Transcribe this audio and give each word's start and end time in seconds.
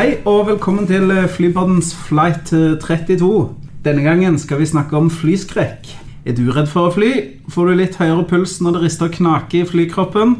Hei 0.00 0.14
og 0.24 0.46
velkommen 0.48 0.86
til 0.88 1.10
Flypoddens 1.28 1.90
flight 2.06 2.48
32. 2.80 3.26
Denne 3.84 4.00
gangen 4.00 4.38
skal 4.40 4.56
vi 4.62 4.68
snakke 4.70 4.96
om 4.96 5.10
flyskrekk. 5.12 5.90
Er 6.24 6.36
du 6.38 6.46
redd 6.48 6.70
for 6.72 6.88
å 6.88 6.92
fly? 6.94 7.10
Får 7.52 7.68
du 7.68 7.76
litt 7.76 7.98
høyere 8.00 8.24
puls 8.30 8.54
når 8.64 8.78
det 8.78 8.80
rister 8.86 9.10
og 9.10 9.18
knaker 9.18 9.58
i 9.58 9.66
flykroppen? 9.68 10.32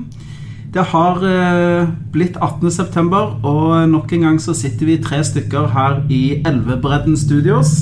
Det 0.72 0.86
har 0.94 1.20
eh, 1.28 1.90
blitt 2.14 2.38
18.9, 2.40 3.20
og 3.44 3.74
nok 3.90 4.14
en 4.16 4.24
gang 4.30 4.38
så 4.40 4.54
sitter 4.56 4.88
vi 4.88 4.96
tre 5.04 5.20
stykker 5.28 5.68
her 5.74 5.98
i 6.08 6.40
Elvebredden 6.40 7.20
Studios. 7.20 7.74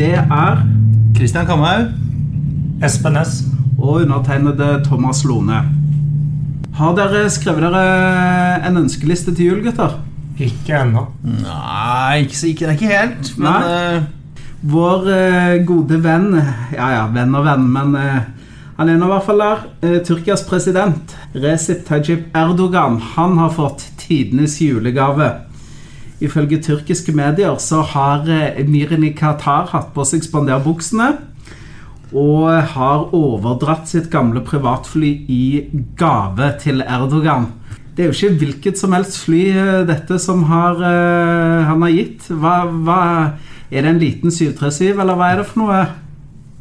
Det 0.00 0.14
er 0.22 0.64
Kristian 1.18 1.44
Kamhaug. 1.44 1.92
Espen 2.80 3.18
Næss. 3.20 3.42
og 3.76 4.06
undertegnede 4.06 4.80
Thomas 4.88 5.20
Lone. 5.28 5.60
Har 6.80 6.96
dere 6.96 7.28
skrevet 7.28 7.68
dere 7.68 8.64
en 8.64 8.84
ønskeliste 8.86 9.36
til 9.36 9.52
jul, 9.52 9.64
gutter? 9.68 10.00
Ikke 10.40 10.74
ennå. 10.80 11.06
Nei, 11.22 12.24
ikke, 12.24 12.36
så- 12.36 12.48
ikke, 12.50 12.66
det 12.66 12.72
er 12.72 12.78
ikke 12.78 12.98
helt. 12.98 13.32
Men 13.38 13.66
eh, 13.70 14.02
Vår 14.64 15.02
uh, 15.06 15.66
gode 15.68 15.98
venn 16.02 16.30
Ja, 16.72 16.86
ja, 16.94 17.02
venn 17.12 17.34
og 17.36 17.44
venn, 17.44 17.66
men 17.72 17.94
uh, 17.94 18.22
han 18.78 18.88
er 18.90 18.96
nå 18.98 19.06
i 19.06 19.12
hvert 19.12 19.26
fall 19.28 19.38
der. 19.44 19.60
Eh, 19.86 19.98
Tyrkias 20.02 20.42
president 20.48 21.12
Recep 21.38 21.84
Tayyip 21.86 22.32
Erdogan 22.34 22.96
Han 23.14 23.36
har 23.38 23.52
fått 23.54 23.84
tidenes 24.00 24.56
julegave. 24.64 25.28
Ifølge 26.24 26.58
tyrkiske 26.62 27.12
medier 27.14 27.54
så 27.62 27.82
har 27.92 28.24
eh, 28.26 28.56
emiren 28.64 29.04
i 29.06 29.12
Qatar 29.14 29.68
hatt 29.70 29.92
på 29.94 30.02
seg 30.08 30.24
spanderbuksene 30.26 31.12
og 32.14 32.46
har 32.74 33.08
overdratt 33.16 33.88
sitt 33.90 34.06
gamle 34.12 34.38
privatfly 34.46 35.08
i 35.34 35.44
gave 35.98 36.52
til 36.62 36.82
Erdogan. 36.86 37.48
Det 37.94 38.02
er 38.02 38.08
jo 38.10 38.14
ikke 38.14 38.38
hvilket 38.40 38.78
som 38.80 38.94
helst 38.96 39.20
fly 39.22 39.42
eh, 39.54 39.82
dette 39.86 40.18
som 40.22 40.42
har, 40.50 40.80
eh, 40.82 41.60
han 41.68 41.84
har 41.84 41.92
gitt. 41.94 42.26
Hva, 42.26 42.64
hva, 42.66 43.02
er 43.70 43.84
det 43.84 43.92
en 43.92 44.00
liten 44.02 44.34
737, 44.34 44.96
eller 44.98 45.14
hva 45.18 45.30
er 45.30 45.42
det 45.42 45.46
for 45.50 45.62
noe? 45.62 45.84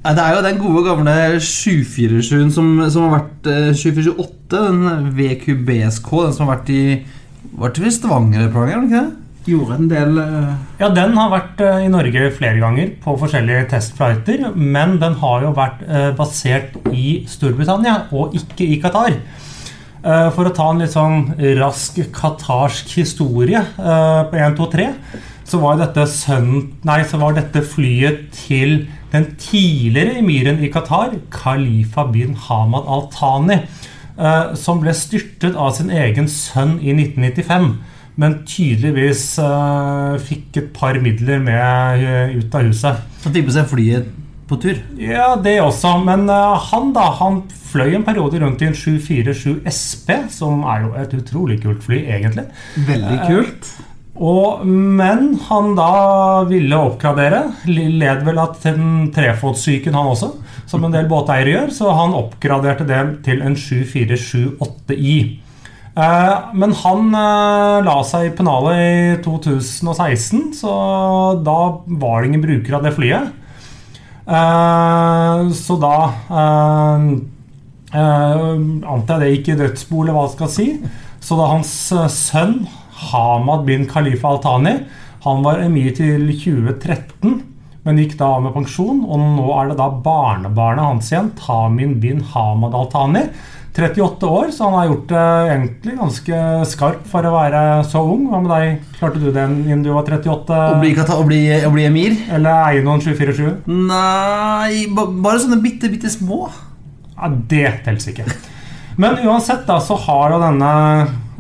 det 0.03 0.19
er 0.19 0.33
jo 0.35 0.43
den 0.43 0.57
gode 0.59 0.81
gamle 0.83 1.11
747-en 1.39 2.49
som, 2.51 2.69
som 2.91 3.07
har 3.07 3.21
vært 3.21 3.49
eh, 3.49 3.69
748, 3.71 4.29
den 4.53 5.11
VQBSK, 5.17 6.09
den 6.25 6.35
som 6.35 6.45
har 6.45 6.57
vært 6.57 6.71
i 6.75 6.83
Var 7.53 7.73
det 7.77 7.93
Stavanger 7.95 8.45
et 8.45 8.53
par 8.53 8.67
ganger, 8.67 8.75
var 8.75 8.83
det 8.83 8.89
ikke 8.91 9.03
det? 9.05 9.19
Gjorde 9.43 9.75
en 9.75 9.87
del 9.91 10.19
uh... 10.19 10.51
Ja, 10.79 10.87
Den 10.95 11.17
har 11.17 11.31
vært 11.33 11.63
uh, 11.63 11.81
i 11.83 11.89
Norge 11.91 12.29
flere 12.37 12.61
ganger 12.61 12.93
på 13.03 13.15
forskjellige 13.19 13.65
testflighter. 13.73 14.45
Men 14.55 14.95
den 15.01 15.17
har 15.19 15.43
jo 15.43 15.51
vært 15.57 15.81
uh, 15.83 16.11
basert 16.15 16.77
i 16.95 17.25
Storbritannia 17.27 18.05
og 18.15 18.37
ikke 18.39 18.69
i 18.69 18.77
Qatar. 18.79 19.17
Eh, 20.03 20.29
For 20.35 20.49
å 20.49 20.55
ta 20.55 20.65
en 20.71 20.81
litt 20.83 20.95
sånn 20.95 21.29
rask 21.59 21.99
qatarsk 22.15 22.91
historie 22.99 23.61
eh, 23.61 24.23
på 24.27 24.35
1, 24.39 24.57
2, 24.57 24.67
3, 24.73 24.89
så 25.47 25.59
var 25.61 25.79
dette, 25.79 26.03
søn, 26.11 26.49
nei, 26.87 27.01
så 27.07 27.19
var 27.21 27.37
dette 27.37 27.63
flyet 27.63 28.25
til 28.35 28.85
den 29.13 29.29
tidligere 29.39 30.17
emiren 30.19 30.59
i 30.63 30.71
Qatar, 30.73 31.15
Khalifa 31.31 32.07
bin 32.11 32.35
Hamad 32.47 32.89
al-Thani, 32.89 33.61
eh, 34.17 34.53
som 34.59 34.83
ble 34.83 34.95
styrtet 34.97 35.55
av 35.55 35.72
sin 35.78 35.94
egen 35.94 36.28
sønn 36.31 36.79
i 36.81 36.95
1995 36.95 37.73
men 38.19 38.35
tydeligvis 38.45 39.39
uh, 39.41 40.19
fikk 40.22 40.59
et 40.59 40.67
par 40.75 40.99
midler 41.01 41.39
med 41.41 42.03
uh, 42.03 42.35
ut 42.38 42.53
av 42.53 42.67
huset. 42.67 42.99
Så 43.23 43.31
med 43.33 43.49
seg 43.55 43.72
flyet 43.72 44.11
på 44.53 44.62
tur. 44.64 44.81
Ja, 45.02 45.34
det 45.36 45.58
også. 45.64 45.97
Men 46.06 46.28
uh, 46.30 46.56
han 46.72 46.94
da, 46.96 47.09
han 47.19 47.41
fløy 47.74 47.97
en 47.97 48.06
periode 48.06 48.41
rundt 48.44 48.62
i 48.62 48.69
en 48.69 48.78
747 48.78 49.64
SP, 49.66 50.14
som 50.34 50.64
er 50.69 50.86
jo 50.86 50.94
et 51.02 51.18
utrolig 51.18 51.59
kult 51.64 51.84
fly, 51.86 52.03
egentlig. 52.16 52.46
Veldig 52.88 53.19
kult. 53.28 53.74
Og, 54.14 54.62
men 54.66 55.31
han 55.50 55.74
da 55.78 55.91
ville 56.50 56.78
oppgradere. 56.78 57.47
Led 57.66 58.25
vel 58.28 58.41
av 58.41 58.59
den 58.62 59.09
trefotssyken, 59.14 59.97
han 59.97 60.12
også, 60.12 60.30
som 60.70 60.85
en 60.85 60.94
del 60.94 61.09
båteiere 61.09 61.56
gjør. 61.56 61.74
Så 61.74 61.96
han 61.97 62.14
oppgraderte 62.18 62.85
det 62.90 63.02
til 63.25 63.41
en 63.41 63.58
747-8i. 63.58 65.18
Eh, 65.94 66.38
men 66.58 66.74
han 66.81 67.09
eh, 67.14 67.80
la 67.85 68.00
seg 68.09 68.30
i 68.30 68.34
pennalet 68.38 68.80
i 68.81 69.18
2016, 69.25 70.53
så 70.58 70.74
da 71.46 71.59
var 71.85 72.22
det 72.22 72.31
ingen 72.31 72.46
bruker 72.46 72.80
av 72.80 72.85
det 72.88 72.96
flyet. 72.97 73.34
Eh, 74.23 75.50
så 75.51 75.75
da 75.81 75.95
eh, 76.31 77.07
eh, 77.91 78.44
antar 78.88 79.19
jeg 79.19 79.23
det 79.23 79.31
gikk 79.34 79.50
i 79.51 79.57
dødsbo, 79.63 80.03
eller 80.03 80.16
hva 80.16 80.28
jeg 80.28 80.35
skal 80.38 80.51
si. 80.53 80.67
Så 81.23 81.39
da 81.39 81.50
hans 81.51 81.73
sønn, 82.16 82.61
Hamad 83.09 83.66
bin 83.67 83.88
Khalifa 83.89 84.35
al-Thani, 84.35 84.78
han 85.23 85.44
var 85.44 85.59
emir 85.63 85.91
til 85.95 86.29
2013, 86.31 87.41
men 87.84 88.00
gikk 88.00 88.16
da 88.19 88.29
av 88.38 88.45
med 88.45 88.56
pensjon. 88.56 89.03
Og 89.03 89.19
nå 89.38 89.47
er 89.57 89.72
det 89.72 89.79
da 89.79 89.89
barnebarnet 90.06 90.88
hans 90.88 91.11
igjen, 91.11 91.31
Tamin 91.40 91.97
bin 92.03 92.23
Hamad 92.34 92.75
al-Thani. 92.79 93.28
38 93.73 94.28
år, 94.29 94.51
så 94.53 94.67
han 94.67 94.75
har 94.78 94.89
gjort 94.91 95.07
det 95.09 95.22
egentlig 95.50 95.94
ganske 95.97 96.41
skarp 96.69 97.07
for 97.09 97.25
å 97.25 97.31
være 97.34 97.61
så 97.89 98.03
ung. 98.06 98.28
Hva 98.29 98.41
med 98.44 98.51
deg? 98.53 98.84
Klarte 99.00 99.22
du 99.22 99.31
det 99.34 99.45
innen 99.50 99.81
du 99.81 99.89
var 99.95 100.06
38? 100.06 100.59
Å 100.75 100.78
bli, 100.81 100.91
å 100.94 101.23
bli, 101.25 101.39
å 101.66 101.72
bli 101.73 101.88
emir? 101.89 102.19
Eller 102.38 102.67
eie 102.69 102.84
noen 102.85 103.01
747? 103.01 103.66
Nei, 103.89 104.85
bare 104.94 105.41
sånne 105.41 105.57
bitte, 105.63 105.89
bitte 105.89 106.11
små. 106.13 106.45
Ja, 107.16 107.31
det 107.34 107.66
teller 107.88 108.13
ikke. 108.13 108.28
Men 109.01 109.17
uansett 109.25 109.66
da, 109.66 109.79
så 109.81 109.97
har 110.05 110.35
jo 110.35 110.44
denne 110.44 110.69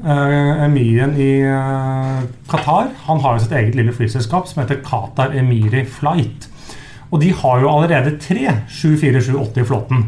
uh, 0.01 0.63
emiren 0.65 1.13
i 1.21 1.31
uh, 1.45 2.23
Qatar 2.49 2.89
Han 3.05 3.21
har 3.21 3.37
jo 3.37 3.43
sitt 3.43 3.53
eget 3.59 3.77
lille 3.77 3.93
flyselskap 3.93 4.49
som 4.49 4.63
heter 4.63 4.81
Qatar 4.81 5.37
Emiri 5.37 5.85
Flight. 5.85 6.49
Og 7.13 7.21
de 7.21 7.29
har 7.43 7.61
jo 7.61 7.69
allerede 7.69 8.17
tre 8.17 8.57
747-8 8.73 9.61
i 9.61 9.69
flåten. 9.69 10.05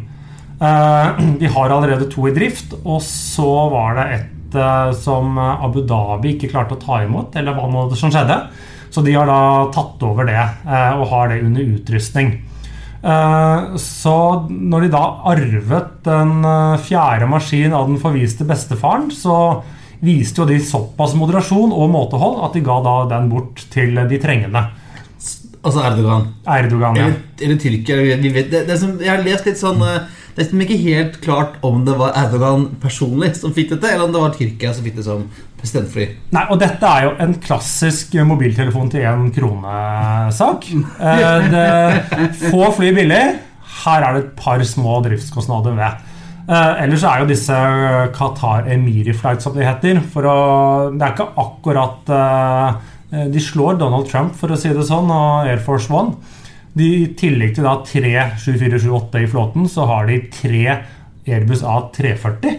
Eh, 0.59 1.25
de 1.39 1.47
har 1.47 1.69
allerede 1.69 2.09
to 2.11 2.27
i 2.29 2.33
drift, 2.35 2.75
og 2.83 3.01
så 3.03 3.51
var 3.73 3.99
det 3.99 4.07
et 4.19 4.57
eh, 4.59 4.91
som 4.97 5.37
Abu 5.39 5.81
Dhabi 5.87 6.35
ikke 6.35 6.51
klarte 6.53 6.77
å 6.77 6.81
ta 6.81 7.03
imot, 7.03 7.35
eller 7.35 7.57
hva 7.57 7.69
nå 7.71 7.87
som 7.97 8.13
skjedde. 8.13 8.39
Så 8.93 9.03
de 9.03 9.15
har 9.17 9.27
da 9.27 9.67
tatt 9.75 10.03
over 10.07 10.29
det 10.29 10.39
eh, 10.39 10.91
og 10.95 11.09
har 11.11 11.31
det 11.31 11.43
under 11.43 11.73
utrustning. 11.77 12.37
Så 13.05 14.11
når 14.49 14.81
de 14.81 14.87
da 14.95 15.01
arvet 15.29 15.89
den 16.07 16.39
fjerde 16.81 17.27
maskinen 17.29 17.75
av 17.77 17.83
den 17.85 17.99
forviste 18.01 18.47
bestefaren, 18.49 19.11
så 19.13 19.35
viste 20.01 20.41
jo 20.41 20.47
de 20.49 20.57
såpass 20.57 21.13
moderasjon 21.13 21.69
og 21.75 21.91
måtehold 21.93 22.39
at 22.47 22.57
de 22.57 22.63
ga 22.65 22.79
da 22.81 22.95
den 23.11 23.29
bort 23.29 23.61
til 23.75 23.93
de 24.09 24.17
trengende. 24.23 24.63
Altså 25.65 25.81
Erdogan. 25.85 26.27
Erdogan, 26.45 26.97
ja. 26.97 27.05
Eller, 27.05 27.21
eller 27.41 27.61
Tyrkia. 27.61 28.17
Vi 28.21 28.33
vet, 28.33 28.51
det, 28.51 28.65
det 28.67 28.77
som, 28.81 28.97
jeg 29.01 29.09
har 29.09 29.23
lest 29.25 29.47
litt 29.49 29.61
sånn 29.61 29.81
eh, 29.85 30.24
Det 30.35 30.41
er 30.41 30.47
liksom 30.49 30.63
ikke 30.65 30.77
helt 30.83 31.13
klart 31.23 31.53
om 31.63 31.85
det 31.87 31.93
var 31.95 32.11
Erdogan 32.19 32.65
personlig 32.83 33.29
som 33.37 33.53
fikk 33.55 33.69
dette, 33.71 33.87
eller 33.87 34.09
om 34.09 34.11
det 34.11 34.19
var 34.19 34.33
Tyrkia 34.35 34.73
som 34.75 34.83
fikk 34.83 34.97
det 34.97 35.05
som 35.05 35.21
presidentfly. 35.61 36.07
Nei, 36.35 36.41
og 36.51 36.59
dette 36.59 36.89
er 36.89 37.05
jo 37.05 37.13
en 37.23 37.37
klassisk 37.39 38.17
mobiltelefon 38.27 38.91
til 38.91 39.07
én 39.07 39.29
krone-sak. 39.35 40.67
Eh, 41.05 42.27
Få 42.49 42.67
fly 42.75 42.91
billig. 42.97 43.21
Her 43.85 44.03
er 44.03 44.17
det 44.17 44.25
et 44.25 44.35
par 44.35 44.59
små 44.67 44.99
driftskostnader 45.05 45.79
ved. 45.79 46.03
Uh, 46.45 46.83
ellers 46.83 47.07
er 47.07 47.23
jo 47.23 47.29
disse 47.31 47.59
Qatar 48.13 48.67
Emiri 48.75 49.15
Flight, 49.17 49.41
som 49.41 49.55
de 49.55 49.63
heter 49.65 49.97
for 50.13 50.27
å, 50.29 50.35
Det 50.93 51.01
er 51.01 51.15
ikke 51.15 51.31
akkurat 51.41 52.11
uh, 52.13 53.23
De 53.33 53.41
slår 53.41 53.79
Donald 53.81 54.05
Trump, 54.11 54.35
for 54.37 54.53
å 54.53 54.59
si 54.59 54.69
det 54.75 54.83
sånn, 54.85 55.09
og 55.09 55.47
Air 55.49 55.63
Force 55.63 55.89
One. 55.89 56.19
De, 56.75 56.87
I 57.03 57.07
tillegg 57.15 57.55
til 57.55 57.63
da 57.67 57.77
tre 57.87 58.11
7478 58.41 59.21
i 59.23 59.27
flåten, 59.31 59.67
så 59.71 59.85
har 59.87 60.07
de 60.09 60.19
tre 60.33 60.77
Airbus 61.25 61.63
A340. 61.63 62.57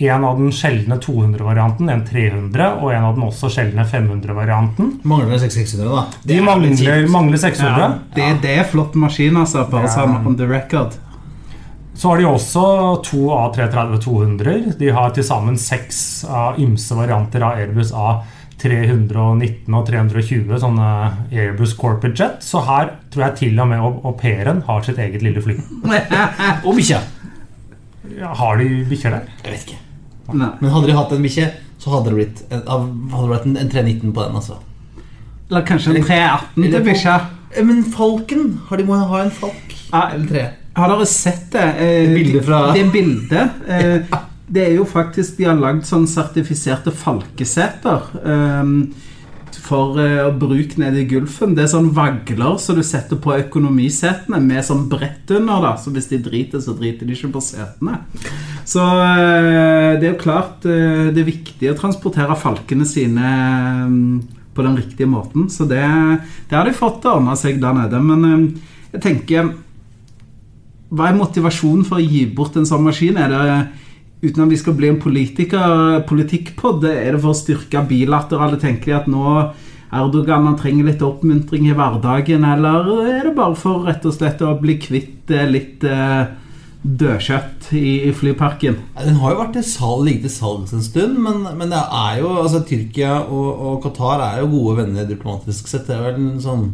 En 0.00 0.24
av 0.24 0.38
den 0.40 0.48
sjeldne 0.56 0.96
200-varianten, 0.96 1.90
en 1.92 2.06
300, 2.08 2.70
og 2.80 2.88
en 2.94 3.04
av 3.04 3.18
den 3.18 3.26
også 3.26 3.50
sjeldne 3.52 3.84
500-varianten. 3.84 4.94
Mangler 5.04 5.34
det 5.34 5.42
6600, 5.42 5.90
da. 5.92 6.06
De 6.24 6.38
er 6.38 6.46
mangler, 6.46 7.04
mangler 7.12 7.36
600. 7.42 7.82
Ja, 7.84 7.90
det, 8.16 8.30
det 8.46 8.54
er 8.62 8.64
flott 8.72 8.96
maskin, 8.96 9.36
altså. 9.36 9.66
Bare 9.68 9.90
Ja. 9.90 9.92
sånn 9.98 10.16
on 10.26 10.38
the 10.40 10.48
record. 10.48 10.96
Så 12.00 12.08
har 12.08 12.16
de 12.22 12.24
også 12.30 12.64
to 13.04 13.26
A330-200. 13.36 14.78
De 14.80 14.88
har 14.96 15.10
til 15.12 15.24
sammen 15.26 15.58
seks 15.60 16.24
av 16.24 16.56
ymse 16.64 16.96
varianter 16.96 17.44
av 17.44 17.58
Airbus 17.60 17.92
319 18.60 19.74
og 19.78 19.86
320 19.88 20.58
sånne 20.62 20.88
Airbus 21.32 21.72
Corporate 21.78 22.16
Jet. 22.20 22.42
Så 22.44 22.60
her 22.66 22.92
tror 23.12 23.24
jeg 23.28 23.36
til 23.40 23.60
og 23.62 23.68
med 23.72 23.80
au 23.80 24.12
pairen 24.20 24.62
har 24.68 24.82
sitt 24.86 24.98
eget 25.02 25.22
lille 25.24 25.42
fly. 25.44 25.56
Og 26.66 26.76
bikkja. 26.76 27.00
Ja, 28.18 28.32
har 28.36 28.56
de 28.60 28.68
bikkjer 28.90 29.16
der? 29.16 29.26
Jeg 29.44 29.52
vet 29.54 29.66
ikke. 29.68 29.80
Nei. 30.36 30.50
Men 30.60 30.70
hadde 30.74 30.86
de 30.90 30.94
hatt 30.98 31.12
en 31.16 31.24
bikkje, 31.24 31.48
så 31.80 31.90
hadde 31.94 32.10
det 32.12 32.16
blitt 32.20 32.40
en, 32.52 32.62
hadde 32.68 33.26
det 33.26 33.30
blitt 33.32 33.46
en, 33.50 33.56
en 33.64 33.72
319 33.72 34.12
på 34.14 34.24
den. 34.26 34.36
altså 34.40 34.58
Eller 35.50 35.64
kanskje 35.68 35.94
en 35.96 36.04
318 36.06 36.70
til 36.76 36.84
bikkja. 36.86 37.18
Eh, 37.56 37.64
Men 37.66 37.84
falken? 37.90 38.44
Har 38.68 38.78
de 38.78 38.84
må 38.86 38.98
ha 39.00 39.22
en 39.24 39.32
falk? 39.34 39.76
Ja, 39.90 40.04
Eller 40.14 40.28
tre? 40.30 40.44
Har 40.76 40.92
dere 40.92 41.06
sett 41.10 41.48
det? 41.52 41.64
Eh, 41.82 42.02
Det 42.06 42.14
bildet 42.14 42.44
fra- 42.46 42.72
Det 42.76 42.84
bildet 42.92 43.66
eh, 43.66 44.18
Det 44.50 44.64
er 44.64 44.74
jo 44.74 44.86
faktisk 44.88 45.38
De 45.38 45.46
har 45.46 45.58
lagd 45.58 45.86
sånn 45.86 46.08
sertifiserte 46.10 46.90
falkeseter 46.94 48.10
um, 48.24 48.74
for 49.60 49.98
uh, 49.98 50.26
å 50.26 50.32
bruke 50.34 50.80
nede 50.80 51.02
i 51.02 51.06
Gulfen. 51.10 51.52
Det 51.54 51.64
er 51.64 51.70
sånn 51.70 51.90
vagler 51.94 52.56
som 52.62 52.78
du 52.78 52.82
setter 52.86 53.18
på 53.22 53.34
økonomisetene 53.36 54.40
med 54.42 54.64
sånn 54.66 54.88
brett 54.90 55.30
under. 55.36 55.62
da 55.62 55.72
Så 55.78 55.92
hvis 55.94 56.10
de 56.10 56.18
driter, 56.22 56.62
så 56.62 56.74
driter 56.78 57.06
de 57.06 57.14
ikke 57.14 57.32
på 57.34 57.42
setene. 57.44 58.00
Så 58.66 58.82
uh, 58.82 59.94
det 60.00 60.06
er 60.06 60.12
jo 60.12 60.22
klart 60.22 60.66
uh, 60.66 61.10
det 61.14 61.22
er 61.22 61.30
viktig 61.30 61.70
å 61.70 61.78
transportere 61.78 62.38
falkene 62.38 62.88
sine 62.88 63.34
um, 63.86 64.20
på 64.54 64.62
den 64.62 64.76
riktige 64.76 65.06
måten. 65.06 65.50
Så 65.50 65.64
det, 65.64 65.82
det 66.48 66.56
har 66.56 66.66
de 66.66 66.76
fått 66.76 67.00
til 67.02 67.12
å 67.12 67.18
ordne 67.20 67.36
seg 67.38 67.60
der 67.62 67.76
nede. 67.76 68.00
Men 68.02 68.26
eh, 68.28 68.72
jeg 68.96 69.04
tenker 69.06 69.52
hva 70.90 71.06
er 71.06 71.18
motivasjonen 71.18 71.86
for 71.86 72.00
å 72.00 72.04
gi 72.04 72.24
bort 72.34 72.58
en 72.58 72.66
sånn 72.66 72.82
maskin? 72.82 73.18
Er 73.20 73.30
det 73.30 73.44
uten 74.20 74.44
at 74.44 74.52
vi 74.52 74.60
skal 74.60 74.76
bli 74.76 74.90
en 74.92 75.00
politikkpod, 75.00 76.84
er 76.84 77.14
det 77.14 77.22
for 77.22 77.32
å 77.32 77.38
styrke 77.38 77.84
bilaterale 77.88 78.60
tenkelige 78.60 79.02
at 79.02 79.10
nå 79.10 79.34
Erdogan 79.90 80.44
han 80.46 80.58
trenger 80.58 80.86
litt 80.86 81.00
oppmuntring 81.02 81.64
i 81.66 81.74
hverdagen, 81.74 82.44
eller 82.46 82.92
er 83.10 83.24
det 83.26 83.34
bare 83.34 83.56
for 83.58 83.88
rett 83.88 84.04
og 84.06 84.14
slett 84.14 84.44
å 84.46 84.52
bli 84.60 84.76
kvitt 84.78 85.32
eh, 85.34 85.48
litt 85.50 85.82
eh, 85.82 86.28
dødkjøtt 86.80 87.72
i, 87.74 87.96
i 88.06 88.12
flyparken? 88.14 88.78
Den 89.00 89.18
har 89.18 89.34
jo 89.34 89.40
vært 89.40 89.56
til 89.58 89.66
salg, 89.66 90.04
ligget 90.06 90.28
til 90.28 90.34
salgs 90.36 90.76
en 90.76 90.84
stund, 90.86 91.18
men, 91.24 91.42
men 91.58 91.74
det 91.74 91.80
er 91.82 92.20
jo 92.22 92.30
altså 92.38 92.62
Tyrkia 92.68 93.16
og, 93.24 93.48
og 93.50 93.82
Qatar 93.82 94.22
er 94.28 94.44
jo 94.44 94.52
gode 94.54 94.78
venner 94.84 95.10
diplomatisk 95.10 95.66
sett. 95.66 95.88
Det 95.90 95.96
er 95.96 96.06
vel 96.06 96.22
en 96.22 96.38
sånn 96.44 96.68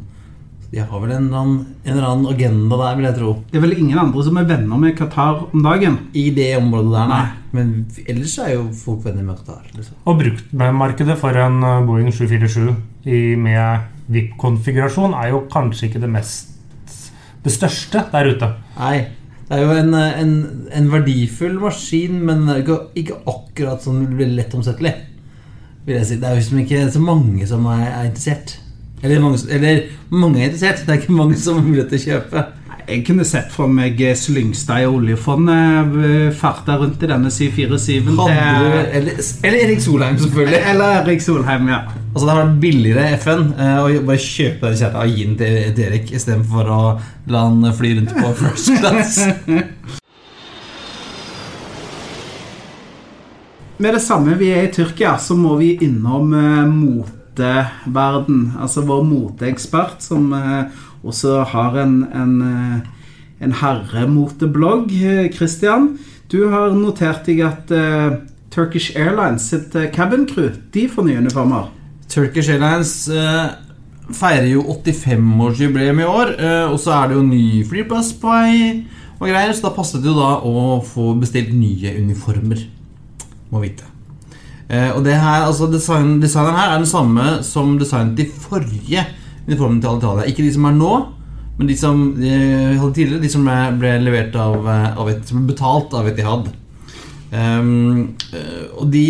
De 0.72 0.82
har 0.82 1.02
vel 1.02 1.12
en 1.14 1.28
eller 1.28 1.38
annen, 1.38 1.58
en 1.84 1.92
eller 1.94 2.08
annen 2.08 2.30
agenda 2.32 2.78
der, 2.80 2.96
vil 2.98 3.06
jeg 3.06 3.16
tro. 3.20 3.32
Det 3.50 3.58
er 3.58 3.64
vel 3.64 3.76
ingen 3.76 4.00
andre 4.02 4.24
som 4.26 4.40
er 4.40 4.48
venner 4.48 4.80
med 4.82 4.96
Qatar 4.98 5.44
om 5.46 5.62
dagen? 5.62 5.98
I 6.18 6.24
det 6.34 6.48
området 6.58 6.94
der, 6.96 7.10
nei. 7.12 7.20
Nei. 7.26 7.42
Men 7.56 7.70
ellers 8.04 8.34
er 8.42 8.50
jo 8.56 8.64
folk 8.76 9.04
venner 9.06 9.24
med 9.24 9.38
Qatar. 9.38 9.62
Liksom. 9.76 10.00
Og 10.04 10.18
bruktmarkedet 10.20 11.16
for 11.20 11.38
en 11.40 11.62
uh, 11.64 11.84
Boeing 11.86 12.10
747 12.12 12.74
med 13.40 13.86
VIP-konfigurasjon 14.12 15.14
er 15.16 15.30
jo 15.32 15.44
kanskje 15.52 15.88
ikke 15.88 16.02
det 16.02 16.10
mest 16.12 16.52
det 17.46 17.54
største 17.54 18.02
der 18.10 18.32
ute. 18.34 18.50
Nei. 18.80 18.96
Det 19.46 19.54
er 19.54 19.62
jo 19.62 19.74
en, 19.78 19.94
en, 19.94 20.30
en 20.74 20.88
verdifull 20.90 21.60
maskin, 21.62 22.18
men 22.26 22.48
ikke, 22.56 22.80
ikke 22.98 23.20
akkurat 23.30 23.84
sånn 23.84 24.02
lett 24.18 24.54
omsettelig. 24.58 24.96
Vil 25.86 26.00
jeg 26.00 26.08
si. 26.08 26.16
Det 26.18 26.26
er 26.26 26.34
jo 26.34 26.40
liksom 26.40 26.62
ikke 26.64 26.80
så 26.90 27.02
mange 27.02 27.46
som 27.46 27.68
er, 27.70 27.84
er 27.92 28.08
interessert. 28.08 28.56
Eller 29.06 29.22
mange, 29.22 29.42
eller 29.54 29.82
mange 30.10 30.40
er 30.40 30.48
interessert, 30.50 30.82
det 30.86 30.94
er 30.94 31.02
ikke 31.04 31.16
mange 31.16 31.38
som 31.38 31.60
har 31.60 31.66
mulighet 31.66 31.92
til 31.94 32.00
å 32.00 32.06
kjøpe. 32.10 32.46
Jeg 32.86 33.02
kunne 33.02 33.24
sett 33.26 33.48
for 33.50 33.70
meg 33.70 33.98
eh, 33.98 34.14
Slyngstad 34.14 34.84
i 34.84 34.86
oljefondet 34.86 35.96
eh, 36.06 36.28
farta 36.38 36.76
rundt 36.78 37.02
i 37.02 37.08
denne 37.10 37.32
747-en 37.34 38.20
Hadde 38.20 38.36
du, 38.36 38.66
til 38.76 38.98
eller, 39.00 39.18
eller 39.48 39.64
Erik 39.64 39.82
Solheim, 39.82 40.20
selvfølgelig. 40.22 40.60
Eller 40.70 41.00
Erik 41.00 41.24
Solheim, 41.24 41.66
ja. 41.72 41.80
Altså 42.12 42.22
Det 42.22 42.30
hadde 42.30 42.44
vært 42.44 42.60
billigere 42.62 43.08
FN 43.18 43.42
eh, 43.58 43.80
å 43.82 44.04
bare 44.06 44.22
kjøpe 44.22 44.70
den 44.70 44.78
kjerra 44.78 45.02
og 45.02 45.16
gi 45.18 45.26
den 45.26 45.36
til, 45.40 45.82
Erik 45.88 46.14
istedenfor 46.14 46.70
å 46.76 46.80
la 47.34 47.42
han 47.48 47.66
fly 47.74 47.92
rundt 47.98 48.14
på 48.20 48.32
first 48.38 48.70
class. 48.78 49.18
Med 53.82 53.98
det 53.98 54.00
samme 54.06 54.38
vi 54.38 54.54
er 54.54 54.70
i 54.70 54.72
Tyrkia, 54.72 55.18
så 55.18 55.34
må 55.36 55.58
vi 55.58 55.74
innom 55.84 56.30
eh, 56.38 57.15
moteverden. 57.36 58.56
Altså 58.60 58.84
vår 58.86 59.04
moteekspert, 59.04 60.02
som 60.02 60.32
eh, 60.32 60.66
også 61.04 61.44
har 61.44 61.76
en, 61.76 62.06
en, 62.14 62.42
eh, 62.42 62.80
en 63.40 63.52
herremoteblogg. 63.52 64.92
Eh, 64.92 65.32
Christian, 65.32 65.98
du 66.30 66.48
har 66.50 66.72
notert 66.74 67.26
deg 67.26 67.40
at 67.44 67.70
eh, 67.70 68.18
Turkish 68.50 68.96
Airlines 68.96 69.50
sitt 69.50 69.74
cabin 69.92 70.26
crew 70.26 70.50
de 70.72 70.88
får 70.88 71.04
nye 71.04 71.18
uniformer. 71.18 71.70
Turkish 72.08 72.48
Airlines 72.50 73.08
eh, 73.08 73.50
feirer 74.12 74.48
jo 74.48 74.62
85-årsjubileum 74.62 76.00
i 76.00 76.06
år, 76.06 76.36
eh, 76.38 76.70
og 76.70 76.78
så 76.80 76.94
er 76.96 77.10
det 77.10 77.18
jo 77.18 77.26
ny 77.26 77.64
flyplass 77.66 78.14
på 78.20 78.30
vei 78.30 78.86
og 79.16 79.30
greier, 79.30 79.52
så 79.56 79.70
da 79.70 79.72
passet 79.72 80.02
det 80.04 80.10
jo 80.10 80.18
da 80.18 80.36
å 80.44 80.78
få 80.84 81.14
bestilt 81.16 81.54
nye 81.56 81.96
uniformer. 81.96 82.66
Må 83.48 83.62
vite. 83.64 83.95
Eh, 84.66 84.90
og 84.90 85.04
det 85.06 85.14
her, 85.14 85.46
altså 85.46 85.68
design, 85.70 86.16
Designen 86.22 86.56
her 86.58 86.72
er 86.72 86.80
den 86.80 86.90
samme 86.90 87.26
som 87.46 87.76
designet 87.78 88.16
de 88.18 88.26
forrige 88.26 89.04
uniformene 89.46 89.82
til 89.82 89.92
Alitalia. 89.92 90.26
Ikke 90.26 90.46
de 90.46 90.52
som 90.54 90.66
er 90.66 90.76
nå, 90.78 90.92
men 91.56 91.70
de 91.70 91.76
som 91.78 92.02
de 92.18 92.32
hadde 92.76 92.92
tidligere. 92.96 93.22
De 93.22 93.32
som 93.32 93.46
ble, 93.46 93.92
levert 94.02 94.34
av, 94.40 94.56
eh, 94.72 94.88
av 94.96 95.12
et, 95.12 95.22
som 95.28 95.42
ble 95.42 95.54
betalt 95.54 95.94
av 95.96 96.10
Etihad. 96.10 96.50
Um, 97.26 98.14
eh, 98.32 98.66
og 98.78 98.90
de 98.90 99.06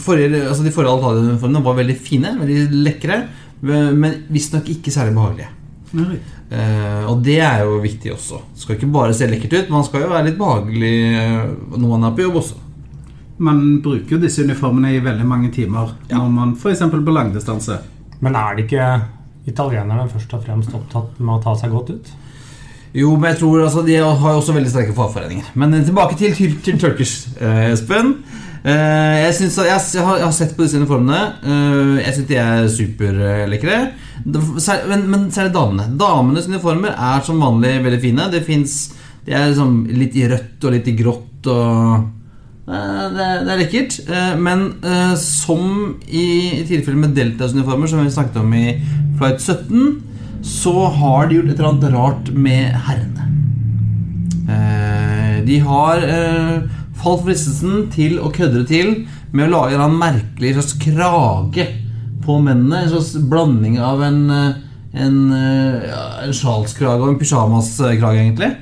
forrige, 0.00 0.44
altså 0.48 0.64
de 0.64 0.72
forrige 0.74 0.92
Alitalia-uniformene 0.96 1.64
var 1.64 1.80
veldig 1.80 1.98
fine, 2.00 2.36
veldig 2.40 2.84
lekre, 2.84 3.18
men 3.62 4.22
visstnok 4.32 4.70
ikke 4.72 4.90
særlig 4.90 5.14
behagelige. 5.14 5.50
Uh, 6.52 7.04
og 7.08 7.20
det 7.24 7.38
er 7.44 7.62
jo 7.64 7.78
viktig 7.80 8.12
også. 8.14 8.40
Det 8.52 8.64
skal 8.64 8.76
ikke 8.76 8.90
bare 8.92 9.14
se 9.16 9.28
lekkert 9.28 9.54
ut, 9.56 9.72
man 9.72 9.84
skal 9.86 10.04
jo 10.04 10.10
være 10.12 10.26
litt 10.28 10.38
behagelig 10.40 10.96
eh, 11.16 11.52
når 11.76 11.86
man 11.86 12.08
er 12.08 12.16
på 12.16 12.26
jobb 12.26 12.40
også. 12.42 12.58
Man 13.38 13.80
bruker 13.82 14.16
jo 14.16 14.20
disse 14.22 14.44
uniformene 14.44 14.92
i 14.94 15.00
veldig 15.02 15.24
mange 15.26 15.50
timer 15.54 15.94
når 16.10 16.28
man 16.30 16.52
f.eks. 16.58 16.82
på 16.92 17.14
langdistanse. 17.16 17.78
Men 18.20 18.36
er 18.38 18.54
det 18.58 18.66
ikke 18.68 18.88
italienerne 19.50 20.08
først 20.12 20.34
og 20.36 20.44
fremst 20.44 20.74
opptatt 20.76 21.18
med 21.18 21.34
å 21.38 21.42
ta 21.42 21.54
seg 21.58 21.72
godt 21.74 21.90
ut? 21.96 22.12
Jo, 22.94 23.14
men 23.16 23.30
jeg 23.32 23.38
tror 23.40 23.62
altså, 23.64 23.82
De 23.86 23.96
har 23.96 24.36
også 24.36 24.52
veldig 24.54 24.70
sterke 24.70 24.92
fagforeninger. 24.94 25.48
Men 25.58 25.72
eh, 25.74 25.84
tilbake 25.86 26.16
til, 26.20 26.34
til, 26.36 26.58
til 26.62 26.78
Turkish, 26.78 27.30
eh, 27.40 27.70
Espen. 27.72 28.18
Eh, 28.62 29.24
jeg, 29.24 29.34
synes, 29.40 29.56
at- 29.58 29.66
jeg, 29.70 29.80
jeg, 29.96 30.04
har, 30.06 30.18
jeg 30.20 30.26
har 30.28 30.34
sett 30.36 30.52
på 30.58 30.66
disse 30.66 30.76
uniformene. 30.78 31.22
Eh, 31.42 32.02
jeg 32.04 32.14
syns 32.18 32.28
de 32.28 32.36
er 32.44 32.68
superlekre. 32.70 33.78
Men, 34.28 35.06
men 35.10 35.24
særlig 35.34 35.54
damene. 35.56 35.88
Damenes 35.98 36.46
uniformer 36.52 36.92
er 36.94 37.24
som 37.26 37.40
vanlig 37.42 37.78
veldig 37.88 38.02
fine. 38.04 38.28
Det 38.30 38.44
fins 38.46 38.76
De 39.24 39.32
er 39.34 39.48
liksom 39.52 39.86
litt 39.96 40.16
i 40.18 40.28
rødt 40.28 40.64
og 40.68 40.72
litt 40.76 40.88
i 40.92 40.96
grått 40.98 41.46
og 41.50 42.10
det, 42.66 43.24
er- 43.26 43.42
det 43.44 43.52
er 43.52 43.60
lekkert. 43.62 43.96
Eh, 44.08 44.36
Men 44.38 44.66
eh, 44.86 45.14
som 45.18 45.96
i, 46.06 46.60
i 46.60 46.64
tilfelle 46.68 46.98
med 47.02 47.14
Deltas 47.16 47.52
uniformer, 47.56 47.90
som 47.90 48.04
vi 48.04 48.10
snakket 48.14 48.36
om 48.42 48.52
i 48.54 48.66
Flight 49.18 49.40
17 49.42 50.08
så 50.42 50.72
har 50.90 51.28
de 51.30 51.36
gjort 51.36 51.50
et 51.52 51.58
eller 51.60 51.68
annet 51.68 51.92
rart 51.94 52.30
med 52.34 52.72
herrene. 52.86 53.26
Eh, 54.50 55.36
de 55.46 55.58
har 55.62 56.02
eh, 56.02 56.64
falt 57.02 57.22
fristelsen 57.26 57.86
til 57.94 58.18
å 58.22 58.30
kødde 58.34 58.62
det 58.62 58.68
til 58.72 58.92
med 59.32 59.46
å 59.48 59.52
lage 59.54 59.78
en 59.78 59.94
merkelig 60.00 60.56
slags 60.56 60.74
krage 60.82 61.66
på 62.26 62.38
mennene. 62.42 62.82
En 62.84 62.90
slags 62.94 63.14
blanding 63.30 63.78
av 63.82 64.02
en, 64.06 64.20
eh, 64.30 64.60
en, 65.06 65.16
eh, 65.32 65.94
en 66.26 66.34
sjalskrage 66.36 67.00
og 67.02 67.12
en 67.14 67.20
pysjamaskrage, 67.22 68.18
egentlig. 68.22 68.52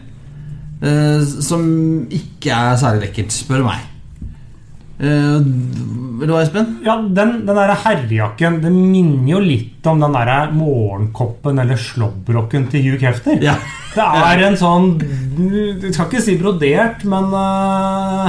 Eh, 0.80 1.25
som 1.45 1.64
ikke 2.12 2.52
er 2.57 2.76
særlig 2.80 3.09
lekkert, 3.09 3.33
spør 3.40 3.64
meg. 3.66 3.88
Eh, 5.00 5.40
vil 6.21 6.28
du 6.28 6.35
ha, 6.35 6.42
Espen? 6.42 6.75
Ja, 6.85 6.99
Den, 7.00 7.38
den 7.49 7.57
der 7.57 7.73
herrejakken 7.87 8.59
Det 8.61 8.73
minner 8.75 9.30
jo 9.33 9.38
litt 9.40 9.87
om 9.88 10.02
den 10.02 10.12
der 10.12 10.52
morgenkoppen 10.52 11.62
eller 11.62 11.80
slåbroken 11.80 12.69
til 12.69 12.85
Hugh 12.85 13.07
Hefter. 13.07 13.40
Ja. 13.40 13.57
Det 13.95 14.04
er 14.04 14.45
en 14.45 14.59
sånn 14.61 14.92
Du 15.00 15.88
skal 15.88 16.11
ikke 16.11 16.23
si 16.23 16.37
brodert, 16.38 17.07
men 17.09 17.33
uh, 17.33 18.28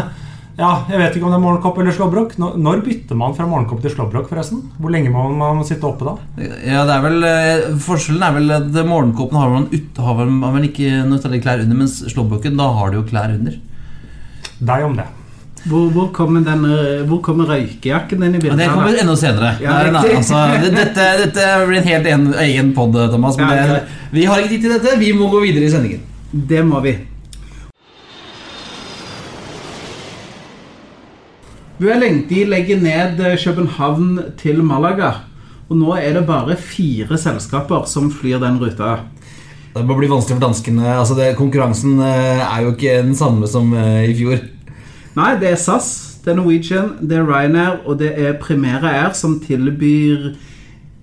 Ja, 0.56 0.72
jeg 0.88 1.02
vet 1.02 1.18
ikke 1.18 1.28
om 1.28 1.36
det 1.36 1.40
er 1.42 1.44
morgenkopp 1.44 1.80
eller 1.82 1.96
slåbrok. 1.96 2.38
Når, 2.40 2.56
når 2.64 2.82
bytter 2.88 3.20
man 3.20 3.36
fra 3.36 3.48
morgenkopp 3.50 3.84
til 3.84 3.94
slåbrok, 3.98 4.32
forresten? 4.32 4.64
Hvor 4.80 4.94
lenge 4.94 5.12
må 5.12 5.28
man 5.36 5.64
sitte 5.68 5.88
oppe 5.90 6.08
da? 6.08 6.16
Ja, 6.40 6.86
det 6.88 6.96
er 6.96 7.06
vel 7.08 7.28
eh, 7.28 7.70
Forskjellen 7.84 8.28
er 8.28 8.36
vel 8.40 8.56
at 8.62 8.84
morgenkoppen 8.88 9.42
har 9.42 9.52
man 9.52 9.68
ut, 9.74 10.04
har 10.06 10.22
man, 10.22 10.44
har 10.56 10.68
ikke 10.72 11.02
noe 11.10 11.20
særlig 11.24 11.44
klær 11.44 11.66
under, 11.66 11.82
mens 11.84 12.00
slåbroken, 12.14 12.60
da 12.60 12.70
har 12.78 12.94
du 12.94 13.02
jo 13.02 13.08
klær 13.12 13.34
under. 13.36 13.58
Deg 14.62 14.86
om 14.86 14.96
det. 15.00 15.08
Hvor, 15.62 15.92
hvor, 15.94 16.08
kommer 16.14 16.42
den, 16.42 16.64
eh, 16.66 17.04
hvor 17.06 17.20
kommer 17.22 17.46
røykejakken 17.46 18.24
din 18.24 18.36
i 18.36 18.40
bildet? 18.42 18.58
Ja, 18.58 18.66
det 18.66 18.74
kommer 18.74 19.02
enda 19.04 19.16
senere. 19.16 19.52
Ja, 19.62 19.76
Nei, 19.94 20.02
altså, 20.18 20.40
dette, 20.64 21.06
dette 21.22 21.50
blir 21.68 21.82
en 21.84 21.90
helt 21.92 22.10
en, 22.10 22.26
egen 22.48 22.74
pod, 22.74 22.98
Thomas. 23.14 23.38
Men 23.38 23.54
Ja, 23.54 23.68
det, 23.76 23.84
vi 24.12 24.26
har 24.26 24.42
ikke 24.42 24.56
tid 24.56 24.66
til 24.66 24.74
dette. 24.74 24.98
Vi 25.00 25.14
må 25.14 25.30
gå 25.30 25.44
videre 25.46 25.70
i 25.70 25.74
sendingen. 25.74 26.02
Det 26.32 26.64
må 26.66 26.82
vi. 26.82 26.96
Vueling 31.82 32.24
de 32.30 32.44
legger 32.46 32.82
ned 32.82 33.22
eh, 33.26 33.38
København 33.42 34.18
til 34.38 34.64
Malaga. 34.66 35.14
Og 35.70 35.78
nå 35.80 35.94
er 35.98 36.18
det 36.18 36.28
bare 36.28 36.58
fire 36.60 37.18
selskaper 37.18 37.88
som 37.90 38.10
flyr 38.14 38.42
den 38.42 38.60
ruta. 38.62 38.98
Det 39.72 39.86
må 39.88 39.96
bli 39.96 40.10
vanskelig 40.12 40.36
for 40.36 40.44
danskene. 40.44 40.90
Altså 40.94 41.16
det, 41.18 41.32
konkurransen 41.40 42.02
eh, 42.04 42.42
er 42.44 42.66
jo 42.66 42.74
ikke 42.76 42.98
den 43.06 43.16
samme 43.18 43.50
som 43.50 43.72
eh, 43.74 44.10
i 44.12 44.18
fjor. 44.18 44.42
Nei, 45.18 45.34
det 45.42 45.50
er 45.52 45.60
SAS, 45.60 45.90
det 46.24 46.32
er 46.32 46.38
Norwegian, 46.40 46.94
det 47.04 47.18
er 47.20 47.26
Ryanair 47.28 47.82
og 47.84 47.98
det 48.00 48.14
er 48.16 48.38
Primera 48.40 48.94
Air 49.02 49.12
som 49.18 49.40
tilbyr 49.44 50.32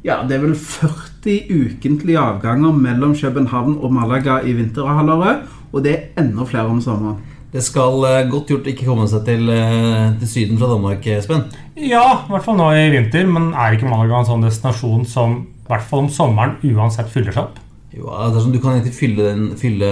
Ja, 0.07 0.23
det 0.25 0.39
er 0.39 0.45
vel 0.47 0.55
40 0.57 1.51
ukentlige 1.53 2.21
avganger 2.21 2.73
mellom 2.73 3.13
København 3.19 3.77
og 3.83 3.93
Malaga 3.93 4.39
i 4.47 4.55
vinterhalvåret. 4.57 5.43
Og 5.73 5.85
det 5.85 5.93
er 5.93 6.23
enda 6.23 6.47
flere 6.49 6.71
om 6.71 6.81
sommeren. 6.81 7.19
Det 7.53 7.61
skal 7.65 8.05
eh, 8.05 8.27
godt 8.31 8.51
gjort 8.53 8.67
ikke 8.69 8.87
komme 8.87 9.07
seg 9.09 9.25
til, 9.27 9.49
eh, 9.53 10.13
til 10.21 10.29
Syden 10.29 10.59
fra 10.61 10.69
Danmark, 10.71 11.05
Espen. 11.07 11.47
Ja, 11.77 12.05
i 12.25 12.33
hvert 12.33 12.45
fall 12.45 12.57
nå 12.57 12.69
i 12.77 12.91
vinter, 12.93 13.29
men 13.29 13.51
er 13.53 13.77
ikke 13.77 13.89
Malaga 13.89 14.21
en 14.21 14.29
sånn 14.29 14.45
destinasjon 14.45 15.07
som 15.09 15.41
i 15.45 15.69
hvert 15.69 15.85
fall 15.89 16.07
om 16.07 16.13
sommeren 16.13 16.57
uansett 16.65 17.09
fyller 17.13 17.33
seg 17.33 17.47
opp? 17.47 17.59
Jo, 17.93 18.09
det 18.13 18.37
er 18.37 18.45
sånn, 18.45 18.53
Du 18.53 18.61
kan 18.61 18.77
egentlig 18.77 18.97
fylle 18.97 19.31
den 19.31 19.49
fylle, 19.61 19.89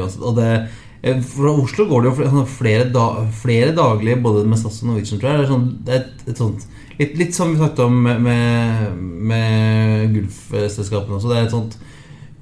uansett, 0.00 0.22
og 0.22 0.38
det, 0.38 0.50
eh, 0.54 0.80
Fra 1.04 1.50
Oslo 1.52 1.84
går 1.90 2.04
det 2.04 2.10
jo 2.10 2.28
sånn 2.32 2.46
flere, 2.48 2.84
da, 2.92 3.06
flere 3.36 3.74
daglige 3.76 4.22
både 4.24 4.46
med 4.48 4.60
SAS 4.60 4.80
og 4.80 4.88
Norwegian. 4.88 5.20
tror 5.20 5.30
jeg. 5.30 5.40
Det 5.40 5.44
er, 5.44 5.50
sånn, 5.50 5.66
det 5.84 5.92
er 5.94 6.00
et, 6.00 6.22
et 6.32 6.40
sånt, 6.40 6.64
litt, 7.00 7.16
litt 7.20 7.36
som 7.36 7.52
vi 7.52 7.60
snakket 7.60 7.82
om 7.84 7.98
med, 8.06 8.22
med, 8.24 9.02
med 9.32 10.14
Gulf-selskapene 10.14 11.18
også. 11.18 11.28
Det 11.32 11.40
er 11.40 11.48
et 11.48 11.56
sånt 11.56 11.76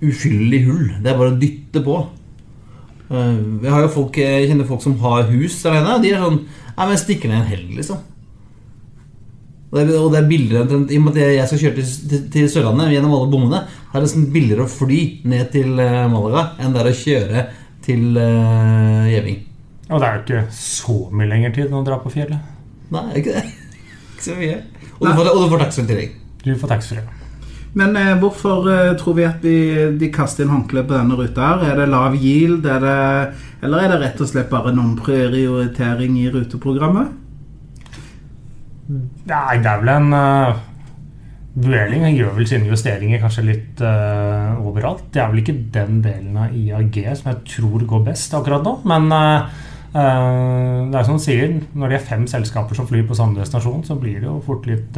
uskyldig 0.02 0.60
hull. 0.68 0.86
Det 1.02 1.10
er 1.10 1.18
bare 1.18 1.34
å 1.34 1.40
dytte 1.40 1.82
på. 1.82 1.98
Eh, 3.10 3.42
Vi 3.64 3.72
har 3.74 3.82
jo 3.82 3.90
folk, 3.98 4.16
jeg 4.22 4.48
kjenner 4.50 4.68
folk 4.68 4.84
som 4.84 4.94
har 5.02 5.26
hus 5.32 5.58
alene. 5.66 5.98
De 6.02 6.14
er 6.14 6.22
sånn 6.22 6.42
Nei, 6.72 6.86
men 6.86 6.94
jeg 6.94 7.02
stikker 7.02 7.28
ned 7.28 7.42
en 7.42 7.50
helg, 7.50 7.72
liksom. 7.76 7.98
Og 9.72 9.76
det, 9.76 9.96
og 9.96 10.06
det 10.12 10.20
er 10.22 10.28
billigere 10.28 10.78
I 10.92 10.96
og 10.98 11.04
med 11.04 11.16
at 11.16 11.34
jeg 11.34 11.48
skal 11.50 11.60
kjøre 11.62 11.74
til, 11.76 11.90
til, 12.08 12.22
til 12.32 12.46
Sørlandet 12.52 12.94
gjennom 12.94 13.12
alle 13.16 13.28
bommene, 13.32 13.60
er 13.88 13.92
det 13.96 14.06
nesten 14.06 14.30
billigere 14.32 14.64
å 14.64 14.72
fly 14.72 15.00
ned 15.28 15.50
til 15.52 15.80
eh, 15.80 16.06
Malaga 16.12 16.46
enn 16.60 16.72
det 16.72 16.80
er 16.82 16.90
å 16.90 16.96
kjøre 16.96 17.44
til 17.84 18.18
uh, 18.18 19.08
Gjeving. 19.10 19.40
Og 19.92 20.00
det 20.00 20.08
er 20.08 20.14
jo 20.14 20.22
ikke 20.22 20.44
så 20.56 20.98
mye 21.12 21.30
lenger 21.30 21.56
tid 21.56 21.74
å 21.74 21.82
dra 21.86 21.98
på 22.02 22.12
fjellet. 22.12 22.52
Nei, 22.92 23.06
er 23.10 23.18
ikke 23.22 23.34
det? 23.38 23.48
Ikke 24.12 24.24
så 24.28 24.38
mye. 24.38 24.60
Og 25.00 25.08
du 25.08 25.12
får, 25.18 25.28
og 25.32 25.42
du 25.42 25.50
får 25.50 25.62
taxfree 25.64 25.84
i 25.84 25.90
tillegg. 25.90 26.16
Du 26.44 26.52
får 26.60 26.72
taxfree. 26.76 27.04
Men 27.78 27.96
eh, 27.96 28.12
hvorfor 28.20 28.68
eh, 28.68 28.90
tror 29.00 29.16
vi 29.16 29.24
at 29.24 29.44
vi, 29.44 29.56
de 29.98 30.10
kaster 30.12 30.44
inn 30.44 30.52
håndkleet 30.52 30.88
på 30.88 30.96
denne 30.96 31.16
ruta? 31.16 31.54
her? 31.54 31.64
Er 31.72 31.80
det 31.80 31.88
lav 31.92 32.16
yield, 32.18 32.66
er 32.68 32.84
det, 32.84 32.98
eller 33.64 33.86
er 33.86 33.94
det 33.94 34.00
rett 34.02 34.20
og 34.20 34.28
slett 34.28 34.52
bare 34.52 34.72
en 34.72 34.82
omprioritering 34.82 36.18
i 36.20 36.28
ruteprogrammet? 36.34 37.18
Nei, 38.92 39.56
det 39.62 39.70
er 39.70 39.80
vel 39.80 39.92
en 39.94 40.12
uh, 40.12 40.60
Vueling 41.52 42.06
gjør 42.16 42.32
vel 42.38 42.46
sine 42.48 42.70
justeringer 42.70 43.20
kanskje 43.20 43.42
litt 43.44 43.80
uh, 43.84 44.56
overalt. 44.64 45.04
Det 45.12 45.20
er 45.20 45.28
vel 45.28 45.42
ikke 45.42 45.58
den 45.74 45.98
delen 46.04 46.38
av 46.40 46.54
IAG 46.56 46.96
som 47.18 47.28
jeg 47.28 47.42
tror 47.58 47.84
går 47.90 48.06
best 48.06 48.32
akkurat 48.38 48.64
nå. 48.64 48.78
Men 48.88 49.12
uh, 49.12 49.50
uh, 49.92 50.88
det 50.88 50.96
er 50.96 51.04
som 51.04 51.20
du 51.20 51.24
sier, 51.24 51.52
når 51.76 51.92
det 51.92 51.98
er 51.98 52.06
fem 52.08 52.24
selskaper 52.30 52.78
som 52.78 52.88
flyr 52.88 53.04
på 53.04 53.18
samme 53.18 53.36
destinasjon, 53.36 53.84
så 53.84 53.98
blir 54.00 54.22
det 54.22 54.30
jo 54.30 54.38
fort 54.46 54.64
litt 54.70 54.96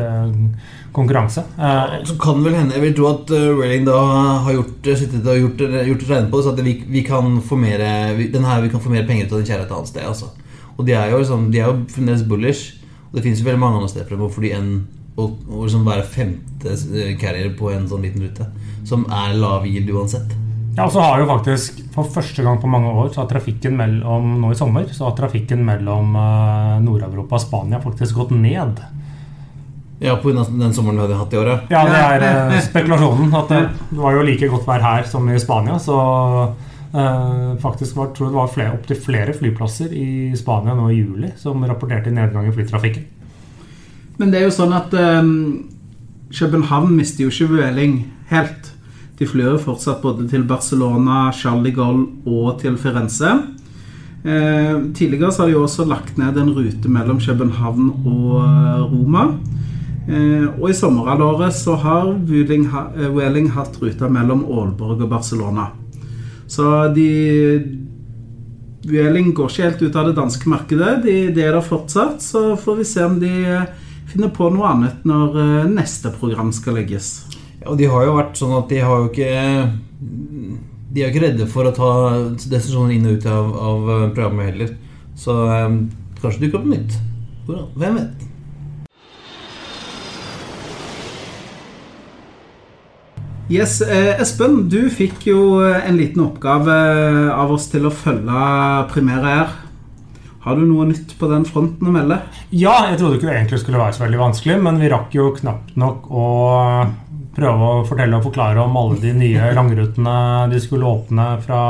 konkurranse. 0.95 1.43
Uh, 1.59 1.99
Så 2.07 2.15
kan 2.23 2.39
vel 2.47 2.55
hende 2.55 2.79
Jeg 2.79 2.87
vil 2.87 2.97
tro 3.01 3.11
at 3.11 3.35
uh, 3.35 3.51
Railing 3.59 3.91
da 3.91 3.99
har 4.47 4.55
gjort, 4.61 4.95
sittet 4.95 5.27
og 5.27 5.43
gjort, 5.43 5.69
gjort 5.91 6.07
et 6.07 6.11
regn 6.15 6.31
på 6.31 6.39
det, 6.39 6.47
så 6.47 6.55
at 6.55 6.67
vi, 6.71 6.79
vi 6.87 7.07
kan 7.11 7.39
få 7.43 7.59
mer 7.59 7.83
penger 7.83 9.27
ut 9.27 9.35
av 9.35 9.41
den 9.41 9.51
kjære 9.51 9.67
et 9.67 9.75
annet 9.75 9.91
sted. 9.91 10.07
Altså. 10.07 10.31
Og 10.79 10.87
de 10.87 10.95
er 10.95 11.11
jo 11.11 11.19
liksom, 11.19 11.51
de 11.51 11.67
jo 11.67 11.79
fremdeles 11.91 12.29
bullish. 12.31 12.77
Og 13.11 13.19
det 13.19 13.27
finnes 13.27 13.43
jo 13.43 13.47
veldig 13.51 13.63
mange 13.63 13.83
andre 13.83 13.91
steder 13.91 14.15
for 14.15 14.27
å 14.27 14.37
fly 14.39 14.55
en 14.55 14.71
og, 15.15 15.37
og 15.49 15.67
liksom 15.67 15.85
være 15.87 16.07
femte 16.11 16.75
eh, 16.75 17.13
carrier 17.21 17.53
på 17.59 17.71
en 17.73 17.87
sånn 17.91 18.03
liten 18.07 18.25
rute. 18.25 18.49
Som 18.87 19.07
er 19.13 19.37
lav 19.39 19.67
yield 19.69 19.93
uansett. 19.95 20.35
Ja, 20.75 20.89
og 20.89 20.91
så 20.91 21.05
har 21.05 21.21
jo 21.23 21.29
faktisk 21.29 21.85
For 21.95 22.09
første 22.11 22.43
gang 22.43 22.57
på 22.59 22.67
mange 22.67 22.91
år 22.91 23.13
så 23.15 23.21
har 23.23 23.29
trafikken 23.31 23.77
mellom 23.79 24.33
nå 24.43 24.49
i 24.51 24.57
sommer 24.59 24.89
Så 24.91 25.05
har 25.07 25.13
trafikken 25.15 25.61
mellom 25.63 26.17
eh, 26.19 26.75
Nord-Europa 26.83 27.39
og 27.39 27.45
Spania 27.45 27.79
faktisk 27.83 28.19
gått 28.19 28.35
ned. 28.35 28.83
Ja, 30.03 30.17
på 30.21 30.35
den 30.35 30.75
sommeren 30.75 30.99
vi 30.99 31.05
hadde 31.05 31.17
hatt 31.21 31.35
i 31.35 31.39
år, 31.39 31.49
ja. 31.53 31.59
Ja, 31.71 31.83
det 31.89 32.01
er 32.03 32.27
eh, 32.57 32.61
spekulasjonen. 32.67 33.31
At 33.39 33.53
det, 33.55 33.63
var 33.95 34.17
jo 34.19 34.27
like 34.27 34.51
godt 34.51 34.67
vær 34.69 34.83
her 34.83 35.07
som 35.09 35.31
i 35.31 35.39
Spania. 35.41 35.79
Så 35.81 35.97
eh, 36.91 37.55
faktisk 37.63 38.01
var, 38.01 38.11
tror 38.11 38.29
jeg 38.29 38.35
det 38.35 38.41
var 38.41 38.75
opptil 38.75 39.03
flere 39.07 39.37
flyplasser 39.39 39.95
i 39.95 40.09
Spania 40.39 40.75
nå 40.75 40.91
i 40.91 40.99
juli 40.99 41.31
som 41.41 41.63
rapporterte 41.63 42.13
nedgang 42.15 42.51
i 42.51 42.57
flytrafikken. 42.57 43.07
Men 44.19 44.31
det 44.31 44.41
er 44.41 44.47
jo 44.47 44.55
sånn 44.55 44.75
at 44.77 44.95
um, 44.95 45.33
København 46.35 46.95
mister 46.95 47.27
jo 47.27 47.33
ikke 47.33 47.51
Vueling 47.57 47.99
helt. 48.31 48.71
De 49.19 49.27
flyr 49.31 49.53
jo 49.53 49.63
fortsatt 49.63 50.03
både 50.03 50.27
til 50.31 50.47
Barcelona, 50.47 51.29
Charlie 51.35 51.75
Goll 51.75 52.07
og 52.27 52.59
til 52.63 52.79
Firenze. 52.81 53.31
Eh, 54.25 54.77
tidligere 54.97 55.31
så 55.33 55.45
har 55.45 55.51
de 55.53 55.59
også 55.61 55.85
lagt 55.85 56.17
ned 56.19 56.39
en 56.41 56.55
rute 56.57 56.89
mellom 56.91 57.21
København 57.21 57.91
og 58.09 58.31
eh, 58.41 58.81
Roma. 58.89 59.27
Eh, 60.09 60.47
og 60.59 60.71
i 60.71 60.77
sommerhalvåret 60.77 61.55
så 61.55 61.77
har 61.81 62.11
Vueling, 62.27 62.67
eh, 62.73 63.11
Vueling 63.13 63.51
hatt 63.53 63.77
ruta 63.83 64.09
mellom 64.09 64.47
Aalborg 64.49 65.05
og 65.05 65.11
Barcelona. 65.13 65.69
Så 66.49 66.89
de 66.97 67.63
Vueling 68.85 69.31
går 69.37 69.49
ikke 69.49 69.69
helt 69.69 69.83
ut 69.83 69.97
av 69.97 70.11
det 70.11 70.19
danske 70.19 70.49
markedet. 70.49 70.99
De, 71.05 71.15
de 71.33 71.45
er 71.45 71.55
der 71.55 71.65
fortsatt. 71.65 72.21
Så 72.21 72.57
får 72.61 72.81
vi 72.81 72.89
se 72.89 73.05
om 73.05 73.21
de 73.21 73.33
eh, 74.15 74.19
finner 74.19 74.35
på 74.35 74.51
noe 74.55 74.71
annet 74.71 75.05
når 75.05 75.39
eh, 75.43 75.71
neste 75.71 76.13
program 76.15 76.53
skal 76.53 76.79
legges. 76.79 77.27
Ja, 77.61 77.71
Og 77.73 77.79
de 77.79 77.89
har 77.91 78.05
jo 78.07 78.17
vært 78.19 78.39
sånn 78.39 78.55
at 78.57 78.69
de 78.71 78.81
har 78.85 79.03
jo 79.03 79.11
ikke 79.11 79.31
De 80.95 81.03
er 81.03 81.09
jo 81.09 81.13
ikke 81.13 81.25
redde 81.25 81.47
for 81.51 81.67
å 81.67 81.75
ta 81.75 81.91
desisjoner 82.51 82.95
inn 82.95 83.09
og 83.11 83.19
ut 83.19 83.27
av, 83.27 83.51
av 83.51 83.89
programmet 84.15 84.53
heller. 84.53 84.77
Så 85.19 85.35
um, 85.35 85.91
kanskje 86.21 86.45
dukker 86.45 86.61
opp 86.61 86.69
noe 86.69 86.79
nytt. 86.79 86.95
Hvem 87.75 87.99
vet? 87.99 88.31
Yes, 93.51 93.81
eh, 93.83 94.15
Espen, 94.23 94.71
du 94.73 94.87
fikk 94.89 95.27
jo 95.29 95.59
eh, 95.67 95.83
en 95.85 95.99
liten 95.99 96.23
oppgave 96.25 96.73
av 97.35 97.51
oss 97.53 97.67
til 97.69 97.85
å 97.85 97.93
følge 97.93 98.47
primæret 98.95 99.29
Air. 99.35 99.53
Har 100.45 100.59
du 100.61 100.67
noe 100.69 100.85
nytt 100.85 101.15
på 101.17 101.29
den 101.31 101.47
fronten 101.49 101.89
å 101.89 101.93
melde? 101.95 102.19
Ja, 102.53 102.75
jeg 102.91 102.99
trodde 103.01 103.17
ikke 103.17 103.31
det 103.31 103.37
egentlig 103.39 103.63
skulle 103.63 103.81
være 103.81 103.97
så 103.97 104.05
veldig 104.05 104.21
vanskelig, 104.21 104.59
men 104.67 104.77
vi 104.83 104.91
rakk 104.93 105.17
jo 105.17 105.31
knapt 105.39 105.73
nok 105.81 106.11
å 106.13 106.27
prøve 107.35 107.71
å 107.71 107.85
fortelle 107.89 108.19
og 108.19 108.27
forklare 108.27 108.61
om 108.61 108.77
alle 108.77 108.99
de 109.01 109.15
nye 109.17 109.49
langrutene 109.59 110.17
de 110.53 110.61
skulle 110.61 110.91
åpne 110.91 111.29
fra 111.47 111.63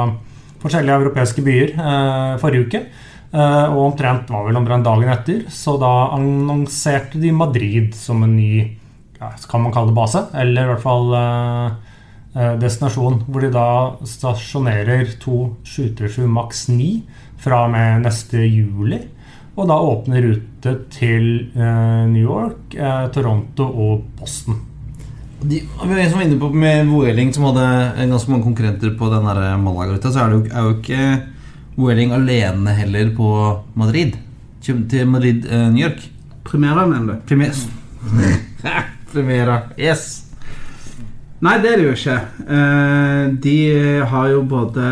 forskjellige 0.65 0.99
europeiske 1.05 1.45
byer 1.47 1.75
eh, 1.77 2.35
forrige 2.43 2.67
uke. 2.67 2.83
Eh, 3.35 3.65
og 3.71 3.81
omtrent 3.93 4.35
var 4.35 4.49
vel 4.49 4.59
omtrent 4.59 4.87
dagen 4.87 5.15
etter, 5.15 5.45
så 5.55 5.77
da 5.79 5.93
annonserte 6.17 7.23
de 7.23 7.31
Madrid 7.35 7.95
som 7.95 8.27
en 8.27 8.35
ny 8.35 8.57
ja, 9.21 9.31
kan 9.51 9.63
man 9.63 9.75
kalle 9.75 9.93
det 9.93 9.99
base, 10.01 10.27
eller 10.35 10.67
i 10.67 10.73
hvert 10.73 10.83
fall 10.83 11.15
eh, 11.21 11.95
eh, 12.35 12.55
destinasjon, 12.59 13.23
hvor 13.29 13.47
de 13.47 13.55
da 13.55 13.69
stasjonerer 14.03 15.15
to 15.23 15.53
737 15.63 16.27
maks 16.27 16.67
9 16.75 17.23
fra 17.45 17.65
og 17.67 17.75
med 17.75 18.07
neste 18.07 18.45
juli. 18.49 19.01
Og 19.55 19.69
da 19.71 19.77
åpner 19.79 20.25
rute 20.25 20.73
til 20.91 21.27
eh, 21.55 22.07
New 22.11 22.25
York, 22.25 22.75
eh, 22.75 23.05
Toronto 23.15 23.69
og 23.69 24.09
Boston. 24.19 24.57
De, 25.45 25.61
vi 25.61 25.91
var 25.91 26.01
en 26.01 26.11
som 26.11 26.19
var 26.19 26.27
inne 26.27 26.41
på 26.41 26.49
med 26.57 26.89
Vueling, 26.89 27.31
som 27.37 27.47
hadde 27.51 28.09
ganske 28.09 28.33
mange 28.33 28.47
konkurrenter 28.49 28.97
på 28.99 29.11
den 29.13 29.29
Malaga-ruta. 29.63 30.11
Så 30.11 30.25
er, 30.25 30.33
det 30.33 30.41
jo, 30.41 30.51
er 30.51 30.67
jo 30.67 30.75
ikke 30.81 31.05
Vueling 31.77 32.15
alene 32.17 32.75
heller 32.81 33.15
på 33.15 33.31
Madrid. 33.79 34.17
Til 34.65 35.07
Madrid, 35.07 35.47
eh, 35.47 35.69
New 35.71 35.85
York. 35.85 36.03
Primera, 36.45 36.87
mener 36.89 37.13
du? 37.13 37.21
Primera. 37.29 37.55
Primera. 39.13 39.61
Yes. 39.79 40.25
Nei, 41.45 41.59
det 41.61 41.75
er 41.75 41.81
det 41.81 41.87
jo 41.87 41.95
ikke. 41.95 42.19
Eh, 42.49 43.25
de 43.45 43.57
har 44.11 44.29
jo 44.33 44.43
både 44.49 44.91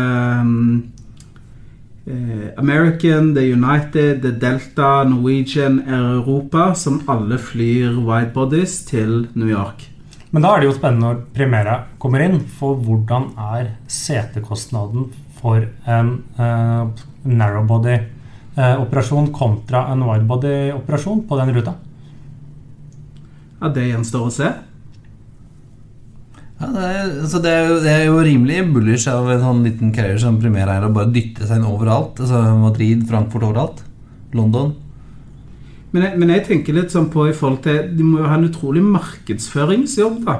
eh, 2.07 2.53
American, 2.57 3.33
The 3.35 3.53
United, 3.53 4.21
The 4.21 4.31
Delta, 4.31 5.03
Norwegian, 5.03 5.83
Air 5.87 6.19
Europa, 6.19 6.73
som 6.75 7.01
alle 7.07 7.37
flyr 7.37 7.99
widebodies 7.99 8.85
til 8.89 9.27
New 9.33 9.49
York. 9.49 9.89
Men 10.33 10.41
da 10.41 10.55
er 10.55 10.63
det 10.63 10.71
jo 10.71 10.77
spennende 10.79 11.11
når 11.11 11.19
Primera 11.35 11.75
kommer 12.01 12.23
inn, 12.25 12.39
for 12.57 12.79
hvordan 12.81 13.29
er 13.37 13.75
setekostnaden 13.87 15.11
for 15.37 15.67
en 15.85 16.09
eh, 16.41 17.03
narrowbody-operasjon 17.29 19.29
kontra 19.35 19.85
en 19.93 20.01
widebody-operasjon 20.07 21.27
på 21.29 21.39
den 21.39 21.53
ruta? 21.55 21.73
Ja, 23.61 23.69
Det 23.69 23.89
gjenstår 23.91 24.27
å 24.27 24.33
se. 24.33 24.49
Ja, 26.63 26.69
det, 26.73 26.83
er, 26.89 27.09
altså 27.25 27.41
det, 27.43 27.51
er 27.51 27.67
jo, 27.69 27.79
det 27.83 27.91
er 27.93 28.05
jo 28.07 28.21
rimelig 28.25 28.61
bullish 28.73 29.09
av 29.11 29.27
en 29.33 29.43
sånn 29.43 29.63
liten 29.67 29.91
carrier 29.95 30.17
som 30.21 30.39
Primera 30.41 30.77
er 30.79 30.87
å 30.87 30.93
bare 30.95 31.11
dytte 31.13 31.45
seg 31.49 31.59
inn 31.59 31.67
overalt. 31.67 32.21
Altså 32.23 32.39
Madrid, 32.61 33.03
Frankfurt, 33.09 33.43
overalt. 33.49 33.83
London. 34.33 34.71
Men 35.93 36.07
jeg, 36.07 36.17
men 36.23 36.31
jeg 36.33 36.45
tenker 36.47 36.73
litt 36.79 36.89
sånn 36.95 37.11
på 37.13 37.27
i 37.29 37.35
forhold 37.37 37.59
til 37.67 37.91
De 37.93 38.01
må 38.07 38.23
jo 38.23 38.29
ha 38.31 38.39
en 38.39 38.47
utrolig 38.47 38.81
markedsføringsjobb 38.81 40.23
da 40.25 40.39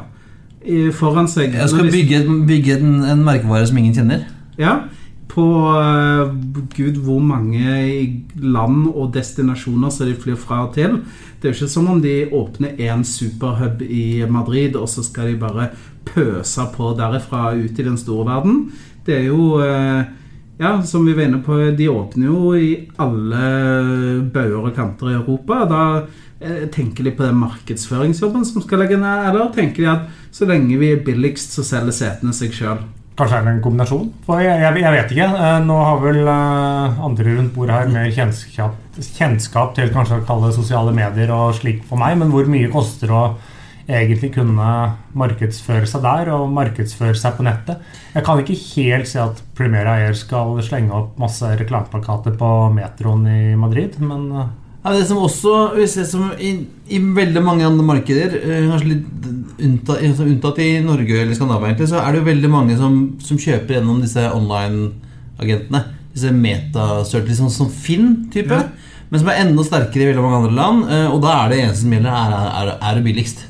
i- 0.65 0.89
foran 0.96 1.27
seg. 1.27 1.53
Jeg 1.53 1.70
skal 1.70 1.89
bygge, 1.92 2.24
bygge 2.48 2.77
en, 2.80 3.03
en 3.03 3.24
merkevare 3.25 3.68
som 3.68 3.77
ingen 3.77 3.94
kjenner. 3.94 4.24
Ja, 4.58 4.77
på 5.34 5.44
uh, 5.75 6.30
gud 6.75 7.00
hvor 7.03 7.20
mange 7.20 8.24
land 8.38 8.88
og 8.94 9.12
destinasjoner 9.15 9.92
som 9.92 10.08
de 10.08 10.15
flyr 10.15 10.38
fra 10.39 10.62
og 10.68 10.74
til. 10.77 11.00
Det 11.42 11.50
er 11.50 11.53
jo 11.53 11.58
ikke 11.65 11.74
som 11.74 11.89
om 11.92 12.00
de 12.01 12.15
åpner 12.32 12.77
én 12.80 13.03
superhub 13.03 13.82
i 13.84 14.24
Madrid, 14.30 14.77
og 14.80 14.88
så 14.89 15.03
skal 15.03 15.32
de 15.34 15.39
bare 15.42 15.72
pøse 16.07 16.65
på 16.75 16.91
derifra 16.98 17.53
ut 17.55 17.79
i 17.79 17.86
den 17.86 17.98
store 17.98 18.27
verden. 18.29 18.65
Det 19.05 19.22
er 19.22 19.25
jo 19.31 19.55
eh, 19.63 20.03
Ja, 20.62 20.75
som 20.86 21.05
vi 21.05 21.15
var 21.17 21.25
inne 21.25 21.39
på, 21.43 21.55
de 21.75 21.88
åpner 21.89 22.27
jo 22.29 22.51
i 22.55 22.67
alle 23.01 23.39
bauger 24.31 24.67
og 24.69 24.75
kanter 24.75 25.10
i 25.10 25.15
Europa. 25.17 25.63
Da 25.67 25.81
eh, 26.39 26.67
tenker 26.72 27.03
de 27.07 27.12
på 27.17 27.25
den 27.25 27.39
markedsføringsjobben 27.41 28.45
som 28.45 28.62
skal 28.63 28.83
legge 28.83 29.00
ned, 29.01 29.29
eller 29.31 29.50
tenker 29.55 29.81
de 29.81 29.89
at 29.89 30.12
så 30.31 30.45
lenge 30.48 30.77
vi 30.79 30.91
er 30.93 31.01
billigst, 31.03 31.55
så 31.57 31.65
selger 31.65 31.98
setene 31.98 32.36
seg 32.38 32.53
sjøl? 32.55 32.83
Kanskje 33.17 33.38
er 33.39 33.43
det 33.45 33.51
en 33.55 33.63
kombinasjon? 33.65 34.07
Jeg, 34.29 34.45
jeg, 34.62 34.77
jeg 34.86 34.93
vet 34.95 35.12
ikke. 35.17 35.27
Eh, 35.41 35.57
Nå 35.65 35.79
har 35.86 36.00
vel 36.05 36.22
andre 36.29 37.36
rundt 37.39 37.53
bordet 37.57 37.79
her 37.79 37.91
mer 37.93 38.13
kjennskap, 38.13 38.77
kjennskap 39.17 39.74
til 39.77 39.91
kanskje 39.93 40.22
å 40.22 40.27
kalle 40.29 40.50
det 40.51 40.57
sosiale 40.62 40.93
medier 40.95 41.33
og 41.33 41.57
slik 41.57 41.81
for 41.89 42.01
meg, 42.01 42.15
men 42.22 42.31
hvor 42.33 42.50
mye 42.50 42.72
koster 42.74 43.12
å 43.13 43.24
egentlig 43.88 44.32
kunne 44.36 44.68
markedsføre 45.18 45.88
seg 45.90 46.04
der 46.06 46.32
og 46.36 46.50
markedsføre 46.56 47.16
seg 47.20 47.36
på 47.38 47.46
nettet? 47.48 47.82
Jeg 48.13 48.24
kan 48.25 48.40
ikke 48.40 48.58
helt 48.75 49.10
se 49.10 49.20
at 49.24 49.42
Primera 49.58 49.98
Air 50.02 50.13
skal 50.18 50.60
slenge 50.63 50.94
opp 50.96 51.18
masse 51.22 51.50
reklameplakater 51.60 52.36
på 52.40 52.52
metroen 52.75 53.25
i 53.28 53.56
Madrid, 53.60 54.00
men 54.00 54.30
eh, 54.32 54.52
Ja, 54.84 54.92
det 54.92 55.06
som 55.08 55.22
også 55.24 55.74
vi 55.78 55.86
ser 55.88 56.04
som 56.04 56.32
i, 56.36 56.54
i 56.92 56.98
veldig 57.00 57.44
mange 57.44 57.63
andre 57.68 57.86
markeder, 57.88 58.34
eh, 58.40 58.66
kanskje 58.68 58.90
litt 58.94 59.28
unntatt, 59.63 60.02
unntatt 60.25 60.60
i 60.60 60.70
Norge 60.84 61.22
eller 61.22 61.36
Skandinavia, 61.38 61.70
egentlig, 61.72 61.88
så 61.94 62.02
er 62.02 62.12
det 62.12 62.20
jo 62.20 62.28
veldig 62.28 62.50
mange 62.52 62.75
som, 62.80 62.98
som 63.24 63.40
kjøper 63.40 63.78
gjennom 63.78 64.02
disse 64.04 64.25
online-agentene. 64.36 65.84
Disse 66.13 66.30
meta-search, 66.36 67.25
liksom 67.30 67.48
som 67.50 67.70
Finn-type. 67.72 68.54
Ja. 68.54 68.68
Men 69.10 69.22
som 69.22 69.30
er 69.32 69.40
enda 69.44 69.63
sterkere 69.66 70.04
i 70.04 70.10
veldig 70.12 70.22
mange 70.25 70.42
andre 70.42 70.58
land. 70.58 70.84
eh, 70.92 71.08
Og 71.13 71.22
da 71.24 71.32
er 71.40 71.50
det 71.54 71.62
eneste 71.63 71.86
som 71.86 71.96
gjelder, 71.96 72.20
er, 72.20 72.52
er, 72.60 72.72
er 72.78 73.00
det 73.00 73.06
billigst. 73.08 73.46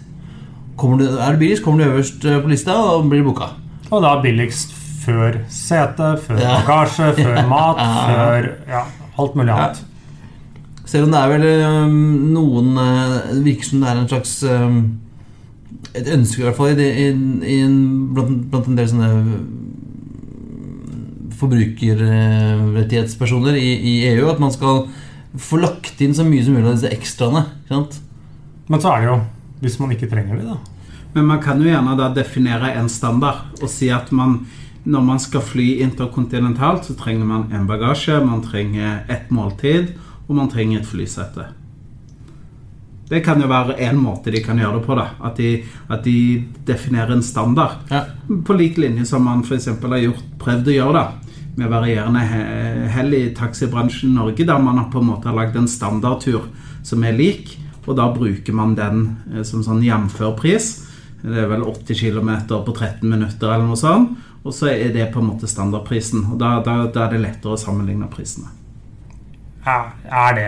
Kommer 0.83 0.97
du, 0.99 1.05
er 1.15 1.31
det 1.31 1.39
billigst, 1.39 1.63
kommer 1.63 1.79
du 1.79 1.85
øverst 1.93 2.25
eh, 2.27 2.41
på 2.43 2.49
lista 2.51 2.73
og 2.75 3.05
blir 3.11 3.23
booka. 3.23 3.47
Og 3.93 4.01
da 4.03 4.09
billigst 4.23 4.69
før 5.05 5.31
sete, 5.51 6.09
før 6.25 6.37
Ja. 6.41 6.49
bagasje, 6.59 7.07
før 7.23 7.37
mat, 7.47 7.77
Ja. 7.79 7.87
før 8.09 8.41
ja, 8.67 8.81
alt 9.19 9.35
mulig 9.39 9.51
Ja. 9.53 9.57
annet. 9.63 9.77
Selv 10.85 11.03
om 11.07 11.11
det 11.15 11.19
er 11.21 11.27
vel 11.31 11.45
um, 11.87 11.95
noen 12.35 12.67
øh, 12.77 13.13
Det 13.31 13.43
virker 13.45 13.63
som 13.69 13.79
det 13.81 13.89
er 13.89 13.95
en 14.01 14.07
slags 14.11 14.33
um, 14.43 14.77
Et 15.95 16.07
ønske 16.13 16.39
i 16.41 16.43
hvert 16.43 16.55
fall 16.57 16.79
i, 16.79 16.81
i, 16.83 16.85
i 17.53 17.55
en, 17.63 17.77
blant, 18.13 18.51
blant 18.51 18.67
en 18.67 18.77
del 18.77 18.87
sånne 18.91 19.09
øhm, 19.13 19.33
forbrukerrettighetspersoner 21.39 23.53
i, 23.59 23.71
i 23.77 23.93
EU 24.13 24.25
at 24.31 24.39
man 24.41 24.51
skal 24.53 24.83
få 25.39 25.57
lagt 25.63 26.01
inn 26.03 26.13
så 26.15 26.23
mye 26.27 26.43
som 26.45 26.53
mulig 26.57 26.67
av 26.69 26.75
disse 26.77 26.91
ekstraene. 26.93 27.41
Men 27.71 28.79
så 28.83 28.87
er 28.93 28.97
det 29.03 29.09
jo 29.09 29.17
hvis 29.63 29.79
man 29.79 29.91
ikke 29.95 30.09
trenger 30.11 30.35
det, 30.41 30.45
da. 30.49 30.55
Men 31.13 31.25
man 31.29 31.41
kan 31.41 31.61
jo 31.61 31.69
gjerne 31.69 31.95
da 31.97 32.09
definere 32.13 32.73
en 32.79 32.89
standard 32.89 33.61
og 33.61 33.69
si 33.69 33.89
at 33.93 34.11
man 34.11 34.39
når 34.83 35.01
man 35.05 35.19
skal 35.19 35.41
fly 35.41 35.77
interkontinentalt, 35.85 36.83
så 36.85 36.93
trenger 36.99 37.25
man 37.25 37.45
en 37.55 37.67
bagasje, 37.69 38.17
man 38.25 38.41
trenger 38.43 39.05
et 39.07 39.29
måltid, 39.31 39.93
og 40.27 40.35
man 40.35 40.49
trenger 40.51 40.81
et 40.81 40.89
flysete. 40.89 41.45
Det 43.09 43.21
kan 43.23 43.39
jo 43.39 43.47
være 43.47 43.77
én 43.83 43.99
måte 43.99 44.31
de 44.33 44.41
kan 44.43 44.59
gjøre 44.59 44.79
det 44.79 44.85
på. 44.85 44.95
da 44.95 45.05
At 45.23 45.37
de, 45.37 45.63
at 45.89 46.03
de 46.03 46.43
definerer 46.67 47.11
en 47.13 47.23
standard. 47.23 47.83
Ja. 47.91 48.03
På 48.45 48.53
lik 48.57 48.77
linje 48.77 49.05
som 49.05 49.23
man 49.23 49.43
f.eks. 49.43 49.67
har 49.67 49.97
gjort, 50.01 50.23
prøvd 50.39 50.67
å 50.71 50.77
gjøre 50.77 50.93
det 50.99 51.33
med 51.55 51.69
varierende 51.69 52.19
he- 52.25 52.87
hell 52.95 53.13
i 53.13 53.27
taxibransjen 53.37 54.09
i 54.09 54.15
Norge, 54.15 54.45
der 54.45 54.59
man 54.59 54.77
har 54.81 54.89
på 54.91 54.99
en 54.99 55.11
måte 55.11 55.29
har 55.29 55.35
lagd 55.37 55.55
en 55.59 55.67
standardtur 55.69 56.47
som 56.83 57.03
er 57.03 57.13
lik, 57.13 57.59
og 57.85 57.95
da 57.99 58.07
bruker 58.11 58.55
man 58.55 58.73
den 58.75 59.03
eh, 59.33 59.43
som 59.43 59.61
sånn 59.63 59.83
jevnførpris. 59.83 60.71
Det 61.23 61.39
er 61.39 61.47
vel 61.47 61.63
80 61.63 61.99
km 61.99 62.29
på 62.51 62.73
13 62.75 63.07
minutter 63.07 63.47
eller 63.47 63.67
noe 63.69 63.79
sånt. 63.79 64.17
Og 64.43 64.51
så 64.51 64.73
er 64.73 64.91
det 64.91 65.07
på 65.13 65.21
en 65.21 65.29
måte 65.31 65.47
standardprisen. 65.47 66.25
Og 66.33 66.39
da, 66.41 66.57
da, 66.65 66.81
da 66.91 67.05
er 67.05 67.15
det 67.15 67.21
lettere 67.23 67.55
å 67.55 67.59
sammenligne 67.59 68.09
prisene. 68.11 68.51
Er, 69.63 69.93
er 70.11 70.39
det 70.39 70.47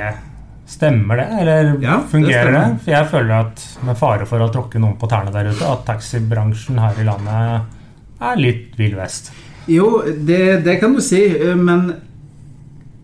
Stemmer 0.65 1.19
det, 1.21 1.25
eller 1.43 1.67
Ja, 1.83 1.99
fungerer 2.09 2.49
det? 2.49 2.59
det? 2.59 2.79
For 2.81 2.91
jeg 2.95 3.07
føler 3.11 3.33
at 3.37 3.61
med 3.85 3.99
fare 3.99 4.25
for 4.25 4.41
å 4.41 4.47
tråkke 4.49 4.79
noen 4.81 4.95
på 4.97 5.07
tærne 5.11 5.29
der 5.29 5.51
ute, 5.51 5.61
at 5.61 5.83
taxibransjen 5.85 6.79
her 6.81 6.97
i 6.97 7.05
landet 7.05 8.23
er 8.25 8.41
litt 8.41 8.73
vill 8.79 8.95
vest. 8.97 9.29
Jo, 9.69 9.99
det, 10.05 10.65
det 10.65 10.79
kan 10.81 10.97
du 10.97 11.03
si, 11.05 11.21
men 11.59 11.91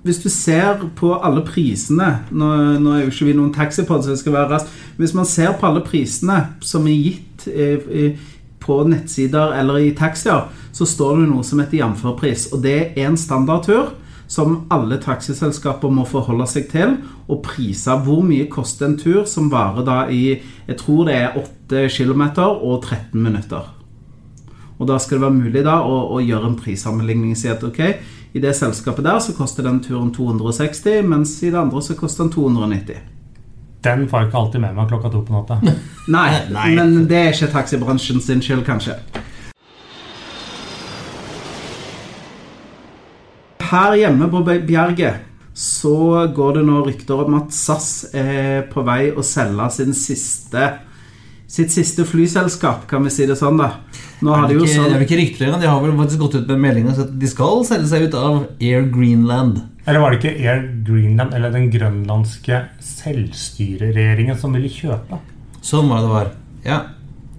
hvis 0.01 0.23
du 0.23 0.29
ser 0.33 0.81
på 0.97 1.11
alle 1.21 1.43
prisene 1.45 2.07
Nå, 2.33 2.47
nå 2.81 2.95
er 2.95 3.03
jo 3.03 3.11
ikke 3.11 3.27
vi 3.27 3.35
noen 3.37 3.53
taxipod, 3.53 4.01
så 4.01 4.15
det 4.15 4.21
skal 4.23 4.33
være 4.33 4.55
raskt. 4.55 4.73
Hvis 4.97 5.13
man 5.13 5.29
ser 5.29 5.53
på 5.61 5.69
alle 5.69 5.83
prisene 5.85 6.39
som 6.65 6.89
er 6.89 6.97
gitt 6.97 7.30
eh, 7.47 7.87
eh, 7.89 8.29
på 8.61 8.83
nettsider 8.85 9.55
eller 9.57 9.81
i 9.81 9.95
taxier, 9.97 10.45
så 10.71 10.85
står 10.85 11.21
det 11.21 11.31
noe 11.31 11.45
som 11.45 11.61
heter 11.63 11.81
jamførpris. 11.81 12.51
Og 12.53 12.61
det 12.63 12.77
er 12.93 13.07
en 13.07 13.17
standardtur 13.17 13.95
som 14.31 14.61
alle 14.71 14.95
taxiselskaper 15.01 15.91
må 15.91 16.05
forholde 16.07 16.45
seg 16.47 16.69
til, 16.71 16.95
og 17.27 17.41
prise 17.43 17.97
hvor 18.05 18.21
mye 18.23 18.47
koster 18.51 18.87
en 18.87 18.97
tur 18.99 19.25
som 19.27 19.49
varer 19.51 19.83
da 19.87 19.99
i 20.07 20.39
Jeg 20.67 20.77
tror 20.79 21.09
det 21.09 21.17
er 21.17 21.37
8 21.41 21.87
km 21.91 22.23
og 22.39 22.83
13 22.85 23.19
minutter. 23.19 23.65
Og 24.79 24.87
da 24.87 24.97
skal 24.97 25.19
det 25.19 25.25
være 25.27 25.37
mulig 25.37 25.63
da 25.65 25.81
å, 25.83 25.97
å 26.15 26.21
gjøre 26.23 26.47
en 26.47 26.57
prissammenligning 26.57 27.35
si 27.37 27.51
at 27.51 27.63
ok, 27.63 27.81
i 28.33 28.39
det 28.39 28.55
selskapet 28.55 29.05
der 29.05 29.19
så 29.19 29.35
koster 29.35 29.67
den 29.67 29.81
turen 29.83 30.13
260, 30.15 31.03
mens 31.03 31.35
i 31.43 31.51
det 31.51 31.59
andre 31.59 31.81
så 31.83 31.97
koster 31.99 32.25
den 32.25 32.33
290. 32.33 33.20
Den 33.81 34.05
får 34.09 34.19
jeg 34.19 34.29
ikke 34.29 34.41
alltid 34.43 34.61
med 34.61 34.77
meg 34.77 34.91
klokka 34.91 35.09
to 35.09 35.23
på 35.25 35.33
natta. 35.33 35.57
Nei, 36.15 36.29
Nei. 36.55 36.69
men 36.77 37.07
det 37.09 37.17
er 37.17 37.33
ikke 37.33 37.51
taxibransjen 37.55 38.21
sin 38.21 38.43
skyld, 38.43 38.63
kanskje. 38.67 38.99
Her 43.71 43.95
hjemme 43.95 44.27
på 44.27 44.41
Bjerget 44.43 45.27
så 45.55 46.27
går 46.35 46.57
det 46.57 46.63
nå 46.67 46.81
rykter 46.85 47.23
om 47.25 47.37
at 47.39 47.53
SAS 47.55 48.11
er 48.15 48.65
på 48.71 48.83
vei 48.87 49.11
å 49.11 49.23
selge 49.25 49.67
sin 49.75 49.95
siste, 49.95 50.65
sitt 51.51 51.73
siste 51.73 52.05
flyselskap, 52.07 52.85
kan 52.87 53.03
vi 53.03 53.11
si 53.11 53.27
det 53.27 53.37
sånn, 53.39 53.59
da. 53.59 53.73
Nå 54.21 54.35
har 54.35 54.47
de 54.47 54.59
jo 54.59 54.67
sånn 54.67 54.85
det 54.85 54.95
er 54.95 54.99
vel 54.99 55.07
ikke 55.07 55.19
rykter 55.19 55.47
engang. 55.47 55.63
De 55.63 55.71
har 55.71 55.81
vel 55.83 55.95
faktisk 55.97 56.21
gått 56.21 56.37
ut 56.39 56.51
med 56.51 56.61
melding 56.67 56.87
og 56.87 56.95
sagt 56.95 57.09
at 57.09 57.19
de 57.23 57.29
skal 57.31 57.63
selge 57.67 57.89
seg 57.91 58.07
ut 58.07 58.17
av 58.19 58.41
Air 58.61 58.85
Greenland. 58.93 59.63
Eller 59.91 59.99
var 59.99 60.13
det 60.13 60.21
ikke 60.21 60.47
Air 60.47 60.61
Greenland 60.87 61.33
eller 61.35 61.51
den 61.51 61.65
grønlandske 61.67 62.61
selvstyreregjeringen 62.79 64.37
som 64.39 64.53
ville 64.55 64.69
kjøpe? 64.71 65.17
Sånn 65.59 65.89
var 65.91 65.99
det 65.99 66.05
det 66.05 66.11
var. 66.13 66.29
Ja. 66.63 66.77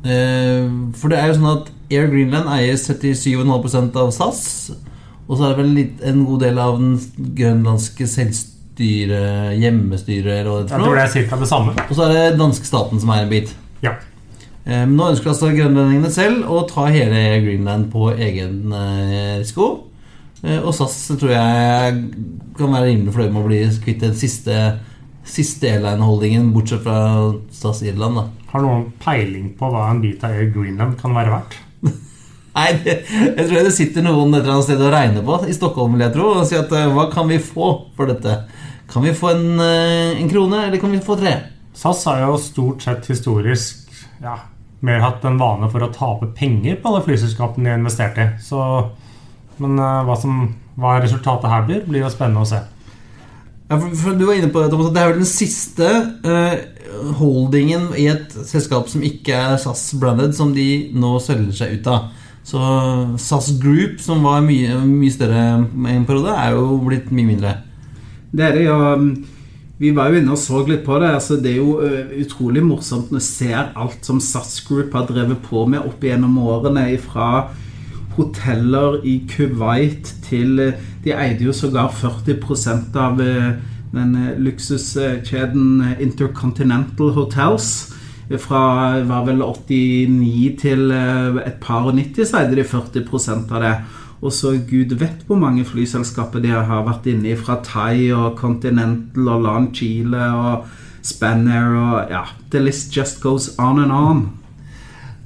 Eh, 0.05 0.67
for 1.01 1.09
det 1.09 1.17
er 1.17 1.31
jo 1.31 1.39
sånn 1.39 1.53
at 1.55 1.71
Air 1.89 2.11
Greenland 2.13 2.51
eier 2.53 2.77
37,5% 2.77 3.97
av 4.03 4.11
SAS. 4.13 4.43
Og 5.25 5.39
så 5.39 5.47
er 5.47 5.55
det 5.55 5.63
vel 5.63 5.73
litt, 5.79 6.03
en 6.05 6.27
god 6.29 6.43
del 6.45 6.61
av 6.61 6.77
den 6.77 6.99
grønlandske 7.39 8.09
selvstyre... 8.11 9.23
Det 9.57 9.71
Jeg 10.75 10.85
tror 10.85 10.99
det 10.99 11.07
er 11.07 11.29
ca. 11.31 11.39
det 11.41 11.49
samme. 11.49 11.75
Og 11.87 11.95
så 11.97 12.05
er 12.05 12.13
det 12.13 12.41
danske 12.41 12.69
staten 12.69 13.01
som 13.01 13.15
eier 13.15 13.25
en 13.25 13.33
bit. 13.33 13.55
Ja. 13.85 13.95
Eh, 14.67 14.85
nå 14.91 15.09
ønsker 15.09 15.33
altså 15.33 15.55
grønlendingene 15.57 16.13
selv 16.13 16.53
å 16.53 16.67
ta 16.69 16.85
hele 16.93 17.17
Air 17.17 17.41
Greenland 17.47 17.89
på 17.95 18.11
egen 18.13 18.77
eh, 18.77 19.41
risiko. 19.41 19.71
Eh, 20.43 20.59
Og 20.59 20.75
SAS 20.75 20.97
tror 21.15 21.31
jeg 21.31 21.99
kan 22.59 22.73
være 22.75 22.89
rimelig 22.91 23.15
fornøyd 23.15 23.35
med 23.35 23.43
å 23.43 23.49
bli 23.49 23.61
kvitt 23.85 24.03
den 24.03 24.17
siste, 24.19 24.57
siste 25.25 25.71
airline-holdingen, 25.71 26.51
bortsett 26.55 26.83
fra 26.85 26.97
SAS 27.55 27.83
Irland. 27.87 28.19
da 28.19 28.53
Har 28.53 28.65
noen 28.65 28.89
peiling 29.03 29.53
på 29.59 29.71
hva 29.71 29.89
en 29.91 30.03
bit 30.03 30.25
av 30.27 30.35
Air 30.35 30.51
Greenland 30.55 30.99
kan 31.01 31.15
være 31.15 31.37
verdt? 31.37 31.59
Nei, 32.59 32.69
det, 32.85 32.99
jeg 33.09 33.47
tror 33.47 33.63
det 33.65 33.73
sitter 33.73 34.05
noen 34.05 34.35
et 34.35 34.43
eller 34.43 34.59
annet 34.59 34.67
sted 34.67 34.83
og 34.83 34.93
regner 34.93 35.25
på 35.25 35.39
i 35.49 35.55
Stockholm 35.57 35.95
vil 35.97 36.05
jeg 36.05 36.15
tro, 36.19 36.27
og 36.37 36.49
sier 36.51 36.67
at 36.67 36.75
eh, 36.77 36.91
hva 36.93 37.07
kan 37.13 37.31
vi 37.31 37.39
få 37.41 37.71
for 37.97 38.11
dette? 38.11 38.43
Kan 38.93 39.07
vi 39.07 39.15
få 39.17 39.31
en, 39.33 39.47
eh, 39.63 40.19
en 40.19 40.29
krone, 40.29 40.67
eller 40.67 40.83
kan 40.83 40.93
vi 40.93 41.01
få 41.01 41.17
tre? 41.21 41.37
SAS 41.73 42.03
har 42.11 42.27
jo 42.27 42.35
stort 42.37 42.83
sett 42.85 43.07
historisk 43.09 43.79
ja, 44.21 44.35
mer 44.85 45.01
hatt 45.01 45.25
en 45.25 45.39
vane 45.41 45.71
for 45.73 45.87
å 45.87 45.93
tape 45.95 46.29
penger 46.37 46.77
på 46.83 46.91
alle 46.91 47.01
flyselskapene 47.07 47.65
de 47.65 47.73
har 47.73 47.81
investert 47.81 48.19
i. 48.21 48.27
Så, 48.45 48.61
men 49.61 49.81
uh, 49.81 50.03
hva, 50.07 50.17
som, 50.21 50.45
hva 50.81 50.99
resultatet 51.03 51.51
her 51.53 51.67
blir, 51.69 51.83
blir 51.89 52.05
jo 52.05 52.13
spennende 52.13 52.45
å 52.45 52.49
se. 52.49 52.63
Ja, 53.69 53.79
for, 53.79 53.89
for 53.97 54.17
Du 54.19 54.27
var 54.29 54.39
inne 54.39 54.53
på 54.53 54.63
det, 54.63 54.71
Thomas, 54.73 54.93
det 54.95 55.03
er 55.03 55.11
vel 55.11 55.23
den 55.23 55.29
siste 55.29 55.91
uh, 56.27 57.13
holdingen 57.21 57.91
i 57.99 58.09
et 58.13 58.35
selskap 58.49 58.91
som 58.93 59.05
ikke 59.07 59.37
er 59.37 59.61
SAS-branded, 59.61 60.37
som 60.37 60.53
de 60.57 60.69
nå 60.93 61.17
selger 61.25 61.63
seg 61.63 61.79
ut 61.79 61.93
av. 61.93 62.11
Så 62.47 62.59
SAS 63.23 63.53
Group, 63.63 64.01
som 64.03 64.25
var 64.27 64.43
mye, 64.45 64.81
mye 64.83 65.15
større 65.15 65.45
en 65.63 66.09
periode, 66.09 66.35
er 66.35 66.57
jo 66.57 66.81
blitt 66.83 67.13
mye 67.15 67.29
mindre. 67.29 67.55
Det 68.33 68.49
er 68.49 68.59
det 68.59 68.67
um, 68.73 69.13
vi 69.83 69.91
var 69.91 70.13
jo 70.13 70.21
inne 70.21 70.35
og 70.35 70.39
så 70.39 70.61
litt 70.67 70.85
på 70.87 70.99
det. 71.03 71.11
altså 71.17 71.37
Det 71.43 71.55
er 71.55 71.59
jo 71.59 71.73
utrolig 72.23 72.63
morsomt 72.63 73.11
når 73.11 73.23
du 73.23 73.27
ser 73.27 73.73
alt 73.75 74.07
som 74.07 74.21
SAS 74.23 74.61
Group 74.69 74.95
har 74.95 75.09
drevet 75.09 75.41
på 75.43 75.65
med 75.67 75.83
opp 75.83 76.05
gjennom 76.07 76.37
årene. 76.39 76.85
Fra 77.03 77.49
hoteller 78.17 79.01
i 79.05 79.19
Kuwait 79.31 80.15
til 80.27 80.59
De 81.05 81.15
eide 81.15 81.45
jo 81.45 81.53
sågar 81.53 81.91
40 81.91 82.37
av 82.97 83.21
ø, 83.21 83.53
den 83.93 84.13
luksuskjeden 84.39 85.97
Intercontinental 86.01 87.11
Hotels. 87.17 87.93
Fra 88.39 89.03
var 89.05 89.27
vel 89.27 89.43
89 89.43 90.61
til 90.63 90.93
et 90.93 91.59
par 91.61 91.89
og 91.91 91.97
90, 91.99 92.25
så 92.25 92.39
eide 92.41 92.57
de 92.57 92.65
40% 92.65 93.51
av 93.53 93.67
det. 93.67 93.75
Og 94.23 94.31
så 94.33 94.55
gud 94.71 94.95
vet 95.01 95.25
hvor 95.27 95.41
mange 95.41 95.65
flyselskaper 95.67 96.45
de 96.45 96.53
har 96.55 96.87
vært 96.87 97.09
inne 97.11 97.33
i, 97.33 97.39
fra 97.39 97.59
Thai 97.67 98.13
og 98.15 98.37
Continental 98.39 99.33
og 99.35 99.43
Lan 99.43 99.73
Chile 99.75 100.29
og 100.31 100.71
Spanair 101.03 101.75
og 101.75 102.13
Ja, 102.15 102.23
the 102.51 102.63
list 102.63 102.95
just 102.97 103.21
goes 103.21 103.51
on 103.59 103.83
and 103.83 103.93
on. 103.93 104.42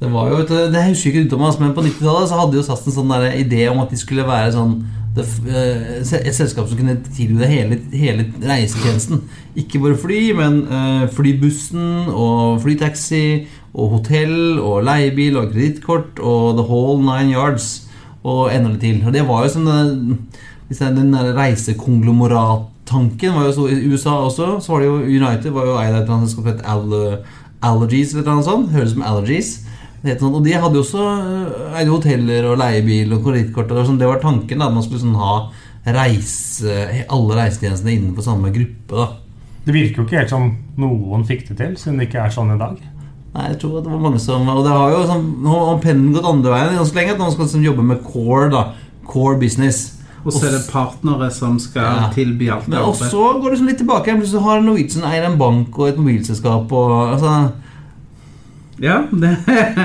Det 0.07 0.13
var 0.15 0.29
jo 0.31 0.37
et, 0.45 0.53
det 0.71 0.85
husker 0.87 1.11
ikke 1.11 1.27
ut 1.27 1.33
om 1.35 1.41
oss, 1.49 1.57
men 1.59 1.73
på 1.75 1.83
90-tallet 1.83 2.29
så 2.31 2.37
hadde 2.39 2.61
jo 2.61 2.63
SAS 2.63 2.85
en 2.87 2.95
sånn 2.95 3.09
der 3.11 3.25
idé 3.41 3.65
om 3.73 3.81
at 3.83 3.91
de 3.91 3.97
skulle 3.99 4.23
være 4.27 4.53
sånn 4.55 4.77
det, 5.17 5.25
eh, 5.49 5.99
et 5.99 6.37
selskap 6.37 6.69
som 6.69 6.79
kunne 6.79 6.95
tilby 7.09 7.41
deg 7.41 7.51
hele, 7.51 7.79
hele 7.91 8.27
reisetjenesten. 8.45 9.23
Ikke 9.59 9.81
bare 9.83 9.97
fly, 9.99 10.33
men 10.37 10.67
uh, 10.69 11.09
flybussen 11.17 12.07
og 12.13 12.61
flytaxi 12.63 13.47
og 13.73 13.91
hotell 13.97 14.59
og 14.61 14.85
leiebil 14.87 15.37
og 15.41 15.51
kredittkort 15.55 16.21
og 16.21 16.57
the 16.61 16.67
whole 16.69 17.01
nine 17.03 17.33
yards 17.33 17.89
og 18.23 18.53
enda 18.53 18.69
litt 18.75 18.83
til. 18.85 19.07
Og 19.07 19.13
det 19.17 19.27
var 19.27 19.45
jo 19.45 19.51
som 19.57 19.67
er 19.73 19.85
Den 20.95 21.15
reisekonglomerat-tanken 21.15 23.35
var 23.35 23.45
jo 23.47 23.53
så 23.55 23.69
i 23.71 23.87
USA 23.87 24.11
også. 24.27 24.61
Så 24.61 24.73
var 24.73 24.81
det 24.81 24.89
jo 24.89 24.97
United 24.99 25.51
var 25.51 25.67
jo 25.67 25.79
eid 25.79 25.95
av 25.95 25.97
et 25.97 26.03
eller 26.03 26.15
annet 26.17 26.31
som 26.31 26.45
het 26.47 26.63
Allergies 27.63 28.15
eller 28.15 28.35
noe 28.35 28.45
sånt. 28.45 28.71
Høres 28.75 28.93
ut 28.93 28.97
som 28.99 29.07
Allergies. 29.07 29.66
Det 30.07 30.17
sånn, 30.23 30.35
og 30.39 30.45
de 30.47 30.55
hadde 30.55 30.79
jo 30.79 30.85
også 30.85 31.05
eh, 31.05 31.79
eide 31.81 31.91
hoteller 31.93 32.47
og 32.53 32.59
leiebil 32.63 33.13
og 33.17 33.25
kredittkort. 33.27 33.73
sånn. 33.87 33.99
Det 34.01 34.09
var 34.09 34.23
tanken 34.23 34.59
da, 34.63 34.69
at 34.71 34.77
man 34.77 34.85
skulle 34.87 35.03
sånn 35.03 35.19
ha 35.19 35.37
reise, 35.97 37.05
alle 37.13 37.39
reisetjenestene 37.39 37.95
innenfor 37.95 38.27
samme 38.27 38.51
gruppe. 38.55 38.95
da 38.97 39.07
Det 39.67 39.75
virker 39.75 40.03
jo 40.03 40.07
ikke 40.07 40.21
helt 40.21 40.31
som 40.33 40.49
noen 40.79 41.25
fikk 41.27 41.49
det 41.49 41.57
til, 41.61 41.75
siden 41.81 41.99
det 41.99 42.09
ikke 42.09 42.25
er 42.25 42.35
sånn 42.35 42.55
i 42.55 42.59
dag. 42.61 42.79
Nei, 43.37 43.51
jeg 43.51 43.59
tror 43.61 43.79
at 43.79 43.85
det 43.85 43.93
var 43.93 44.01
mange 44.01 44.21
som 44.23 44.49
Og 44.49 44.63
det 44.65 44.73
har 44.73 44.95
jo 44.95 45.03
sånn, 45.11 45.27
nå 45.45 45.59
har 45.67 45.83
pennen 45.83 46.15
gått 46.15 46.25
andre 46.25 46.55
veien 46.55 46.79
ganske 46.79 46.97
lenge. 46.97 47.13
At 47.13 47.21
man 47.21 47.35
skal 47.35 47.51
sånn, 47.53 47.67
jobbe 47.67 47.85
med 47.85 48.03
core 48.07 48.49
da 48.55 48.63
Core 49.07 49.37
business. 49.39 49.93
Og 50.25 50.33
så 50.35 50.49
er 50.49 50.57
det 50.57 50.65
partnere 50.67 51.29
som 51.31 51.59
skal 51.63 51.83
Ja. 51.85 52.09
tilby 52.11 52.49
alt 52.51 52.67
Men 52.67 52.81
det 52.81 52.87
også 52.89 53.41
går 53.41 53.51
det 53.51 53.59
sånn 53.61 53.69
litt 53.69 53.79
tilbake. 53.79 54.17
Plutselig 54.19 54.43
har 54.43 54.61
Norwegian 54.61 55.05
eier 55.05 55.25
en 55.29 55.39
bank 55.39 55.79
og 55.79 55.89
et 55.89 55.97
mobilselskap. 56.01 56.73
Og, 56.73 57.13
altså, 57.15 57.53
Ja, 58.83 59.03
det 59.11 59.37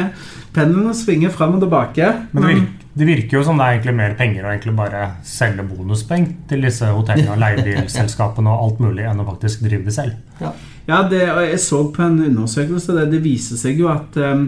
Pendelen 0.55 0.91
svinger 0.97 1.31
fram 1.31 1.55
og 1.55 1.61
tilbake. 1.63 2.09
Men 2.33 2.43
det 2.43 2.49
virker, 2.49 2.87
det 2.99 3.05
virker 3.07 3.37
jo 3.37 3.43
som 3.47 3.59
det 3.59 3.67
er 3.67 3.77
egentlig 3.77 3.93
mer 3.95 4.17
penger 4.19 4.43
å 4.43 4.51
egentlig 4.51 4.73
bare 4.75 5.05
selge 5.23 5.63
bonuspeng 5.63 6.25
til 6.49 6.67
disse 6.67 6.89
hotellene 6.91 7.31
og 7.31 7.39
leiebilselskapene 7.39 8.51
og 8.51 8.65
alt 8.65 8.81
mulig, 8.83 9.05
enn 9.07 9.23
å 9.23 9.29
faktisk 9.29 9.63
drive 9.63 9.87
det 9.87 9.95
selv. 9.95 10.19
ja. 10.43 10.51
Ja, 10.89 11.03
det, 11.07 11.21
og 11.29 11.43
jeg 11.45 11.59
så 11.61 11.83
på 11.93 12.03
en 12.03 12.19
undersøkelse 12.25 12.95
det, 12.97 13.05
det 13.13 13.21
viser 13.23 13.59
seg 13.59 13.79
jo 13.79 13.91
at 13.91 14.17
um, 14.17 14.47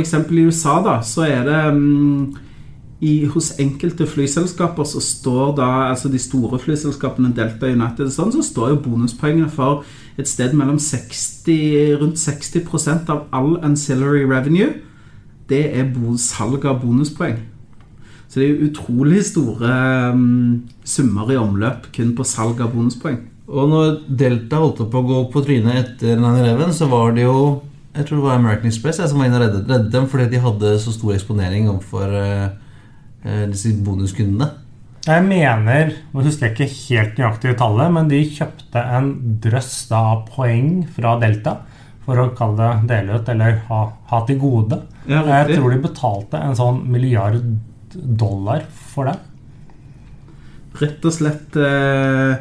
eksempel 0.00 0.40
i 0.40 0.46
USA 0.48 0.78
da, 0.84 0.96
så 1.04 1.26
er 1.28 1.44
det 1.46 1.60
um, 1.76 2.32
i, 3.04 3.26
Hos 3.28 3.50
enkelte 3.60 4.06
flyselskaper 4.08 4.86
så 4.88 5.02
står 5.04 5.50
da 5.58 5.66
Altså 5.90 6.08
de 6.08 6.16
store 6.16 6.56
flyselskapene 6.62 7.34
Delta 7.36 7.68
United 7.68 8.08
sånn, 8.14 8.32
så 8.32 8.40
står 8.40 8.72
jo 8.72 8.82
bonuspoengene 8.86 9.50
for 9.52 9.84
et 10.16 10.28
sted 10.28 10.54
mellom 10.56 10.78
60, 10.80 11.96
rundt 12.00 12.18
60% 12.20 13.10
av 13.12 13.26
all 13.36 13.58
ancillary 13.64 14.24
revenue. 14.24 14.72
Det 15.48 15.62
er 15.76 15.92
salg 16.18 16.64
av 16.64 16.80
bonuspoeng. 16.82 17.38
Så 18.26 18.40
det 18.40 18.48
er 18.48 18.64
utrolig 18.66 19.22
store 19.24 19.70
um, 20.12 20.64
summer 20.84 21.30
i 21.30 21.38
omløp 21.38 21.90
kun 21.94 22.14
på 22.16 22.26
salg 22.26 22.60
av 22.60 22.72
bonuspoeng. 22.74 23.20
Og 23.46 23.68
når 23.70 24.00
Delta 24.18 24.58
holdt 24.58 24.82
på 24.90 25.00
å 25.00 25.06
gå 25.06 25.22
på 25.30 25.42
trynet 25.46 25.78
etter 25.84 26.18
9-11, 26.18 26.72
så 26.74 26.88
var 26.90 27.14
det 27.14 27.28
jo 27.28 27.62
Jeg 27.96 28.04
tror 28.04 28.18
det 28.18 28.24
var 28.26 28.34
American 28.36 28.68
Express 28.68 28.98
jeg, 29.00 29.08
som 29.08 29.20
var 29.20 29.30
inne 29.30 29.38
og 29.38 29.44
reddet, 29.46 29.68
reddet 29.70 29.92
dem 29.94 30.08
fordi 30.12 30.26
de 30.34 30.40
hadde 30.44 30.72
så 30.82 30.92
stor 30.92 31.14
eksponering 31.14 31.70
overfor 31.70 32.10
uh, 32.12 33.46
disse 33.48 33.72
bonuskundene. 33.86 34.50
Jeg 35.06 35.22
mener, 35.22 35.92
nå 36.10 36.22
husker 36.26 36.48
jeg 36.48 36.54
ikke 36.56 36.74
helt 36.74 37.18
nøyaktig 37.20 37.52
tallet, 37.60 37.92
men 37.94 38.08
de 38.10 38.24
kjøpte 38.26 38.80
en 38.98 39.12
drøss 39.44 39.74
av 39.94 40.24
poeng 40.32 40.80
fra 40.96 41.14
Delta 41.22 41.60
for 42.06 42.18
å 42.22 42.32
kalle 42.38 42.72
det 42.80 42.88
dele 42.90 43.20
ut, 43.20 43.30
eller 43.30 43.60
ha, 43.68 43.80
ha 44.10 44.20
til 44.26 44.40
gode. 44.42 44.80
Ja, 45.06 45.22
jeg 45.22 45.56
tror 45.60 45.70
de 45.70 45.78
betalte 45.84 46.42
en 46.42 46.58
sånn 46.58 46.82
milliard 46.90 47.38
dollar 47.94 48.66
for 48.66 49.10
det. 49.10 49.16
rett 50.76 51.06
og 51.08 51.14
slett 51.14 51.56
eh, 51.56 52.34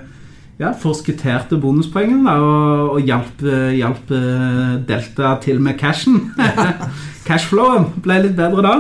ja, 0.60 0.74
forskutterte 0.82 1.62
bonuspoengene 1.62 2.34
og, 2.42 2.98
og 2.98 3.08
hjalp, 3.08 3.46
eh, 3.46 3.78
hjalp 3.78 4.12
eh, 4.12 4.76
Delta 4.90 5.38
til 5.46 5.62
med 5.62 5.78
cashen. 5.80 6.34
Cashflowen 7.28 7.92
ble 8.04 8.24
litt 8.26 8.38
bedre 8.38 8.66
da. 8.66 8.76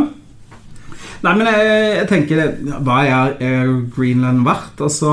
Nei, 1.24 1.34
men 1.38 1.48
jeg, 1.48 1.72
jeg 1.96 2.08
tenker 2.10 2.42
Hva 2.86 3.00
er 3.06 3.36
Air 3.44 3.72
Greenland 3.96 4.44
verdt? 4.46 4.82
Altså, 4.84 5.12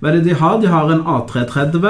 hva 0.00 0.10
er 0.10 0.18
det 0.18 0.24
de 0.30 0.34
har? 0.40 0.58
De 0.62 0.70
har 0.72 0.90
en 0.90 1.02
A330, 1.04 1.86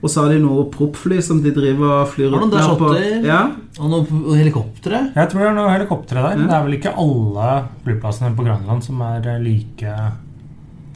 og 0.00 0.08
så 0.08 0.24
har 0.24 0.32
de 0.32 0.40
noe 0.42 0.64
proppfly 0.72 1.20
som 1.24 1.42
de 1.44 1.52
driver 1.54 2.00
og 2.00 2.08
flyr 2.14 2.32
rundt 2.32 2.54
der 2.56 2.72
på. 2.80 2.90
Ja, 3.24 3.42
Og 3.78 3.92
noen 3.92 4.38
helikoptre. 4.38 5.04
Jeg 5.14 5.30
tror 5.32 5.44
det 5.44 5.50
er 5.50 5.56
noe 5.58 5.74
helikoptre 5.74 6.24
der. 6.24 6.40
Ja. 6.40 6.46
Det 6.48 6.56
er 6.58 6.66
vel 6.66 6.78
ikke 6.78 6.96
alle 7.04 7.48
flyplassene 7.84 8.32
på 8.36 8.46
Grønland 8.48 8.84
som 8.84 9.00
er 9.04 9.28
eh, 9.36 9.40
like 9.44 9.94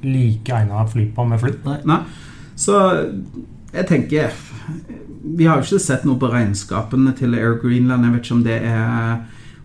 like 0.04 0.52
egna 0.52 0.82
å 0.82 0.88
fly 0.88 1.06
på 1.16 1.24
med 1.28 1.40
fly. 1.40 1.54
Nei. 1.88 2.00
Så 2.60 2.76
jeg 3.74 3.86
tenker 3.88 4.34
Vi 5.24 5.46
har 5.48 5.56
jo 5.58 5.64
ikke 5.64 5.80
sett 5.80 6.04
noe 6.04 6.20
på 6.20 6.28
regnskapene 6.28 7.14
til 7.16 7.32
Air 7.36 7.56
Greenland. 7.62 8.04
Jeg 8.04 8.12
vet 8.12 8.26
ikke 8.26 8.36
om 8.36 8.42
det 8.44 8.58
er, 8.68 9.14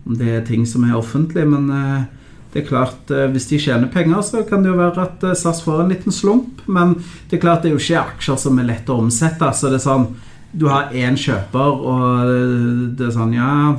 om 0.08 0.16
det 0.16 0.30
er 0.38 0.46
ting 0.48 0.64
som 0.68 0.84
er 0.88 0.96
offentlig, 0.96 1.44
men 1.48 1.68
eh, 1.76 2.06
det 2.52 2.64
er 2.64 2.66
klart 2.66 3.12
eh, 3.14 3.28
hvis 3.30 3.46
de 3.50 3.60
tjener 3.62 3.90
penger, 3.92 4.22
så 4.26 4.42
kan 4.46 4.64
det 4.64 4.72
jo 4.72 4.78
være 4.80 5.04
at 5.04 5.28
eh, 5.28 5.36
SAS 5.38 5.62
får 5.62 5.84
en 5.84 5.92
liten 5.92 6.14
slump. 6.14 6.64
Men 6.66 6.96
det 7.30 7.38
er 7.38 7.44
klart 7.44 7.62
det 7.62 7.70
er 7.70 7.76
jo 7.76 7.82
ikke 7.82 8.02
aksjer 8.16 8.40
som 8.42 8.58
er 8.58 8.66
lett 8.72 8.90
å 8.90 8.98
omsette. 9.04 9.52
Så 9.54 9.70
det 9.70 9.78
er 9.78 9.86
sånn 9.86 10.10
Du 10.50 10.66
har 10.66 10.90
én 10.90 11.14
kjøper, 11.14 11.84
og 11.92 12.96
det 12.98 13.06
er 13.06 13.14
sånn 13.14 13.36
Ja, 13.36 13.76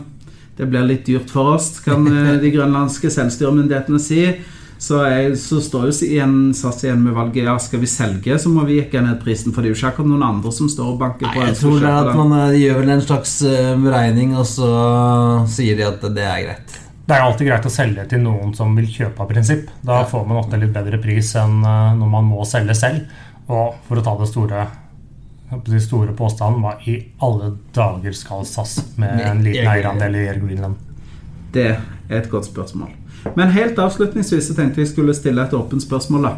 det 0.56 0.70
blir 0.72 0.88
litt 0.88 1.04
dyrt 1.08 1.32
for 1.34 1.58
oss, 1.58 1.74
kan 1.84 2.08
eh, 2.08 2.38
de 2.44 2.54
grønlandske 2.54 3.12
selvstyremyndighetene 3.12 4.00
si. 4.00 4.24
Så, 4.82 4.98
jeg, 5.06 5.36
så 5.38 5.60
står 5.62 5.92
jo 5.92 6.08
igjen 6.08 6.38
SAS 6.58 6.80
igjen 6.82 7.04
med 7.06 7.14
valget 7.14 7.44
Ja, 7.46 7.54
skal 7.62 7.84
vi 7.84 7.90
selge, 7.92 8.40
så 8.42 8.50
må 8.50 8.64
vi 8.66 8.80
jekke 8.80 9.04
ned 9.04 9.20
prisen. 9.22 9.54
For 9.54 9.62
det 9.62 9.70
er 9.70 9.76
jo 9.76 9.80
ikke 9.82 9.92
akkurat 9.92 10.10
noen 10.14 10.26
andre 10.26 10.54
som 10.56 10.72
står 10.72 10.96
og 10.96 11.02
banker 11.04 11.28
Nei, 11.28 11.36
på. 11.36 11.44
jeg 11.50 11.60
tror 11.60 11.76
det 11.84 11.92
er 11.92 12.14
at 12.14 12.22
man 12.24 12.38
eh, 12.40 12.62
gjør 12.64 12.80
vel 12.80 12.96
en 12.96 13.04
slags 13.04 13.36
eh, 13.46 13.74
beregning, 13.84 14.34
og 14.40 14.48
så 14.50 14.72
sier 15.52 15.78
de 15.78 15.86
at 15.92 16.08
det 16.16 16.26
er 16.26 16.48
greit. 16.48 16.81
Det 17.12 17.18
er 17.18 17.26
alltid 17.28 17.50
greit 17.50 17.66
å 17.68 17.70
selge 17.74 18.04
til 18.08 18.22
noen 18.24 18.54
som 18.56 18.72
vil 18.78 18.86
kjøpe 18.88 19.20
av 19.20 19.28
prinsipp. 19.28 19.66
Da 19.84 19.98
får 20.08 20.22
man 20.30 20.38
ofte 20.40 20.56
litt 20.62 20.72
bedre 20.72 20.96
pris 21.04 21.34
enn 21.36 21.58
eh, 21.60 21.90
når 21.98 22.12
man 22.14 22.30
må 22.30 22.46
selge 22.48 22.76
selv. 22.80 23.18
Og 23.52 23.74
for 23.84 24.00
å 24.00 24.04
ta 24.06 24.14
det 24.22 24.30
store 24.32 24.62
de 25.52 25.82
store 25.84 26.14
påstanden 26.16 26.62
hva 26.64 26.78
i 26.88 26.94
alle 27.20 27.50
dager 27.76 28.16
skal 28.16 28.46
SAS 28.48 28.78
med 28.96 29.20
en 29.26 29.42
liten 29.44 29.68
eierandel 29.68 30.16
i 30.16 30.22
Air 30.30 30.40
Greenland? 30.40 30.78
Det 31.52 31.66
er 31.74 32.16
et 32.16 32.30
godt 32.32 32.48
spørsmål. 32.48 32.94
Men 33.36 33.52
helt 33.58 33.76
avslutningsvis 33.84 34.48
så 34.48 34.56
tenkte 34.56 34.80
jeg 34.80 34.94
skulle 34.94 35.18
stille 35.18 35.44
et 35.44 35.58
åpent 35.58 35.84
spørsmål. 35.84 36.30
da. 36.30 36.34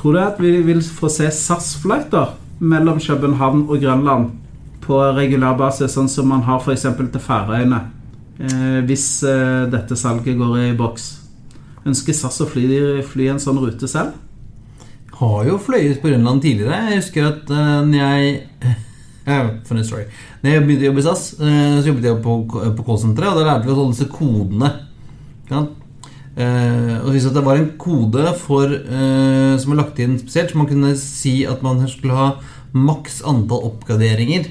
Tror 0.00 0.18
du 0.18 0.22
at 0.24 0.42
vi 0.42 0.56
vil 0.66 0.82
få 0.82 1.06
se 1.06 1.30
SAS-flighter 1.30 2.34
mellom 2.58 2.98
København 2.98 3.68
og 3.68 3.78
Grønland 3.78 4.34
på 4.82 4.98
regulær 5.14 5.54
basis, 5.54 5.94
sånn 5.94 6.10
som 6.10 6.26
man 6.34 6.42
har 6.50 6.58
f.eks. 6.58 6.90
til 6.98 7.22
Færøyene, 7.22 7.84
hvis 8.88 9.06
eh, 9.28 9.66
dette 9.72 9.96
salget 10.00 10.38
går 10.38 10.58
i 10.62 10.76
boks? 10.76 11.08
Ønsker 11.88 12.16
SAS 12.16 12.40
å 12.40 12.48
fly, 12.48 12.66
fly 13.04 13.30
en 13.32 13.40
sånn 13.42 13.60
rute 13.60 13.88
selv? 13.88 14.16
Har 15.20 15.44
jo 15.48 15.58
fløyet 15.60 16.00
på 16.00 16.08
Grønland 16.08 16.40
tidligere. 16.44 16.78
Jeg 16.88 17.02
husker 17.02 17.26
at 17.28 17.50
uh, 17.52 17.80
når 17.84 17.98
jeg 18.00 18.30
eh, 19.28 19.50
Funny 19.68 19.84
story. 19.84 20.06
Når 20.40 20.54
jeg 20.54 20.64
begynte 20.64 20.86
å 20.86 20.88
jobbe 20.90 21.02
i 21.02 21.04
SAS, 21.04 21.26
eh, 21.36 21.76
så 21.80 21.90
jobbet 21.90 22.08
jeg 22.08 22.22
på, 22.24 22.36
på 22.48 22.86
callsenteret, 22.86 23.34
og 23.34 23.40
da 23.40 23.48
lærte 23.50 23.68
vi 23.68 23.74
oss 23.74 23.82
alle 23.82 23.96
disse 23.96 24.08
kodene. 24.14 24.70
Ja. 25.50 25.66
Eh, 26.40 26.96
og 27.04 27.12
det 27.12 27.44
var 27.44 27.60
en 27.60 27.72
kode 27.80 28.32
for, 28.40 28.72
uh, 28.72 29.58
som 29.60 29.74
var 29.74 29.82
lagt 29.82 30.00
inn 30.00 30.16
spesielt, 30.20 30.54
så 30.54 30.60
man 30.62 30.70
kunne 30.70 30.94
si 30.96 31.42
at 31.44 31.60
man 31.66 31.84
skulle 31.90 32.16
ha 32.16 32.30
maks 32.72 33.20
antall 33.28 33.66
oppgraderinger 33.68 34.48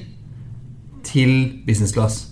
til 1.02 1.34
business 1.66 1.96
class. 1.96 2.29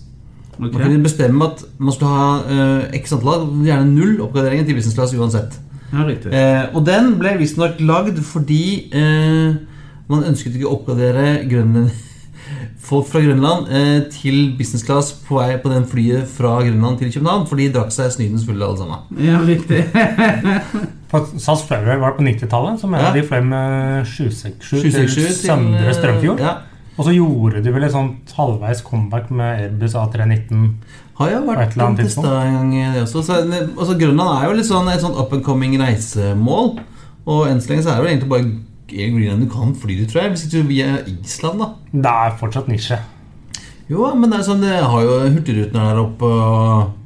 Man 0.59 0.71
kunne 0.75 0.99
bestemme 1.05 1.45
at 1.53 1.65
man 1.79 1.93
skulle 1.95 2.11
ha 2.11 2.29
eh, 2.51 2.99
x 2.99 3.13
antall, 3.15 3.47
gjerne 3.65 3.93
null 3.95 4.19
oppgraderinger 4.27 4.67
til 4.67 4.75
business 4.79 4.97
class 4.99 5.15
uansett. 5.15 5.55
Ja, 5.93 6.03
riktig. 6.05 6.33
Eh, 6.35 6.67
og 6.77 6.85
den 6.85 7.15
ble 7.21 7.37
visstnok 7.41 7.79
lagd 7.81 8.19
fordi 8.29 8.91
eh, 8.93 9.55
Man 10.09 10.25
ønsket 10.29 10.55
ikke 10.57 10.69
å 10.69 10.75
oppgradere 10.79 11.45
Grønland, 11.49 11.91
folk 12.89 13.07
fra 13.11 13.21
Grønland 13.21 13.69
eh, 13.73 13.99
til 14.13 14.55
business 14.59 14.85
class 14.85 15.11
på 15.27 15.37
vei 15.37 15.57
på 15.61 15.69
den 15.73 15.85
flyet 15.89 16.29
fra 16.33 16.55
Grønland 16.65 16.99
til 17.01 17.11
København, 17.13 17.47
for 17.49 17.61
de 17.61 17.67
drakk 17.75 17.93
seg 17.93 18.13
snydens 18.15 18.47
fulle 18.49 18.65
alle 18.65 18.81
sammen. 18.81 19.21
Ja, 19.21 19.41
riktig. 19.45 19.83
SAS 21.45 21.63
Flyway 21.69 21.97
var 22.01 22.13
det 22.13 22.17
på 22.19 22.25
90-tallet, 22.27 22.81
så 22.81 22.87
mener 22.89 23.09
Ja. 23.09 23.13
de 23.17 23.23
fløy 23.29 23.41
med 23.49 24.05
767 24.07 24.81
til 24.81 24.93
767 24.93 25.45
Søndre 25.47 25.95
Strømfjord. 25.95 26.41
Ja. 26.41 26.55
Og 26.99 27.07
så 27.07 27.15
gjorde 27.15 27.63
de 27.63 27.73
vel 27.73 27.87
et 27.87 27.95
sånt 27.95 28.33
halvveis 28.35 28.81
comeback 28.83 29.29
med 29.31 29.61
Airbus 29.63 29.95
A319. 29.95 30.65
Har 31.21 31.31
jo 31.31 31.43
På 31.47 31.55
et 31.55 31.61
vært 31.61 31.77
annet 31.83 32.01
testa 32.03 32.33
en 32.43 32.57
gang, 32.57 32.95
det 32.95 33.05
også. 33.05 33.23
Så, 33.27 33.37
altså, 33.45 33.95
Grønland 33.99 34.33
er 34.33 34.49
jo 34.49 34.57
litt 34.59 34.67
sånn 34.67 34.91
et 34.91 35.03
sånn 35.03 35.15
up 35.19 35.33
and 35.35 35.45
coming 35.47 35.77
reisemål. 35.79 36.75
Og 37.29 37.47
enn 37.47 37.63
så 37.63 37.73
lenge 37.73 37.87
så 37.87 37.93
er 37.93 38.01
det 38.01 38.05
vel 38.05 38.13
egentlig 38.17 38.33
bare 38.33 38.51
Air 38.89 39.11
Greenland 39.13 39.45
du 39.45 39.51
kan 39.53 39.75
fly 39.79 39.99
dit, 40.01 40.11
tror 40.11 40.25
jeg. 40.25 40.35
Hvis 40.35 40.45
ikke 40.47 40.63
du 40.63 40.71
via 40.73 40.91
Island, 41.13 41.63
da. 41.63 41.71
Det 41.93 42.15
er 42.27 42.37
fortsatt 42.41 42.71
nisje. 42.73 42.99
Jo, 43.89 44.09
men 44.19 44.31
det 44.33 44.41
er 44.41 44.47
sånn, 44.49 44.65
det 44.65 44.79
har 44.83 45.05
jo 45.05 45.19
Hurtigruten 45.37 45.79
der 45.79 46.01
oppe. 46.03 46.29
og 46.29 46.97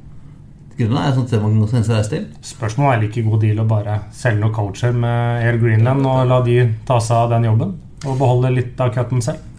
Grønland 0.77 1.03
er 1.03 1.11
et 1.11 1.17
sånt 1.19 1.29
sted 1.29 1.43
man 1.43 1.59
kan 1.61 1.85
reise 1.85 2.09
til. 2.09 2.27
Spørsmålet 2.41 2.95
er 2.95 3.03
like 3.05 3.25
god 3.29 3.43
deal 3.45 3.61
å 3.61 3.69
bare 3.69 3.99
selge 4.15 4.41
noen 4.41 4.55
coacher 4.55 4.95
med 4.95 5.45
Air 5.45 5.59
Greenland 5.61 6.05
og 6.09 6.25
la 6.31 6.41
de 6.45 6.57
ta 6.87 6.97
seg 6.97 7.27
av 7.27 7.35
den 7.35 7.45
jobben. 7.51 7.75
Og 8.03 8.17
beholde 8.19 8.55
litt 8.55 8.81
av 8.83 8.89
cutten 8.95 9.21
selv. 9.23 9.52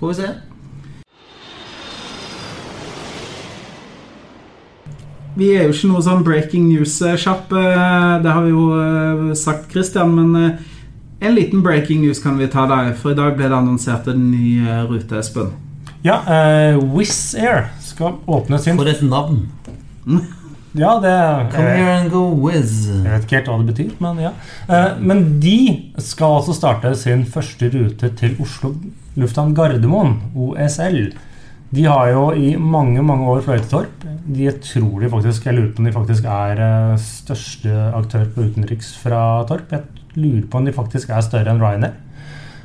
Får 0.00 0.08
vi 0.08 0.14
se. 0.14 0.28
Vi 5.36 5.48
er 5.52 5.66
jo 5.66 5.74
ikke 5.74 5.88
noe 5.90 6.04
sånn 6.04 6.22
breaking 6.24 6.70
news-sjapp, 6.72 7.52
det 7.52 8.32
har 8.32 8.44
vi 8.44 8.50
jo 8.50 8.64
eh, 8.80 9.26
sagt, 9.38 9.68
Christian. 9.72 10.14
Men 10.16 10.38
eh, 10.40 10.70
en 11.20 11.36
liten 11.36 11.60
breaking 11.64 12.00
news 12.00 12.22
kan 12.24 12.40
vi 12.40 12.48
ta 12.48 12.64
der, 12.70 12.94
for 12.96 13.12
i 13.12 13.18
dag 13.18 13.36
ble 13.36 13.50
det 13.50 13.56
annonsert 13.56 14.08
en 14.08 14.30
ny 14.32 14.56
eh, 14.64 14.82
rute, 14.88 15.20
Espen. 15.20 15.52
Ja, 16.00 16.22
uh, 16.24 16.78
Wizz 16.94 17.34
Air 17.36 17.66
skal 17.84 18.14
åpne 18.24 18.56
sin 18.56 18.78
For 18.80 18.88
et 18.88 19.02
navn. 19.04 19.42
Ja, 20.72 20.94
det 21.02 21.12
Come 21.52 21.74
here 21.76 21.98
and 21.98 22.08
go 22.08 22.22
Wizz. 22.40 22.86
jeg 22.88 23.04
vet 23.04 23.26
ikke 23.26 23.36
helt 23.36 23.50
hva 23.52 23.58
det 23.58 23.74
betyr, 23.74 23.90
men 24.00 24.22
ja. 24.24 24.32
Uh, 24.64 24.96
men 24.96 25.26
de 25.44 25.58
skal 26.00 26.38
altså 26.38 26.56
starte 26.56 26.94
sin 26.96 27.26
første 27.28 27.68
rute 27.74 28.08
til 28.16 28.40
Oslo 28.40 28.72
lufthavn 29.20 29.54
Gardermoen, 29.56 30.16
OSL. 30.34 31.10
De 31.70 31.84
har 31.86 32.08
jo 32.10 32.24
i 32.34 32.56
mange 32.58 33.02
mange 33.06 33.28
år 33.30 33.44
fløyet 33.46 33.68
til 33.68 33.76
Torp. 33.76 34.06
De 34.26 34.50
tror 34.58 35.00
de 35.00 35.10
faktisk, 35.10 35.46
Jeg 35.46 35.54
lurer 35.54 35.72
på 35.72 35.82
om 35.82 35.86
de 35.86 35.92
faktisk 35.94 36.24
er 36.24 36.62
eh, 36.66 36.98
største 36.98 37.74
aktør 37.94 38.26
på 38.34 38.48
utenriks 38.48 38.96
fra 38.98 39.44
Torp. 39.46 39.70
Jeg 39.70 39.82
lurer 40.16 40.46
på 40.50 40.58
om 40.58 40.66
de 40.66 40.74
faktisk 40.74 41.10
er 41.10 41.22
større 41.22 41.52
enn 41.52 41.62
Ryanair. 41.62 41.94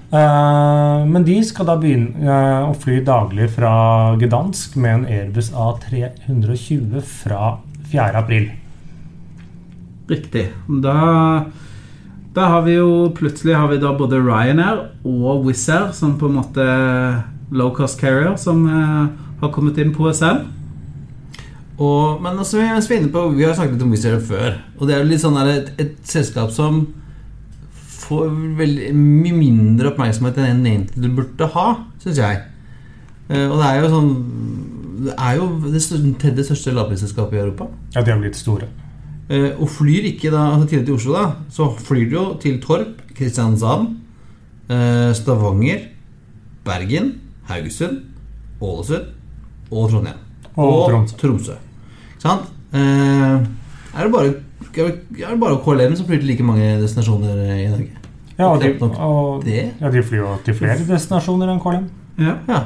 Eh, 0.09 1.05
men 1.05 1.25
de 1.25 1.37
skal 1.45 1.69
da 1.69 1.77
begynne 1.81 2.25
eh, 2.25 2.65
å 2.65 2.73
fly 2.81 2.99
daglig 3.05 3.49
fra 3.53 4.15
Gdansk 4.21 4.77
med 4.81 4.99
en 4.99 5.07
Airbus 5.19 5.51
A320 5.53 7.01
fra 7.05 7.55
4. 7.91 8.11
april. 8.23 8.49
Riktig. 10.09 10.47
Da, 10.81 10.95
da 12.35 12.49
har 12.51 12.65
vi 12.65 12.75
jo 12.75 12.89
plutselig 13.15 13.55
har 13.55 13.69
vi 13.71 13.79
da 13.79 13.93
både 13.95 14.19
Ryanair 14.19 14.81
og 15.07 15.45
Wizz 15.45 15.69
Air 15.71 15.93
som 15.95 16.17
på 16.19 16.27
en 16.27 16.37
måte 16.41 16.65
low 17.55 17.71
cost 17.75 17.99
carrier 18.01 18.35
som 18.41 18.65
eh, 18.67 19.07
har 19.39 19.53
kommet 19.55 19.79
inn 19.79 19.93
på 19.95 20.09
SM. 20.11 20.43
Og, 21.75 22.21
men 22.23 22.37
altså, 22.39 22.59
vi, 22.59 22.67
er 22.67 22.97
inne 22.97 23.11
på, 23.11 23.23
vi 23.35 23.43
har 23.43 23.55
snakket 23.55 23.77
litt 23.77 23.87
om 23.87 23.95
Wizz 23.95 24.07
Air 24.09 24.21
før. 24.23 24.59
Og 24.79 24.87
det 24.87 24.95
er 24.95 25.03
jo 25.03 25.09
litt 25.11 25.23
sånn 25.23 25.39
der, 25.39 25.51
et, 25.53 25.73
et 25.79 25.95
selskap 26.07 26.51
som 26.55 26.85
får 28.05 28.29
veldig 28.59 28.91
mye 28.95 29.35
mindre 29.35 29.93
oppmerksomhet 29.93 30.37
enn 30.39 30.59
den 30.59 30.71
egentlig 30.71 31.07
du 31.07 31.15
burde 31.17 31.49
ha, 31.55 31.67
syns 32.03 32.19
jeg. 32.21 32.41
Eh, 33.29 33.47
og 33.47 33.57
det 33.59 33.67
er 33.67 33.79
jo 33.81 33.87
sånn 33.89 34.09
Det 35.05 35.13
er 35.17 35.39
jo 35.39 35.45
det 35.63 35.79
tredje 36.21 36.43
største 36.45 36.73
lavprisselskapet 36.75 37.39
i 37.39 37.41
Europa. 37.41 37.71
Ja, 37.95 38.03
de 38.03 38.11
har 38.11 38.19
blitt 38.21 38.37
store. 38.39 38.69
Eh, 39.25 39.51
og 39.57 39.69
flyr 39.73 40.05
ikke 40.11 40.29
da 40.29 40.43
altså 40.51 40.67
tidligere 40.69 40.85
til 40.91 40.97
Oslo, 40.99 41.13
da, 41.17 41.25
så 41.49 41.69
flyr 41.81 42.09
du 42.09 42.15
jo 42.15 42.25
til 42.41 42.59
Torp, 42.61 43.01
Kristiansand, 43.17 43.95
eh, 44.69 45.11
Stavanger, 45.17 45.87
Bergen, 46.65 47.13
Haugesund, 47.49 48.03
Ålesund 48.61 49.09
og 49.71 49.89
Trondheim. 49.89 50.21
Og 50.55 50.89
Tromsø. 50.91 51.17
Tromsø. 51.17 51.57
Ikke 52.13 52.21
sant? 52.27 52.53
Eh, 52.73 53.45
er 53.95 54.03
det 54.03 54.11
bare 54.11 54.33
er 54.75 55.29
det 55.31 55.39
bare 55.39 55.59
KLM 55.63 55.95
som 55.95 56.07
flyr 56.07 56.19
til 56.19 56.27
like 56.27 56.43
mange 56.43 56.81
destinasjoner 56.81 57.37
i 57.55 57.67
Norge? 57.71 58.01
Ja, 58.37 58.49
og 58.49 58.61
de, 58.61 58.73
og, 58.81 59.45
ja, 59.47 59.91
de 59.91 60.03
flyr 60.03 60.19
jo 60.19 60.33
til 60.43 60.57
flere 60.57 60.81
destinasjoner 60.85 61.53
enn 61.53 61.61
KLM. 61.63 61.85
Ja. 62.19 62.33
Ja. 62.49 62.63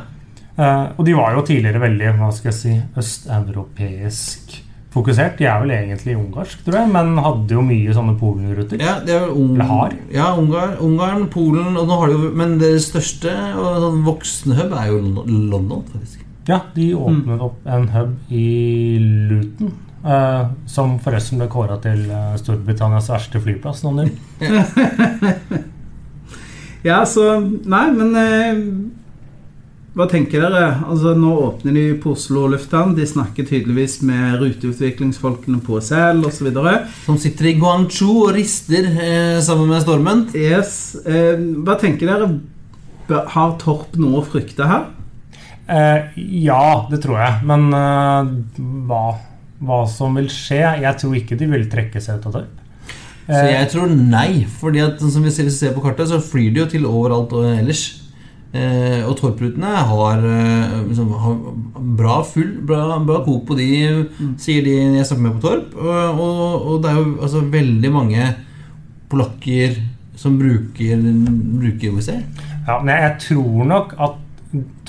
Eh, 0.59 0.87
og 0.97 1.05
de 1.05 1.15
var 1.15 1.37
jo 1.37 1.45
tidligere 1.45 1.81
veldig 1.85 2.15
hva 2.17 2.31
skal 2.35 2.51
jeg 2.51 2.57
si, 2.59 2.73
østeuropeisk 2.99 4.57
fokusert. 4.93 5.37
De 5.39 5.47
er 5.49 5.59
vel 5.63 5.73
egentlig 5.75 6.15
ungarsk, 6.17 6.63
tror 6.65 6.79
jeg, 6.79 6.91
men 6.93 7.19
hadde 7.23 7.57
jo 7.57 7.65
mye 7.65 7.95
sånne 7.95 8.15
Polen-ruter. 8.19 8.81
Ja, 8.81 8.95
det 9.05 9.15
er 9.15 9.27
vel 9.27 9.51
Eller 9.53 9.69
har. 9.69 9.97
Ja, 10.13 10.29
Ungarn, 10.39 10.77
Ungarn, 10.85 11.27
Polen 11.33 11.77
og 11.77 11.89
nå 11.89 11.99
har 12.01 12.09
de 12.09 12.17
jo, 12.17 12.31
Men 12.39 12.57
det 12.61 12.71
største 12.85 13.35
og 13.53 13.83
sånn 13.85 14.01
voksne 14.07 14.57
hub 14.59 14.73
er 14.79 14.89
jo 14.91 15.03
London, 15.27 15.85
faktisk. 15.93 16.25
Ja, 16.49 16.63
de 16.73 16.87
åpnet 16.97 17.45
opp 17.45 17.67
en 17.69 17.89
hub 17.93 18.33
i 18.33 18.47
Luton. 19.29 19.75
Uh, 19.99 20.47
som 20.63 20.93
forresten 21.03 21.41
ble 21.41 21.49
kåra 21.51 21.75
til 21.83 22.05
uh, 22.07 22.31
Storbritannias 22.39 23.09
verste 23.11 23.41
flyplass. 23.43 23.83
Noen 23.83 24.07
år. 24.07 25.67
Ja, 26.85 27.01
så 27.05 27.39
Nei, 27.43 27.85
men 27.91 28.15
eh, 28.15 28.59
hva 29.99 30.05
tenker 30.07 30.39
dere? 30.45 30.67
Altså, 30.87 31.11
Nå 31.19 31.33
åpner 31.43 31.75
de 31.75 31.81
på 31.99 32.13
Oslo 32.15 32.45
lufthavn. 32.53 32.93
De 32.95 33.03
snakker 33.07 33.47
tydeligvis 33.49 33.97
med 34.07 34.37
ruteutviklingsfolkene 34.39 35.59
på 35.65 35.81
Sel 35.83 36.23
osv. 36.23 36.47
Som 37.03 37.17
sitter 37.19 37.49
i 37.51 37.57
Guangzhou 37.59 38.29
og 38.29 38.31
rister 38.37 38.87
eh, 38.87 39.41
sammen 39.43 39.67
med 39.73 39.83
stormen. 39.83 40.23
Yes. 40.37 40.95
Eh, 41.03 41.35
hva 41.65 41.75
tenker 41.81 42.07
dere? 42.13 42.29
Har 43.33 43.57
Torp 43.59 43.97
noe 43.99 44.21
å 44.21 44.23
frykte 44.23 44.69
her? 44.69 44.87
Eh, 45.67 46.15
ja, 46.45 46.87
det 46.87 47.01
tror 47.03 47.19
jeg. 47.19 47.43
Men 47.51 47.67
eh, 47.75 48.31
hva, 48.87 49.03
hva 49.59 49.83
som 49.91 50.15
vil 50.15 50.31
skje 50.31 50.63
Jeg 50.79 50.95
tror 51.01 51.19
ikke 51.19 51.37
de 51.37 51.51
vil 51.51 51.67
trekke 51.69 51.99
seg 52.01 52.21
ut 52.21 52.31
av 52.31 52.39
Torp. 52.39 52.55
Så 53.29 53.43
Eh, 53.43 53.51
jeg 53.53 53.69
tror 53.75 53.91
nei. 53.93 54.45
Fordi 54.59 54.81
at 54.81 55.01
som 55.03 55.21
vi 55.21 55.31
ser, 55.33 55.45
hvis 55.45 55.59
vi 55.59 55.67
ser 55.67 55.75
på 55.75 55.83
kartet, 55.83 56.09
så 56.09 56.17
flyr 56.23 56.53
de 56.55 56.63
jo 56.63 56.69
til 56.71 56.87
overalt 56.89 57.35
og 57.37 57.45
ellers. 57.51 57.83
Eh, 58.49 59.03
og 59.05 59.13
Torp-rutene 59.19 59.71
har, 59.91 60.23
eh, 60.25 60.79
liksom, 60.87 61.11
har 61.21 61.35
bra 61.99 62.15
full 62.25 62.55
Bra, 62.65 62.97
bra 63.05 63.19
kok 63.21 63.43
på 63.45 63.57
de, 63.59 63.67
sier 64.41 64.63
de 64.65 64.73
jeg 64.97 65.05
snakker 65.05 65.25
med 65.27 65.35
på 65.37 65.43
Torp. 65.45 65.75
Og, 65.77 66.21
og, 66.23 66.67
og 66.71 66.81
det 66.83 66.91
er 66.91 66.97
jo 66.97 67.07
altså, 67.21 67.43
veldig 67.53 67.91
mange 67.93 68.27
polakker 69.09 69.77
som 70.19 70.37
bruker, 70.39 71.01
bruker 71.61 71.93
OEC. 71.93 72.09
Ja, 72.67 72.79
men 72.81 72.93
jeg, 72.95 73.17
tror 73.29 73.67
nok 73.69 73.93
at 74.01 74.17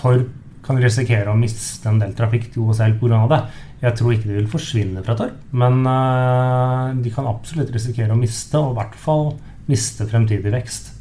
Torp 0.01 0.37
kan 0.65 0.81
risikere 0.81 1.33
å 1.33 1.39
miste 1.39 1.89
en 1.91 2.01
del 2.01 2.13
trafikk 2.17 2.51
til 2.53 2.65
OSL 2.69 2.97
pga. 3.01 3.21
det. 3.31 3.41
Jeg 3.81 3.97
tror 3.97 4.13
ikke 4.13 4.29
de 4.29 4.37
vil 4.37 4.51
forsvinne 4.51 5.05
fra 5.05 5.17
Torp, 5.17 5.37
men 5.57 5.85
eh, 5.89 6.97
de 7.01 7.13
kan 7.15 7.29
absolutt 7.29 7.73
risikere 7.73 8.13
å 8.13 8.19
miste, 8.19 8.61
og 8.61 8.75
i 8.75 8.81
hvert 8.81 8.97
fall 9.01 9.31
miste 9.71 10.09
fremtidig 10.09 10.53
vekst. 10.53 10.93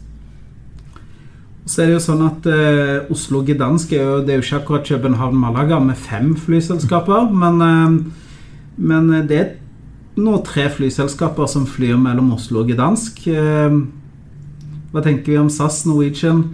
Så 1.70 1.84
er 1.84 1.90
det 1.90 2.00
jo 2.00 2.02
sånn 2.02 2.24
at 2.26 2.48
eh, 2.50 3.12
Oslo 3.14 3.44
Gdansk 3.46 3.92
er 3.94 4.02
jo, 4.02 4.14
det 4.26 4.34
er 4.34 4.40
jo 4.40 4.46
ikke 4.48 4.62
akkurat 4.64 4.88
København-Malaga 4.90 5.78
med 5.84 6.00
fem 6.02 6.32
flyselskaper, 6.34 7.30
men, 7.30 7.62
eh, 7.62 8.24
men 8.90 9.12
det 9.30 9.38
er 9.38 9.52
nå 10.20 10.40
tre 10.48 10.66
flyselskaper 10.74 11.50
som 11.52 11.68
flyr 11.70 12.00
mellom 12.02 12.34
Oslo 12.36 12.64
og 12.64 12.72
Gdansk. 12.74 13.22
Eh, 13.30 13.78
hva 14.90 15.04
tenker 15.06 15.36
vi 15.36 15.38
om 15.38 15.52
SAS, 15.54 15.84
Norwegian? 15.86 16.48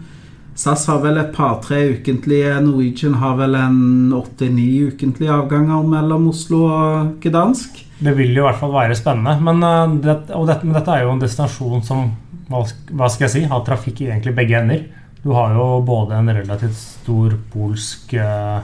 SAS 0.55 0.85
har 0.87 1.01
vel 1.03 1.17
et 1.19 1.31
par-tre 1.35 1.81
ukentlige. 1.97 2.51
Norwegian 2.63 3.17
har 3.19 3.35
vel 3.39 3.55
en 3.59 4.11
åtte-ni 4.15 4.67
ukentlige 4.91 5.31
avganger 5.31 5.87
mellom 5.95 6.29
Oslo 6.31 6.61
og 6.67 7.15
Gdansk. 7.23 7.81
Det 8.03 8.13
vil 8.17 8.35
jo 8.35 8.43
i 8.43 8.47
hvert 8.49 8.59
fall 8.59 8.75
være 8.75 8.99
spennende. 8.99 9.39
Men, 9.47 9.63
eh, 9.63 9.95
det, 10.03 10.19
dette, 10.27 10.61
men 10.67 10.75
dette 10.75 10.91
er 10.91 11.07
jo 11.07 11.15
en 11.15 11.23
destinasjon 11.23 11.87
som 11.87 12.11
hva 12.45 13.07
skal 13.09 13.25
jeg 13.25 13.33
si, 13.33 13.43
har 13.49 13.63
trafikk 13.65 14.03
i 14.03 14.11
egentlig 14.11 14.35
begge 14.37 14.59
ender. 14.59 14.83
Du 15.25 15.31
har 15.33 15.55
jo 15.57 15.81
både 15.81 16.19
en 16.19 16.29
relativt 16.29 16.75
stor 16.77 17.33
polsk 17.49 18.11
eh, 18.13 18.59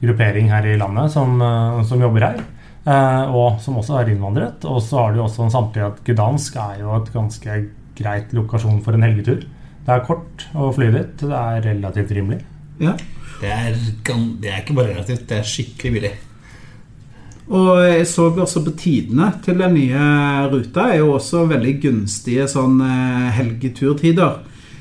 gruppering 0.00 0.48
her 0.50 0.66
i 0.66 0.72
landet 0.78 1.12
som, 1.14 1.36
eh, 1.38 1.84
som 1.86 2.02
jobber 2.02 2.24
her, 2.26 2.40
eh, 2.82 3.30
og 3.30 3.60
som 3.62 3.76
også 3.78 4.00
er 4.00 4.10
innvandret. 4.10 4.66
Og 4.66 4.82
så 4.82 4.98
har 4.98 5.12
du 5.12 5.20
jo 5.20 5.28
også 5.28 5.46
samtidig 5.54 5.86
at 5.86 6.02
Gdansk 6.08 6.58
er 6.58 6.80
jo 6.82 6.96
et 6.96 7.12
ganske 7.14 7.60
greit 8.00 8.34
lokasjon 8.34 8.82
for 8.82 8.98
en 8.98 9.06
helgetur. 9.06 9.46
Det 9.86 9.94
er 9.94 10.04
kort 10.08 10.48
å 10.50 10.72
fly 10.74 10.90
dit. 10.96 11.14
Det 11.22 11.30
er 11.44 11.62
relativt 11.68 12.10
rimelig. 12.18 12.42
Ja. 12.82 12.96
Det 13.38 13.54
er, 13.60 13.78
det 13.78 14.50
er 14.50 14.60
ikke 14.64 14.80
bare 14.80 14.96
relativt, 14.96 15.28
det 15.30 15.38
er 15.38 15.46
skikkelig 15.54 15.94
billig. 15.94 16.14
Og 17.54 17.74
jeg 17.86 18.10
så 18.10 18.32
også 18.34 18.64
på 18.66 18.74
tidene 18.82 19.30
til 19.46 19.62
den 19.62 19.78
nye 19.78 20.50
ruta 20.50 20.90
er 20.90 21.04
jo 21.04 21.14
også 21.20 21.46
veldig 21.54 21.78
gunstige 21.86 22.50
sånn 22.50 22.82
helgeturtider. 23.38 24.40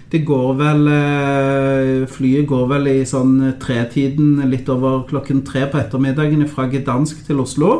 Det 0.10 0.24
går 0.26 0.56
vel 0.58 0.88
eh, 0.90 2.08
Flyet 2.10 2.48
går 2.50 2.66
vel 2.72 2.88
i 2.90 2.98
sånn 3.06 3.36
tretiden 3.62 4.40
litt 4.50 4.70
over 4.74 5.04
klokken 5.10 5.44
tre 5.46 5.68
på 5.70 5.78
ettermiddagen 5.84 6.48
fra 6.50 6.66
Gdansk 6.72 7.22
til 7.28 7.44
Oslo. 7.44 7.72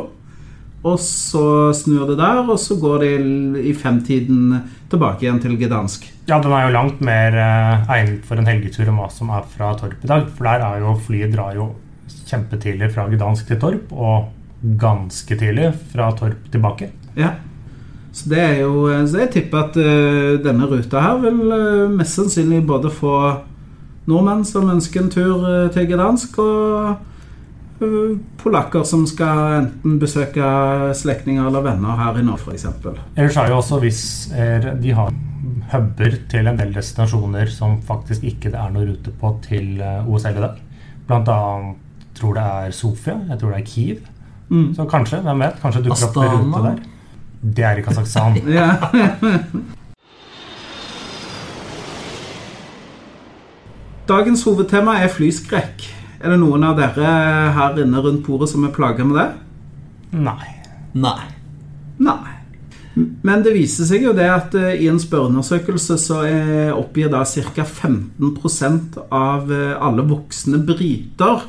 Og 0.86 0.96
så 1.02 1.42
snur 1.76 2.06
det 2.08 2.16
der, 2.22 2.38
og 2.48 2.56
så 2.62 2.78
går 2.80 3.02
det 3.02 3.10
i- 3.66 3.74
femtiden 3.76 4.62
tilbake 4.88 5.26
igjen 5.26 5.40
til 5.42 5.58
Gdansk. 5.60 6.06
Ja, 6.30 6.38
den 6.40 6.52
er 6.54 6.68
jo 6.68 6.72
langt 6.78 7.02
mer 7.04 7.34
eh, 7.36 7.90
egnet 7.98 8.24
for 8.24 8.38
en 8.40 8.46
helgetur 8.48 8.86
enn 8.88 8.96
hva 8.96 9.10
som 9.12 9.28
er 9.34 9.42
fra 9.50 9.74
Torp 9.76 9.98
i 10.04 10.08
dag. 10.08 10.30
For 10.38 10.46
der 10.48 10.64
er 10.64 10.80
jo 10.86 10.94
flyet 11.04 11.34
drar 11.34 11.52
jo 11.58 11.72
kjempetidlig 12.30 12.92
fra 12.94 13.08
Gdansk 13.10 13.50
til 13.50 13.58
Torp, 13.60 13.92
og 13.92 14.30
ganske 14.80 15.36
tidlig 15.36 15.72
fra 15.92 16.12
Torp 16.16 16.46
tilbake. 16.54 16.92
Ja. 17.18 17.34
Så 18.20 18.28
det 18.28 18.40
er 18.40 18.58
jo 18.60 18.88
Så 19.08 19.22
jeg 19.22 19.32
tipper 19.32 19.64
at 19.64 19.76
uh, 19.80 20.40
denne 20.44 20.68
ruta 20.68 21.00
her 21.00 21.20
vil 21.22 21.38
uh, 21.48 21.92
mest 21.92 22.18
sannsynlig 22.18 22.60
både 22.68 22.92
få 22.92 23.14
nordmenn 24.10 24.44
som 24.44 24.68
ønsker 24.72 25.04
en 25.04 25.12
tur 25.12 25.46
uh, 25.46 25.70
til 25.72 25.88
Gdansk, 25.88 26.38
og 26.38 27.06
polakker 28.42 28.82
som 28.84 29.06
skal 29.08 29.54
enten 29.56 29.94
besøke 29.96 30.44
slektninger 30.92 31.46
eller 31.48 31.62
venner 31.64 31.96
her 31.96 32.18
i 32.20 32.24
Norge, 32.26 32.52
f.eks. 32.52 32.66
Ellers 33.16 33.38
er 33.40 33.48
jo 33.48 33.56
også 33.56 33.78
hvis 33.80 34.02
er, 34.36 34.74
de 34.76 34.92
har 34.92 35.14
huber 35.72 36.18
til 36.28 36.50
en 36.50 36.60
del 36.60 36.74
destinasjoner 36.76 37.48
som 37.48 37.78
faktisk 37.88 38.26
ikke 38.28 38.52
det 38.52 38.60
er 38.60 38.74
noe 38.74 38.84
rute 38.84 39.14
på 39.16 39.32
til 39.46 39.80
OSL 39.80 40.36
i 40.42 40.44
dag. 40.44 40.60
Blant 41.08 41.32
annet 41.32 41.80
tror 42.20 42.36
det 42.36 42.44
er 42.44 42.76
Sofia, 42.76 43.16
jeg 43.30 43.40
tror 43.40 43.54
det 43.54 43.62
er 43.62 43.68
Kiev. 43.72 44.04
Mm. 44.50 44.74
Så 44.74 44.84
kanskje, 44.90 45.22
hvem 45.24 45.46
vet, 45.46 45.60
kanskje 45.62 45.86
dukker 45.86 46.08
opp 46.10 46.20
en 46.20 46.32
rute 46.36 46.62
der. 46.68 46.80
Det 47.40 47.64
er 47.64 47.80
i 47.80 47.84
Kasakhstan. 47.84 48.40
Ja. 48.58 48.74
Dagens 54.10 54.42
hovedtema 54.42 54.96
er 54.98 55.12
flyskrekk. 55.12 55.84
Er 56.20 56.34
det 56.34 56.40
noen 56.42 56.64
av 56.66 56.74
dere 56.80 57.12
her 57.54 57.78
inne 57.78 58.02
rundt 58.02 58.24
bordet 58.26 58.50
som 58.50 58.64
er 58.66 58.74
plaga 58.74 59.06
med 59.06 59.16
det? 59.20 59.28
Nei. 60.18 60.50
Nei. 60.98 61.28
Nei. 62.02 62.40
Men 62.96 63.44
det 63.44 63.54
viser 63.54 63.86
seg 63.86 64.02
jo 64.04 64.12
det 64.16 64.26
at 64.28 64.54
eh, 64.58 64.82
i 64.82 64.88
en 64.90 64.98
spørreundersøkelse 65.00 65.96
så 66.00 66.24
eh, 66.26 66.72
oppgir 66.74 67.10
da 67.12 67.22
ca. 67.22 67.64
15 67.64 68.98
av 69.14 69.52
eh, 69.54 69.76
alle 69.78 70.06
voksne 70.10 70.58
briter 70.66 71.46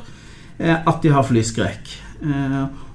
at 0.62 0.98
de 1.02 1.10
har 1.10 1.24
flyskrekk. 1.26 1.88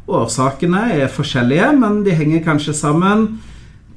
Eh, 0.08 0.14
Årsakene 0.16 0.86
er 0.94 1.08
forskjellige, 1.12 1.72
men 1.80 2.04
de 2.06 2.12
henger 2.16 2.44
kanskje 2.46 2.74
sammen. 2.74 3.40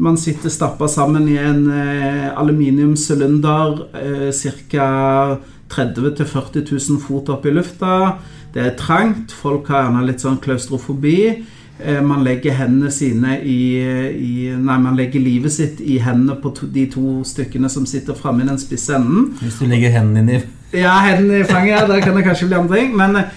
Man 0.00 0.16
sitter 0.16 0.48
stappa 0.50 0.88
sammen 0.88 1.28
i 1.28 1.36
en 1.38 1.66
eh, 1.70 2.30
aluminiumsylinder 2.40 3.82
eh, 3.94 4.30
ca. 4.70 5.38
30 5.70 6.00
000-40 6.18 6.64
000 6.90 6.98
fot 7.00 7.28
opp 7.30 7.44
i 7.46 7.50
lufta. 7.54 8.16
Det 8.54 8.62
er 8.64 8.72
trangt. 8.76 9.30
Folk 9.30 9.68
har 9.70 9.84
gjerne 9.84 10.06
litt 10.08 10.20
sånn 10.24 10.40
klaustrofobi. 10.42 11.44
Eh, 11.78 12.00
Man 12.02 12.24
legger 12.26 12.56
hendene 12.58 12.90
sine 12.90 13.36
i, 13.46 13.60
i 13.78 14.32
Nei, 14.56 14.78
man 14.82 14.96
legger 14.98 15.22
livet 15.22 15.52
sitt 15.54 15.78
i 15.80 16.00
hendene 16.02 16.34
på 16.42 16.50
to, 16.56 16.66
de 16.66 16.88
to 16.90 17.20
stykkene 17.24 17.70
som 17.70 17.86
sitter 17.86 18.18
framme 18.18 18.42
i 18.42 18.48
den 18.50 18.58
spisse 18.58 18.96
enden. 18.98 19.30
Hvis 19.44 19.60
du 19.60 19.68
legger 19.70 19.94
hendene 19.94 20.26
dine 20.26 20.42
i 20.72 20.80
Ja, 20.82 20.96
hendene 21.06 21.44
i 21.44 21.46
fanget, 21.46 21.86
der 21.86 22.02
kan 22.02 22.18
det 22.18 22.26
kanskje 22.26 22.50
bli 22.50 22.58
andre 22.58 22.82
ting. 22.82 22.96
Men 22.98 23.16
eh, 23.20 23.30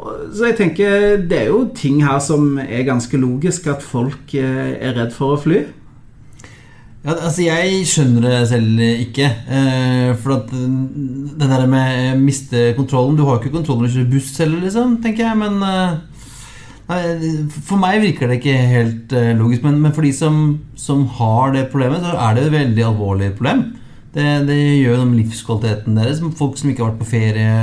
så 0.00 0.48
jeg 0.48 0.56
tenker 0.58 1.20
det 1.28 1.42
er 1.42 1.50
jo 1.50 1.66
ting 1.76 2.00
her 2.04 2.20
som 2.24 2.54
er 2.62 2.86
ganske 2.88 3.20
logisk, 3.20 3.68
at 3.68 3.84
folk 3.84 4.32
eh, 4.38 4.72
er 4.78 4.96
redd 4.96 5.12
for 5.16 5.34
å 5.34 5.40
fly. 5.40 5.60
Ja, 7.00 7.14
altså 7.14 7.46
Jeg 7.46 7.84
skjønner 7.88 8.26
det 8.26 8.38
selv 8.50 8.80
ikke. 8.84 9.28
Eh, 9.48 10.12
for 10.20 10.38
at 10.38 10.54
eh, 10.56 10.78
det 11.40 11.50
der 11.50 11.66
med 11.68 12.14
å 12.14 12.20
miste 12.20 12.70
kontrollen 12.76 13.16
Du 13.16 13.24
har 13.24 13.36
jo 13.38 13.42
ikke 13.42 13.54
kontroll 13.54 13.80
når 13.80 13.90
du 13.90 13.98
kjører 13.98 14.14
buss 14.14 14.32
heller, 14.40 14.64
liksom, 14.64 14.96
tenker 15.04 15.26
jeg. 15.26 15.40
Men 15.40 15.60
nei, 15.60 17.02
For 17.68 17.80
meg 17.80 18.00
virker 18.04 18.30
det 18.30 18.40
ikke 18.40 18.56
helt 18.72 19.14
logisk. 19.40 19.64
Men, 19.68 19.80
men 19.84 19.96
for 19.96 20.06
de 20.06 20.14
som, 20.16 20.42
som 20.80 21.04
har 21.20 21.56
det 21.56 21.68
problemet, 21.72 22.04
så 22.04 22.16
er 22.16 22.36
det 22.36 22.48
et 22.48 22.56
veldig 22.56 22.88
alvorlig 22.88 23.32
problem. 23.36 23.66
Det, 24.10 24.26
det 24.48 24.60
gjør 24.80 25.02
noe 25.02 25.12
med 25.12 25.26
livskvaliteten 25.26 25.98
deres. 26.00 26.24
Folk 26.40 26.56
som 26.58 26.72
ikke 26.72 26.82
har 26.82 26.94
vært 26.94 27.02
på 27.04 27.12
ferie, 27.12 27.56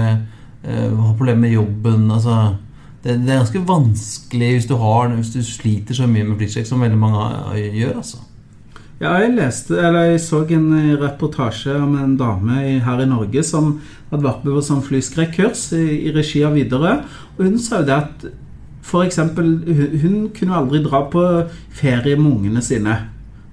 har 0.63 1.17
problemer 1.17 1.41
med 1.45 1.53
jobben. 1.53 2.07
Altså, 2.11 2.55
det, 3.03 3.19
det 3.23 3.33
er 3.33 3.43
ganske 3.43 3.67
vanskelig 3.67 4.53
hvis 4.55 4.69
du, 4.69 4.75
har, 4.81 5.11
hvis 5.15 5.33
du 5.35 5.43
sliter 5.45 5.95
så 5.95 6.07
mye 6.09 6.25
med 6.27 6.39
flyskrekk 6.39 6.67
som 6.67 6.81
veldig 6.83 6.97
mange 6.99 7.61
gjør. 7.75 7.99
altså 8.01 8.23
Ja, 8.99 9.13
jeg 9.21 9.35
leste, 9.37 9.77
eller 9.77 10.09
jeg 10.09 10.23
så 10.25 10.41
en 10.49 10.71
eh, 10.73 10.97
reportasje 10.97 11.75
om 11.77 11.95
en 11.95 12.17
dame 12.17 12.81
her 12.83 13.03
i 13.03 13.09
Norge 13.09 13.43
som 13.45 13.77
hadde 14.09 14.25
vært 14.25 14.43
med 14.43 14.57
på 14.57 14.65
sånn 14.65 14.83
flyskrekkurs 14.83 15.69
i, 15.77 15.85
i 16.09 16.13
regi 16.15 16.43
av 16.43 16.57
Widerøe. 16.57 16.97
Og 17.37 17.45
hun 17.45 17.59
sa 17.61 17.83
jo 17.83 17.89
det 17.91 17.97
at 18.01 18.27
eksempel, 19.05 19.51
hun, 19.67 19.99
hun 20.01 20.17
kunne 20.35 20.57
aldri 20.57 20.81
dra 20.83 21.03
på 21.11 21.23
ferie 21.75 22.17
med 22.17 22.31
ungene 22.31 22.63
sine. 22.63 22.97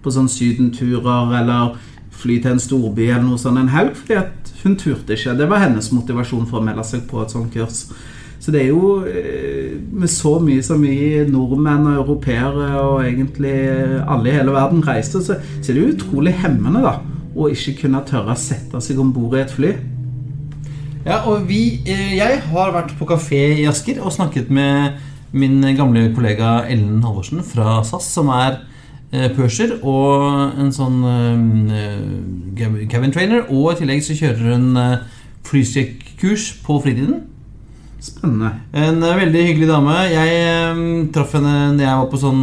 På 0.03 0.13
sånn 0.15 0.31
sydenturer 0.31 1.35
eller 1.41 1.77
fly 2.15 2.39
til 2.41 2.55
en 2.55 2.63
storby 2.63 3.09
eller 3.11 3.27
noe 3.27 3.41
sånt 3.41 3.61
en 3.61 3.73
helg. 3.75 3.97
Fordi 3.99 4.19
at 4.21 4.44
hun 4.65 4.77
turte 4.81 5.17
ikke. 5.17 5.37
Det 5.39 5.49
var 5.51 5.65
hennes 5.67 5.91
motivasjon 5.93 6.49
for 6.51 6.61
å 6.61 6.67
melde 6.67 6.85
seg 6.89 7.07
på 7.11 7.23
et 7.23 7.33
sånt 7.35 7.53
kurs. 7.55 7.85
Så 8.45 8.53
det 8.53 8.61
er 8.61 8.75
jo 8.75 8.99
eh, 9.09 9.73
med 9.95 10.11
så 10.13 10.35
mye 10.43 10.63
som 10.65 10.83
vi 10.85 11.23
nordmenn 11.31 11.87
og 11.89 12.03
europeere 12.03 12.67
og 12.83 13.07
egentlig 13.07 13.55
alle 14.05 14.29
i 14.29 14.37
hele 14.37 14.53
verden 14.53 14.85
reiste, 14.85 15.23
så, 15.25 15.39
så 15.61 15.71
er 15.71 15.79
det 15.79 15.85
jo 15.85 15.95
utrolig 15.95 16.35
hemmende 16.43 16.83
da 16.85 16.99
å 17.35 17.49
ikke 17.51 17.79
kunne 17.85 18.05
tørre 18.07 18.35
å 18.35 18.39
sette 18.39 18.83
seg 18.85 19.01
om 19.01 19.15
bord 19.15 19.39
i 19.39 19.43
et 19.43 19.55
fly. 19.55 19.73
Ja, 21.05 21.23
og 21.29 21.49
vi, 21.49 21.81
eh, 21.85 22.17
Jeg 22.17 22.41
har 22.51 22.73
vært 22.73 22.95
på 22.99 23.09
kafé 23.09 23.43
i 23.61 23.67
Asker 23.69 24.01
og 24.01 24.13
snakket 24.13 24.51
med 24.51 25.01
min 25.33 25.61
gamle 25.77 26.07
kollega 26.15 26.63
Ellen 26.71 27.03
Halvorsen 27.03 27.43
fra 27.45 27.83
SAS, 27.85 28.07
som 28.13 28.29
er 28.29 28.61
eh, 29.15 29.77
og 29.83 30.59
en 30.59 30.73
sånn 30.75 30.99
eh, 31.07 32.89
cabin 32.91 33.15
trainer. 33.15 33.47
Og 33.51 33.73
i 33.73 33.79
tillegg 33.81 34.03
så 34.05 34.17
kjører 34.19 34.55
hun 34.55 34.75
eh, 34.81 34.99
flystrekkurs 35.47 36.51
på 36.65 36.81
fritiden. 36.83 37.23
Spennende. 38.05 38.51
En 38.77 39.01
veldig 39.01 39.47
hyggelig 39.47 39.69
dame. 39.71 39.95
Jeg 40.13 41.09
traff 41.15 41.33
henne 41.39 41.55
når 41.77 41.87
jeg 41.87 42.01
var 42.03 42.11
på 42.13 42.21
sånn 42.21 42.43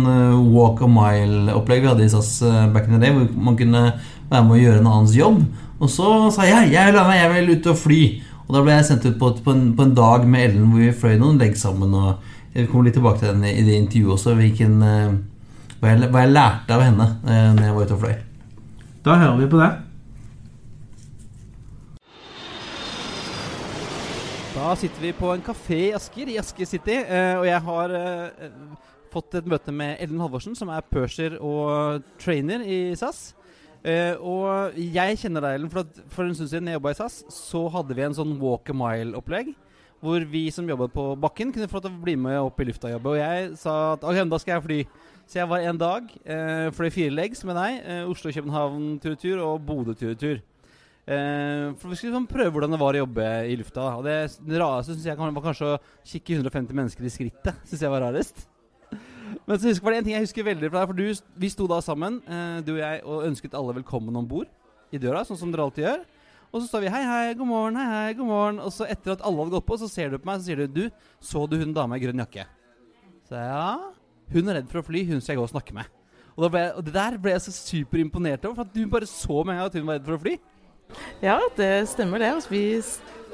walk 0.55 0.81
a 0.81 0.89
mile-opplegg 0.89 1.83
vi 1.83 1.91
hadde 1.91 2.07
i 2.07 2.09
SAS 2.09 2.39
back 2.73 2.87
in 2.87 2.95
the 2.95 3.01
day, 3.03 3.13
hvor 3.13 3.29
man 3.45 3.59
kunne 3.59 3.83
være 4.31 4.47
med 4.47 4.55
å 4.55 4.61
gjøre 4.63 4.81
en 4.81 4.89
annens 4.89 5.13
jobb. 5.13 5.43
Og 5.81 5.89
så 5.89 6.09
sa 6.33 6.47
jeg 6.49 6.73
jeg 6.73 6.95
vil 6.95 7.13
jeg 7.17 7.31
vil 7.35 7.53
ut 7.53 7.69
og 7.69 7.77
fly. 7.77 8.01
Og 8.47 8.55
da 8.55 8.63
ble 8.65 8.73
jeg 8.73 8.87
sendt 8.89 9.05
ut 9.05 9.19
på, 9.21 9.29
på, 9.45 9.53
en, 9.53 9.67
på 9.77 9.85
en 9.85 9.93
dag 9.95 10.25
med 10.27 10.49
Ellen 10.49 10.71
hvor 10.71 10.81
vi 10.81 10.89
fløy 11.03 11.19
noen 11.21 11.37
legg 11.41 11.53
sammen. 11.59 11.93
Og 11.93 12.57
jeg 12.57 12.67
kommer 12.71 12.89
litt 12.89 12.97
tilbake 12.97 13.21
til 13.21 13.31
den 13.31 13.45
i 13.47 13.61
det 13.63 13.77
intervjuet 13.77 14.17
også, 14.17 14.33
hvilken, 14.35 14.73
hva, 15.81 15.89
jeg, 15.89 16.09
hva 16.13 16.21
jeg 16.21 16.31
lærte 16.35 16.75
av 16.75 16.83
henne 16.85 17.07
eh, 17.25 17.47
når 17.55 17.65
jeg 17.65 17.77
var 17.77 17.87
ute 17.87 17.95
og 17.95 18.03
fløy. 18.03 18.19
Da 19.01 19.17
hører 19.17 19.39
vi 19.39 19.47
på 19.49 19.61
det. 19.61 19.71
Da 24.51 24.75
sitter 24.77 25.01
vi 25.01 25.11
på 25.17 25.31
en 25.33 25.41
kafé 25.41 25.77
i 25.87 25.93
Asker, 25.97 26.29
i 26.29 26.37
Asker 26.37 26.69
City, 26.69 26.99
eh, 27.01 27.33
og 27.39 27.47
jeg 27.47 27.61
har 27.65 27.93
eh, 27.97 28.51
fått 29.09 29.39
et 29.39 29.47
møte 29.49 29.73
med 29.73 29.95
Ellen 30.03 30.21
Halvorsen, 30.21 30.53
som 30.59 30.69
er 30.69 30.85
purser 30.85 31.39
og 31.41 32.05
trainer 32.21 32.61
i 32.61 32.81
SAS. 32.99 33.31
Eh, 33.81 34.13
og 34.21 34.77
jeg 34.77 35.17
kjenner 35.17 35.41
deg, 35.47 35.57
Ellen, 35.57 35.71
for 35.73 35.81
at 35.81 36.01
for 36.13 36.27
en 36.27 36.37
stund 36.37 36.51
siden 36.51 36.69
jeg 36.69 36.77
jobba 36.77 36.93
i 36.93 36.99
SAS, 36.99 37.23
så 37.33 37.63
hadde 37.73 37.97
vi 37.97 38.05
en 38.05 38.17
sånn 38.21 38.37
walk 38.43 38.69
a 38.69 38.77
mile-opplegg. 38.77 39.49
Hvor 40.01 40.29
vi 40.29 40.43
som 40.53 40.69
jobbet 40.69 40.93
på 40.93 41.07
bakken, 41.25 41.55
kunne 41.55 41.69
få 41.69 41.79
lov 41.79 41.87
til 41.87 41.95
å 41.95 42.03
bli 42.05 42.15
med 42.21 42.37
opp 42.41 42.61
i 42.61 42.69
lufta 42.69 42.91
og 42.91 42.95
jobbe. 42.99 43.15
Og 43.15 43.21
jeg 43.21 43.49
sa 43.61 43.75
at 43.95 44.05
ok, 44.05 44.21
da 44.29 44.41
skal 44.41 44.59
jeg 44.59 44.67
fly. 44.67 44.79
Så 45.31 45.39
jeg 45.39 45.47
var 45.47 45.63
en 45.63 45.77
dag, 45.79 46.09
eh, 46.27 46.69
fløy 46.75 46.89
fire 46.91 47.11
legs 47.13 47.39
med 47.47 47.55
deg. 47.55 47.75
Eh, 47.87 48.07
Oslo-København 48.11 48.97
tur-tur 48.99 49.39
og 49.39 49.61
Bodø-tur-tur. 49.63 50.41
Eh, 51.07 51.71
for 51.79 51.87
Vi 51.87 51.95
skulle 51.95 52.17
sånn 52.17 52.27
prøve 52.27 52.51
hvordan 52.51 52.73
det 52.75 52.79
var 52.81 52.91
å 52.91 53.07
jobbe 53.07 53.27
i 53.47 53.55
lufta. 53.55 53.79
da. 53.79 53.95
Og 53.95 54.03
Det, 54.03 54.59
rareste 54.59 54.91
synes 54.91 55.05
jeg 55.05 55.15
var 55.15 55.31
kanskje 55.31 55.69
å 55.71 55.79
kikke 56.03 56.35
150 56.35 56.75
mennesker 56.75 57.05
i 57.07 57.13
skrittet. 57.15 57.55
Synes 57.65 57.79
jeg 57.79 57.89
var 57.89 58.01
rarest. 58.01 58.45
Men 59.47 59.57
så 59.57 59.71
husker, 59.71 59.83
var 59.85 59.91
det 59.91 59.97
en 59.99 60.03
ting 60.03 60.15
jeg 60.19 60.27
husker 60.27 60.43
veldig 60.43 60.69
fra 60.69 60.83
deg. 60.83 60.87
For 60.87 60.99
du, 60.99 61.31
Vi 61.39 61.49
sto 61.49 61.65
da 61.65 61.79
sammen, 61.79 62.19
eh, 62.27 62.59
du 62.67 62.73
og 62.73 62.81
jeg, 62.83 63.01
og 63.05 63.23
ønsket 63.29 63.55
alle 63.55 63.77
velkommen 63.79 64.19
om 64.19 64.27
bord 64.27 64.51
i 64.91 64.99
døra, 64.99 65.23
sånn 65.23 65.39
som 65.39 65.49
dere 65.49 65.63
alltid 65.63 65.85
gjør. 65.85 66.03
Og 66.51 66.59
så 66.59 66.67
sa 66.67 66.83
vi 66.83 66.91
hei, 66.91 67.05
hei, 67.07 67.33
god 67.39 67.47
morgen, 67.47 67.79
hei, 67.79 67.87
hei, 67.87 68.13
god 68.19 68.27
morgen. 68.27 68.59
Og 68.59 68.75
så 68.75 68.83
etter 68.83 69.15
at 69.15 69.23
alle 69.23 69.39
hadde 69.39 69.55
gått 69.55 69.65
på, 69.71 69.79
så 69.79 69.87
ser 69.87 70.11
du 70.11 70.19
på 70.19 70.27
meg 70.27 70.43
så 70.43 70.51
sier 70.51 70.67
du 70.67 70.67
du, 70.67 70.91
så 71.23 71.47
du 71.47 71.55
hun 71.55 71.71
dama 71.71 71.95
i 71.95 72.03
grønn 72.03 72.19
jakke? 72.19 72.43
Så 73.31 73.39
ja. 73.39 73.95
Hun 74.31 74.47
er 74.47 74.59
redd 74.59 74.69
for 74.71 74.81
å 74.81 74.87
fly, 74.87 75.03
hun 75.09 75.21
skal 75.21 75.35
jeg 75.35 75.41
gå 75.41 75.47
og 75.47 75.53
snakke 75.53 75.75
med. 75.75 75.97
Og, 76.37 76.47
ble, 76.53 76.65
og 76.77 76.85
det 76.87 76.93
der 76.95 77.17
ble 77.21 77.35
jeg 77.35 77.43
så 77.45 77.53
superimponert 77.53 78.45
over, 78.47 78.61
for 78.61 78.67
at 78.67 78.75
du 78.75 78.85
bare 78.89 79.09
så 79.09 79.41
med 79.43 79.55
en 79.55 79.61
gang 79.61 79.71
at 79.71 79.79
hun 79.79 79.89
var 79.89 79.99
redd 79.99 80.07
for 80.07 80.17
å 80.17 80.21
fly. 80.23 80.37
Ja, 81.23 81.37
det 81.57 81.71
stemmer 81.91 82.21
det. 82.21 82.31
Altså, 82.35 82.51
vi 82.51 82.63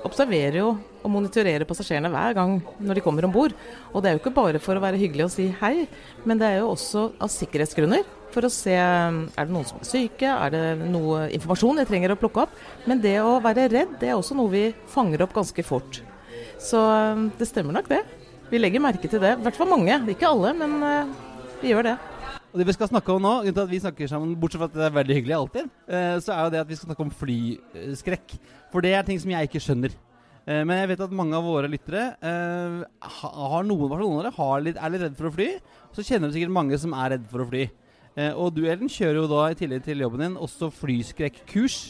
observerer 0.05 0.59
jo 0.59 0.67
og 0.77 1.09
monitorerer 1.09 1.65
passasjerene 1.67 2.11
hver 2.13 2.35
gang 2.37 2.57
når 2.83 2.99
de 2.99 3.03
kommer 3.05 3.25
om 3.25 3.33
bord. 3.33 3.55
Og 3.93 4.03
det 4.03 4.09
er 4.09 4.17
jo 4.17 4.21
ikke 4.21 4.35
bare 4.35 4.61
for 4.61 4.77
å 4.77 4.83
være 4.83 4.99
hyggelig 5.01 5.27
og 5.27 5.33
si 5.33 5.47
hei, 5.61 5.87
men 6.27 6.39
det 6.41 6.49
er 6.49 6.61
jo 6.61 6.73
også 6.73 7.07
av 7.23 7.31
sikkerhetsgrunner. 7.33 8.05
For 8.33 8.45
å 8.45 8.51
se 8.51 8.75
er 8.75 9.31
det 9.37 9.53
noen 9.53 9.65
som 9.65 9.79
er 9.81 9.87
syke, 9.87 10.29
er 10.29 10.53
det 10.53 10.89
noe 10.91 11.25
informasjon 11.33 11.79
jeg 11.81 11.89
trenger 11.89 12.13
å 12.13 12.19
plukke 12.19 12.43
opp. 12.43 12.59
Men 12.89 13.01
det 13.01 13.15
å 13.23 13.37
være 13.43 13.69
redd, 13.71 13.95
det 14.01 14.11
er 14.11 14.17
også 14.17 14.37
noe 14.37 14.51
vi 14.51 14.65
fanger 14.91 15.23
opp 15.25 15.33
ganske 15.37 15.65
fort. 15.65 16.01
Så 16.61 16.81
eh, 16.81 17.23
det 17.39 17.47
stemmer 17.49 17.77
nok 17.77 17.89
det. 17.89 18.03
Vi 18.47 18.59
legger 18.61 18.79
merke 18.83 19.09
til 19.11 19.19
det. 19.19 19.33
I 19.35 19.43
hvert 19.43 19.57
fall 19.59 19.67
mange. 19.71 19.97
Ikke 20.13 20.29
alle, 20.29 20.53
men 20.55 20.77
eh, 20.87 21.09
vi 21.61 21.73
gjør 21.73 21.89
det. 21.89 21.95
Og 22.47 22.61
det 22.61 22.67
vi 22.69 22.75
skal 22.77 22.87
snakke 22.89 23.11
om 23.11 23.21
nå, 23.21 23.31
grunnen 23.43 23.55
til 23.57 23.65
at 23.65 23.71
vi 23.73 23.79
snakker 23.83 24.07
sammen, 24.09 24.35
bortsett 24.39 24.61
fra 24.61 24.69
at 24.69 24.75
det 24.77 24.85
er 24.87 24.93
veldig 24.95 25.15
hyggelig 25.17 25.35
alltid, 25.35 25.65
eh, 25.91 26.13
så 26.23 26.31
er 26.33 26.45
jo 26.45 26.53
det 26.53 26.61
at 26.63 26.69
vi 26.69 26.77
skal 26.79 26.89
snakke 26.89 27.03
om 27.05 27.11
flyskrekk. 27.19 28.37
For 28.71 28.85
det 28.85 28.93
er 28.95 29.03
ting 29.07 29.19
som 29.19 29.33
jeg 29.33 29.49
ikke 29.49 29.61
skjønner. 29.65 29.97
Eh, 30.47 30.61
Men 30.63 30.79
jeg 30.79 30.93
vet 30.93 31.03
at 31.03 31.11
mange 31.19 31.35
av 31.35 31.43
våre 31.43 31.67
lyttere 31.69 32.05
eh, 32.23 32.77
har 33.19 33.67
noen, 33.67 33.91
i 33.91 33.99
noen 33.99 34.15
av 34.21 34.23
dere 34.29 34.33
har 34.39 34.63
litt, 34.63 34.79
er 34.79 34.95
litt 34.95 35.03
redd 35.03 35.19
for 35.19 35.27
å 35.27 35.35
fly. 35.35 35.49
Så 35.91 36.07
kjenner 36.07 36.31
du 36.31 36.37
sikkert 36.37 36.55
mange 36.55 36.79
som 36.79 36.95
er 36.95 37.17
redd 37.17 37.27
for 37.27 37.43
å 37.43 37.49
fly. 37.51 37.67
Eh, 38.15 38.31
Og 38.31 38.55
du 38.55 38.63
Ellen 38.63 38.87
kjører 38.87 39.19
jo 39.21 39.27
da 39.35 39.49
i 39.51 39.59
tillegg 39.59 39.83
til 39.85 40.07
jobben 40.07 40.23
din 40.23 40.39
også 40.39 40.71
flyskrekkurs. 40.71 41.81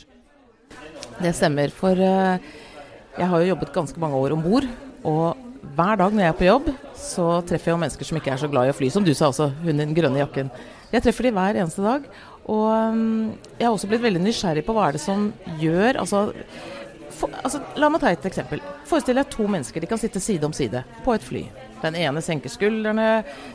Det 1.21 1.35
stemmer. 1.37 1.69
For 1.71 1.95
jeg 1.95 3.29
har 3.29 3.43
jo 3.45 3.53
jobbet 3.53 3.71
ganske 3.77 4.01
mange 4.01 4.17
år 4.25 4.33
om 4.35 4.41
bord. 4.43 4.65
Og 5.07 5.46
hver 5.75 5.99
dag 5.99 6.15
når 6.15 6.23
jeg 6.23 6.33
er 6.33 6.39
på 6.39 6.47
jobb, 6.47 6.71
så 6.97 7.27
treffer 7.47 7.71
jeg 7.71 7.75
jo 7.75 7.81
mennesker 7.83 8.09
som 8.09 8.19
ikke 8.19 8.33
er 8.33 8.41
så 8.41 8.49
glad 8.51 8.67
i 8.67 8.73
å 8.73 8.77
fly. 8.77 8.89
Som 8.93 9.05
du 9.05 9.13
sa 9.17 9.29
også, 9.31 9.51
hun 9.61 9.75
i 9.75 9.83
den 9.83 9.95
grønne 9.97 10.21
jakken. 10.21 10.49
Jeg 10.93 11.03
treffer 11.03 11.27
de 11.27 11.35
hver 11.35 11.59
eneste 11.59 11.83
dag. 11.83 12.07
Og 12.47 12.95
mm, 12.95 13.29
jeg 13.59 13.67
har 13.67 13.75
også 13.75 13.89
blitt 13.91 14.03
veldig 14.05 14.23
nysgjerrig 14.23 14.63
på 14.65 14.75
hva 14.75 14.87
er 14.87 14.95
det 14.95 15.03
som 15.03 15.27
gjør 15.59 15.99
altså, 15.99 16.21
for, 17.17 17.33
altså 17.43 17.59
La 17.75 17.89
meg 17.91 18.01
ta 18.01 18.13
et 18.13 18.27
eksempel. 18.29 18.61
Forestill 18.87 19.19
deg 19.19 19.31
to 19.33 19.47
mennesker. 19.51 19.83
De 19.83 19.89
kan 19.89 19.99
sitte 19.99 20.21
side 20.23 20.47
om 20.47 20.55
side 20.55 20.83
på 21.03 21.15
et 21.15 21.25
fly. 21.27 21.43
Den 21.83 21.97
ene 21.99 22.23
senker 22.25 22.49
skuldrene, 22.49 23.07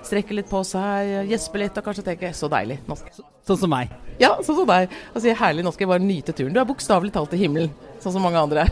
strekker 0.07 0.37
litt 0.39 0.51
på 0.51 0.61
seg, 0.67 1.31
gjesper 1.31 1.65
litt 1.65 1.79
og 1.81 1.89
kanskje 1.89 2.05
tenker 2.07 2.37
'så 2.37 2.51
deilig'. 2.53 2.79
Nå 2.87 2.99
Sånn 3.43 3.59
som 3.59 3.71
meg. 3.71 3.91
ja, 4.21 4.37
sånn 4.39 4.61
som 4.61 4.67
deg. 4.67 4.91
Og 5.15 5.23
sier 5.23 5.35
herlig, 5.35 5.65
nå 5.65 5.73
skal 5.73 5.89
jeg 5.89 5.89
bare 5.91 6.07
nyte 6.07 6.33
turen. 6.33 6.53
Du 6.55 6.61
er 6.61 6.69
bokstavelig 6.69 7.13
talt 7.13 7.33
i 7.35 7.41
himmelen, 7.43 7.73
sånn 7.99 8.13
som 8.13 8.23
mange 8.23 8.39
andre 8.39 8.61
er. 8.61 8.71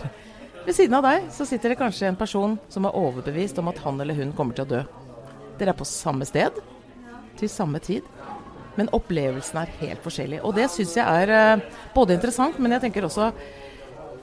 Ved 0.67 0.77
siden 0.77 0.97
av 0.99 1.07
deg 1.07 1.31
så 1.33 1.47
sitter 1.49 1.73
det 1.73 1.81
kanskje 1.81 2.11
en 2.11 2.19
person 2.21 2.59
som 2.69 2.85
er 2.85 2.97
overbevist 2.97 3.59
om 3.63 3.71
at 3.73 3.81
han 3.85 4.01
eller 4.03 4.19
hun 4.19 4.35
kommer 4.37 4.57
til 4.57 4.67
å 4.67 4.73
dø. 4.75 4.83
Dere 5.61 5.73
er 5.73 5.79
på 5.79 5.89
samme 5.89 6.27
sted, 6.29 6.59
til 7.41 7.49
samme 7.49 7.81
tid, 7.81 8.05
men 8.77 8.91
opplevelsen 8.97 9.63
er 9.63 9.73
helt 9.81 10.05
forskjellig. 10.05 10.43
Og 10.45 10.55
det 10.57 10.69
syns 10.73 10.97
jeg 10.99 11.05
er 11.25 11.33
eh, 11.35 11.65
både 11.95 12.17
interessant, 12.17 12.61
men 12.61 12.77
jeg 12.77 12.85
tenker 12.85 13.09
også 13.09 13.31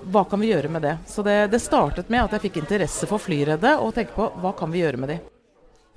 hva 0.08 0.22
kan 0.30 0.40
vi 0.40 0.52
gjøre 0.52 0.70
med 0.72 0.86
det? 0.86 0.94
Så 1.10 1.26
det, 1.26 1.50
det 1.52 1.60
startet 1.60 2.12
med 2.14 2.22
at 2.22 2.38
jeg 2.38 2.46
fikk 2.46 2.62
interesse 2.62 3.10
for 3.10 3.22
flyredde, 3.22 3.74
og 3.82 3.96
tenke 3.96 4.14
på 4.16 4.30
hva 4.44 4.54
kan 4.58 4.72
vi 4.72 4.84
gjøre 4.84 5.02
med 5.02 5.12
de? 5.16 5.18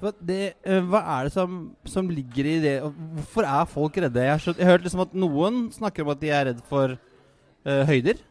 Hva, 0.00 0.14
det, 0.24 0.40
eh, 0.64 0.80
hva 0.88 1.04
er 1.18 1.28
det 1.28 1.34
som, 1.36 1.60
som 1.84 2.08
ligger 2.08 2.48
i 2.48 2.56
det? 2.64 2.74
Hvorfor 3.20 3.44
er 3.44 3.68
folk 3.68 4.00
redde? 4.00 4.24
Jeg 4.24 4.32
har, 4.32 4.42
skjønt, 4.42 4.64
jeg 4.64 4.70
har 4.70 4.78
hørt 4.78 4.88
liksom 4.88 5.04
at 5.04 5.16
noen 5.26 5.62
snakker 5.76 6.06
om 6.06 6.12
at 6.14 6.24
de 6.24 6.32
er 6.32 6.46
redd 6.48 6.64
for 6.72 6.96
uh, 6.96 7.82
høyder. 7.90 8.24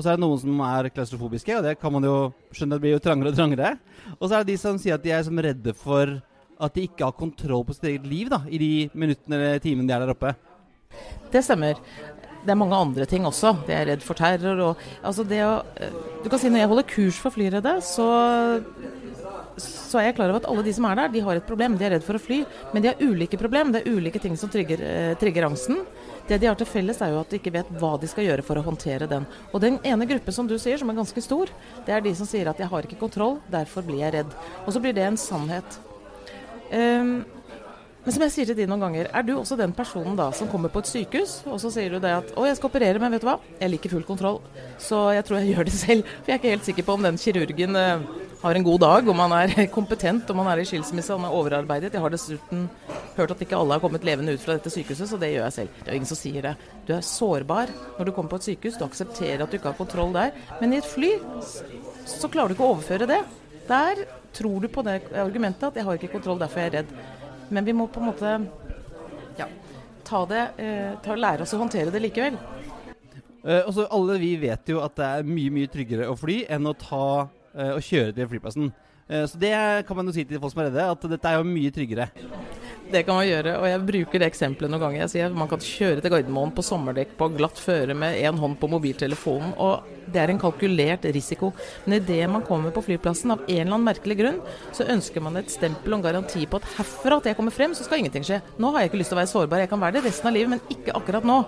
Og 0.00 0.04
så 0.06 0.14
er 0.14 0.16
det 0.16 0.24
noen 0.24 0.38
som 0.40 0.60
er 0.64 0.86
klaustrofobiske, 0.94 1.52
og 1.58 1.66
det 1.66 1.74
kan 1.76 1.92
man 1.92 2.06
jo 2.06 2.14
skjønne 2.56 2.78
det 2.78 2.84
blir 2.86 2.94
jo 2.94 3.00
trangere 3.04 3.34
og 3.34 3.36
trangere. 3.36 3.72
Og 4.16 4.22
så 4.24 4.38
er 4.38 4.46
det 4.46 4.54
de 4.54 4.62
som 4.62 4.78
sier 4.80 4.96
at 4.96 5.04
de 5.04 5.12
er 5.12 5.26
som 5.26 5.36
redde 5.44 5.74
for 5.76 6.14
at 6.60 6.76
de 6.76 6.86
ikke 6.88 7.04
har 7.04 7.18
kontroll 7.18 7.66
på 7.68 7.76
sitt 7.76 7.84
eget 7.90 8.06
liv 8.08 8.30
da, 8.32 8.38
i 8.48 8.56
de 8.56 8.70
minuttene 8.96 9.36
eller 9.36 9.60
timene 9.60 9.90
de 9.90 9.92
er 9.92 10.06
der 10.06 10.14
oppe. 10.14 10.32
Det 11.34 11.42
stemmer. 11.44 11.76
Det 12.40 12.54
er 12.54 12.56
mange 12.62 12.80
andre 12.80 13.04
ting 13.04 13.28
også. 13.28 13.52
De 13.68 13.76
er 13.76 13.90
redd 13.90 14.06
for 14.06 14.16
terror 14.16 14.64
og 14.70 14.86
altså 15.04 15.26
det 15.28 15.42
å 15.44 15.58
eh, 15.76 16.00
Du 16.24 16.30
kan 16.32 16.40
si 16.40 16.48
når 16.48 16.62
jeg 16.62 16.72
holder 16.72 16.88
kurs 16.94 17.20
for 17.20 17.36
flyredde, 17.36 17.74
så 17.84 18.08
så 19.60 20.00
er 20.00 20.08
jeg 20.08 20.16
klar 20.18 20.32
over 20.32 20.40
at 20.40 20.48
alle 20.50 20.64
de 20.66 20.72
som 20.76 20.86
er 20.88 20.98
der, 20.98 21.12
de 21.14 21.22
har 21.26 21.38
et 21.38 21.46
problem. 21.46 21.76
De 21.78 21.86
er 21.86 21.94
redd 21.96 22.06
for 22.06 22.18
å 22.18 22.22
fly, 22.22 22.40
men 22.72 22.84
de 22.84 22.90
har 22.90 23.02
ulike 23.02 23.38
problem. 23.40 23.72
Det 23.74 23.82
er 23.82 23.92
ulike 23.96 24.22
ting 24.22 24.36
som 24.40 24.52
trigger, 24.52 24.82
eh, 24.82 25.14
trigger 25.20 25.48
angsten. 25.48 25.84
Det 26.28 26.38
de 26.40 26.46
har 26.46 26.58
til 26.58 26.68
felles, 26.68 27.00
er 27.02 27.12
jo 27.12 27.20
at 27.20 27.30
de 27.30 27.40
ikke 27.40 27.54
vet 27.54 27.70
hva 27.80 27.96
de 28.00 28.10
skal 28.10 28.24
gjøre 28.24 28.44
for 28.46 28.60
å 28.60 28.64
håndtere 28.64 29.08
den. 29.10 29.26
Og 29.52 29.60
den 29.60 29.78
ene 29.84 30.06
gruppen 30.06 30.32
som 30.32 30.46
du 30.46 30.56
sier, 30.58 30.78
som 30.78 30.90
er 30.90 30.98
ganske 31.00 31.22
stor, 31.22 31.50
det 31.86 31.94
er 31.94 32.00
de 32.00 32.14
som 32.14 32.26
sier 32.26 32.48
at 32.48 32.58
'jeg 32.58 32.68
har 32.68 32.82
ikke 32.82 33.00
kontroll, 33.00 33.40
derfor 33.50 33.82
blir 33.82 33.98
jeg 33.98 34.14
redd'. 34.14 34.34
Og 34.66 34.72
så 34.72 34.80
blir 34.80 34.94
det 34.94 35.04
en 35.04 35.16
sannhet. 35.16 35.78
Ehm, 36.70 37.24
men 38.04 38.14
som 38.14 38.22
jeg 38.24 38.32
sier 38.32 38.48
til 38.48 38.56
de 38.56 38.66
noen 38.68 38.80
ganger, 38.80 39.10
er 39.12 39.24
du 39.26 39.34
også 39.36 39.58
den 39.60 39.74
personen 39.76 40.16
da 40.16 40.30
som 40.36 40.48
kommer 40.48 40.72
på 40.72 40.80
et 40.80 40.88
sykehus, 40.88 41.42
og 41.44 41.58
så 41.60 41.72
sier 41.74 41.92
du 41.92 41.98
det 42.00 42.14
at 42.16 42.32
'Å, 42.32 42.46
jeg 42.48 42.56
skal 42.56 42.70
operere, 42.70 42.98
men 43.02 43.12
vet 43.12 43.20
du 43.20 43.28
hva, 43.28 43.36
jeg 43.60 43.70
liker 43.70 43.92
full 43.92 44.06
kontroll', 44.08 44.40
så 44.78 45.12
jeg 45.12 45.24
tror 45.24 45.38
jeg 45.40 45.52
gjør 45.52 45.68
det 45.68 45.76
selv'. 45.84 46.04
For 46.08 46.32
jeg 46.32 46.34
er 46.34 46.40
ikke 46.40 46.54
helt 46.56 46.68
sikker 46.70 46.86
på 46.88 46.96
om 46.96 47.02
den 47.04 47.20
kirurgen 47.20 47.76
eh, 47.76 48.00
har 48.40 48.54
en 48.56 48.64
god 48.64 48.80
dag, 48.80 49.08
om 49.08 49.18
han 49.20 49.32
er 49.36 49.66
kompetent, 49.78 50.30
om 50.30 50.40
han 50.40 50.48
er 50.48 50.62
i 50.62 50.64
skilsmisse, 50.64 51.12
om 51.12 51.26
han 51.26 51.30
er 51.30 51.36
overarbeidet. 51.36 51.92
Jeg 51.92 52.00
har 52.00 52.14
dessuten 52.14 52.70
hørt 53.18 53.34
at 53.34 53.44
ikke 53.44 53.58
alle 53.58 53.76
har 53.76 53.84
kommet 53.84 54.06
levende 54.06 54.32
ut 54.32 54.40
fra 54.40 54.56
dette 54.56 54.72
sykehuset, 54.72 55.10
så 55.10 55.20
det 55.20 55.34
gjør 55.34 55.44
jeg 55.50 55.56
selv. 55.58 55.76
Det 55.80 55.88
er 55.88 55.92
jo 55.92 56.00
ingen 56.00 56.12
som 56.14 56.20
sier 56.22 56.48
det. 56.48 56.54
Du 56.88 56.94
er 56.96 57.04
sårbar 57.04 57.68
når 57.98 58.08
du 58.08 58.14
kommer 58.16 58.32
på 58.32 58.40
et 58.40 58.48
sykehus, 58.48 58.80
du 58.80 58.86
aksepterer 58.88 59.44
at 59.44 59.52
du 59.52 59.60
ikke 59.60 59.74
har 59.74 59.76
kontroll 59.76 60.16
der. 60.16 60.32
Men 60.62 60.72
i 60.72 60.80
et 60.80 60.88
fly 60.88 61.18
så 62.08 62.32
klarer 62.32 62.48
du 62.48 62.56
ikke 62.56 62.64
å 62.64 62.74
overføre 62.78 63.10
det. 63.10 63.20
Der 63.68 64.06
tror 64.32 64.60
du 64.62 64.68
på 64.72 64.82
det 64.82 65.02
argumentet 65.12 65.68
at 65.68 65.74
'jeg 65.74 65.84
har 65.84 65.94
ikke 65.94 66.14
kontroll, 66.16 66.38
derfor 66.40 66.60
er 66.60 66.70
jeg 66.70 66.72
redd'. 66.80 67.19
Men 67.50 67.66
vi 67.66 67.74
må 67.74 67.86
på 67.90 68.00
en 68.00 68.08
måte 68.10 68.34
ja, 69.38 69.46
ta 70.06 70.22
det, 70.30 70.44
eh, 70.62 70.92
ta, 71.02 71.16
lære 71.18 71.46
oss 71.46 71.54
å 71.56 71.60
håndtere 71.60 71.92
det 71.94 72.02
likevel. 72.04 72.38
Eh, 73.40 73.64
også 73.64 73.88
alle 73.90 74.18
vi 74.20 74.34
vet 74.40 74.70
jo 74.70 74.82
at 74.84 74.94
det 74.98 75.08
er 75.08 75.26
mye 75.26 75.52
mye 75.54 75.70
tryggere 75.72 76.10
å 76.10 76.16
fly 76.18 76.42
enn 76.52 76.68
å 76.68 76.76
ta 76.78 77.06
eh, 77.56 77.72
og 77.72 77.82
kjøre 77.84 78.14
til 78.16 78.28
flyplassen. 78.30 78.70
Eh, 79.08 79.24
så 79.26 79.40
det 79.40 79.54
kan 79.88 79.98
man 79.98 80.10
jo 80.10 80.14
si 80.14 80.26
til 80.28 80.42
folk 80.42 80.54
som 80.54 80.62
er 80.62 80.70
redde, 80.70 80.86
at 80.94 81.08
dette 81.14 81.30
er 81.30 81.40
jo 81.40 81.48
mye 81.48 81.74
tryggere. 81.74 82.10
Det 82.90 83.04
kan 83.06 83.14
man 83.14 83.26
gjøre, 83.28 83.52
og 83.60 83.66
jeg 83.68 83.80
bruker 83.86 84.22
det 84.22 84.26
eksempelet 84.26 84.72
noen 84.72 84.82
ganger. 84.82 85.00
Jeg 85.04 85.10
sier 85.12 85.28
at 85.28 85.36
Man 85.38 85.50
kan 85.50 85.62
kjøre 85.62 86.02
til 86.02 86.10
Gardermoen 86.10 86.50
på 86.54 86.64
sommerdekk 86.66 87.12
på 87.18 87.28
glatt 87.36 87.60
føre 87.60 87.94
med 87.94 88.18
én 88.18 88.38
hånd 88.40 88.56
på 88.58 88.70
mobiltelefonen, 88.72 89.52
og 89.62 89.86
det 90.10 90.18
er 90.18 90.32
en 90.32 90.40
kalkulert 90.42 91.06
risiko. 91.14 91.52
Men 91.84 92.00
idet 92.00 92.24
man 92.32 92.42
kommer 92.46 92.74
på 92.74 92.82
flyplassen, 92.88 93.30
av 93.30 93.44
en 93.46 93.60
eller 93.60 93.76
annen 93.76 93.86
merkelig 93.86 94.16
grunn, 94.18 94.40
så 94.74 94.88
ønsker 94.90 95.22
man 95.22 95.38
et 95.38 95.52
stempel 95.54 95.94
og 95.94 96.00
en 96.00 96.06
garanti 96.08 96.42
på 96.50 96.58
at 96.58 96.66
herfra 96.80 97.20
til 97.20 97.30
jeg 97.30 97.38
kommer 97.38 97.54
frem, 97.54 97.76
så 97.78 97.86
skal 97.86 98.02
ingenting 98.02 98.26
skje. 98.26 98.40
Nå 98.58 98.72
har 98.74 98.82
jeg 98.82 98.90
ikke 98.90 99.02
lyst 99.04 99.14
til 99.14 99.18
å 99.18 99.22
være 99.22 99.32
sårbar, 99.36 99.62
jeg 99.62 99.70
kan 99.70 99.84
være 99.84 99.98
det 99.98 100.04
resten 100.08 100.32
av 100.32 100.34
livet, 100.34 100.54
men 100.56 100.74
ikke 100.74 100.96
akkurat 100.98 101.30
nå. 101.30 101.38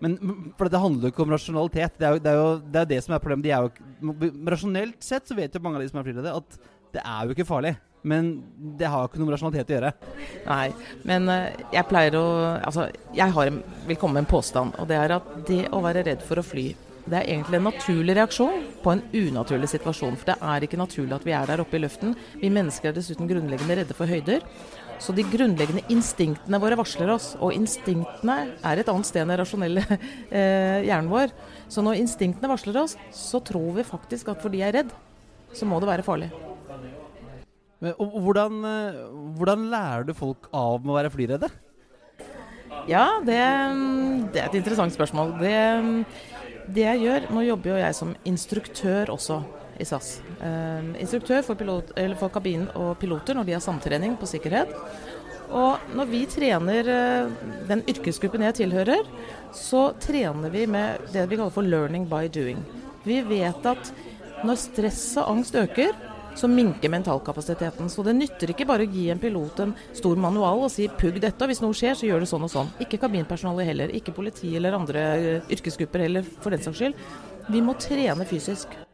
Men 0.00 0.16
for 0.56 0.72
det 0.72 0.80
handler 0.80 1.10
jo 1.10 1.12
ikke 1.12 1.26
om 1.26 1.34
rasjonalitet. 1.34 2.00
Det 2.00 2.08
er 2.08 2.16
jo 2.16 2.24
det, 2.24 2.32
er 2.32 2.40
jo, 2.40 2.50
det, 2.64 2.80
er 2.80 2.90
det 2.94 3.02
som 3.04 3.12
er 3.12 3.20
problemet. 3.20 3.44
De 3.44 3.52
er 3.52 3.68
jo, 3.68 4.32
rasjonelt 4.48 5.04
sett 5.04 5.28
så 5.28 5.36
vet 5.36 5.52
jo 5.52 5.60
mange 5.60 5.76
av 5.76 5.84
de 5.84 5.92
som 5.92 6.00
er 6.00 6.08
flyredde, 6.08 6.36
at 6.40 6.60
det 6.96 7.04
er 7.04 7.26
jo 7.28 7.36
ikke 7.36 7.48
farlig. 7.48 7.76
Men 8.02 8.30
det 8.80 8.88
har 8.88 9.08
ikke 9.08 9.20
noe 9.20 9.28
med 9.28 9.36
rasjonalitet 9.36 9.72
å 9.72 9.76
gjøre. 9.76 9.90
Nei, 10.46 10.66
men 11.08 11.28
eh, 11.32 11.64
jeg 11.74 11.88
pleier 11.90 12.16
å 12.16 12.26
Altså, 12.60 12.86
jeg 13.16 13.34
har 13.34 13.50
vil 13.50 13.98
komme 14.00 14.18
med 14.18 14.24
en 14.24 14.30
påstand, 14.30 14.78
og 14.80 14.88
det 14.88 14.96
er 14.96 15.18
at 15.18 15.34
det 15.48 15.66
å 15.74 15.82
være 15.84 16.06
redd 16.06 16.24
for 16.24 16.40
å 16.40 16.46
fly 16.46 16.70
det 17.10 17.16
er 17.18 17.30
egentlig 17.32 17.58
en 17.58 17.66
naturlig 17.66 18.14
reaksjon 18.18 18.66
på 18.84 18.92
en 18.92 19.00
unaturlig 19.16 19.70
situasjon. 19.72 20.18
For 20.20 20.30
det 20.30 20.36
er 20.52 20.66
ikke 20.66 20.78
naturlig 20.80 21.16
at 21.16 21.26
vi 21.26 21.34
er 21.36 21.48
der 21.48 21.62
oppe 21.62 21.78
i 21.78 21.82
luften. 21.82 22.14
Vi 22.38 22.52
mennesker 22.52 22.90
er 22.90 22.96
dessuten 22.96 23.30
grunnleggende 23.30 23.80
redde 23.80 23.96
for 23.96 24.10
høyder. 24.10 24.44
Så 25.00 25.14
de 25.16 25.24
grunnleggende 25.24 25.86
instinktene 25.92 26.60
våre 26.60 26.76
varsler 26.78 27.10
oss. 27.14 27.32
Og 27.40 27.56
instinktene 27.56 28.36
er 28.60 28.82
et 28.82 28.92
annet 28.92 29.08
sted 29.08 29.24
enn 29.24 29.32
den 29.32 29.40
rasjonelle 29.40 29.86
eh, 29.96 30.86
hjernen 30.86 31.10
vår. 31.12 31.32
Så 31.72 31.84
når 31.84 32.02
instinktene 32.02 32.52
varsler 32.52 32.82
oss, 32.84 32.98
så 33.16 33.40
tror 33.42 33.72
vi 33.80 33.88
faktisk 33.88 34.30
at 34.34 34.44
fordi 34.44 34.62
jeg 34.62 34.74
er 34.74 34.82
redd, 34.82 34.94
så 35.56 35.66
må 35.66 35.80
det 35.80 35.90
være 35.90 36.06
farlig. 36.06 36.30
Men, 37.80 37.94
og, 37.96 38.14
og 38.14 38.26
hvordan, 38.26 38.60
eh, 38.68 39.00
hvordan 39.38 39.68
lærer 39.72 40.08
du 40.08 40.14
folk 40.16 40.50
av 40.52 40.80
med 40.84 40.92
å 40.92 40.98
være 40.98 41.12
flyredde? 41.14 41.50
Ja, 42.88 43.20
det, 43.24 43.38
det 44.32 44.40
er 44.40 44.48
et 44.48 44.58
interessant 44.60 44.94
spørsmål. 44.94 45.34
Det, 45.40 45.54
det 46.70 46.84
jeg 46.86 47.02
gjør 47.04 47.26
Nå 47.34 47.44
jobber 47.44 47.74
jo 47.74 47.80
jeg 47.80 47.96
som 47.98 48.12
instruktør 48.28 49.12
også 49.16 49.40
i 49.80 49.86
SAS. 49.88 50.18
Eh, 50.44 50.90
instruktør 51.02 51.44
for, 51.46 51.58
pilot, 51.60 51.94
for 52.20 52.32
kabinen 52.32 52.68
og 52.76 52.94
piloter 53.00 53.36
når 53.36 53.48
de 53.48 53.56
har 53.56 53.64
samtrening 53.64 54.16
på 54.20 54.28
sikkerhet. 54.28 54.74
Og 55.50 55.94
når 55.98 56.10
vi 56.12 56.20
trener 56.30 56.92
eh, 56.94 57.32
den 57.68 57.82
yrkesgruppen 57.90 58.44
jeg 58.46 58.60
tilhører, 58.60 59.08
så 59.56 59.88
trener 59.98 60.52
vi 60.52 60.66
med 60.70 61.10
det 61.14 61.26
vi 61.30 61.40
kaller 61.40 61.54
for 61.54 61.66
'learning 61.66 62.06
by 62.10 62.28
doing'. 62.30 62.62
Vi 63.04 63.20
vet 63.24 63.66
at 63.66 63.92
når 64.44 64.60
stress 64.60 65.16
og 65.20 65.30
angst 65.34 65.56
øker, 65.56 65.96
så 66.34 66.48
minker 66.48 66.92
mentalkapasiteten. 66.92 67.90
Så 67.90 68.04
det 68.06 68.16
nytter 68.18 68.52
ikke 68.52 68.66
bare 68.68 68.86
å 68.86 68.90
gi 68.90 69.08
en 69.12 69.22
pilot 69.22 69.64
en 69.64 69.74
stor 69.92 70.16
manual 70.16 70.64
og 70.66 70.70
si 70.70 70.88
'pugg 70.88 71.20
dette', 71.20 71.46
hvis 71.46 71.62
noe 71.62 71.76
skjer, 71.76 71.94
så 71.94 72.06
gjør 72.06 72.20
det 72.20 72.30
sånn 72.30 72.46
og 72.46 72.50
sånn. 72.50 72.70
Ikke 72.80 73.00
kabinpersonalet 73.00 73.66
heller. 73.66 73.94
Ikke 73.94 74.14
politi 74.14 74.54
eller 74.56 74.78
andre 74.78 75.00
eh, 75.16 75.50
yrkesgrupper 75.50 76.06
heller, 76.06 76.22
for 76.40 76.50
den 76.50 76.62
saks 76.62 76.78
skyld. 76.78 76.94
Vi 77.50 77.60
må 77.60 77.74
trene 77.78 78.24
fysisk. 78.24 78.89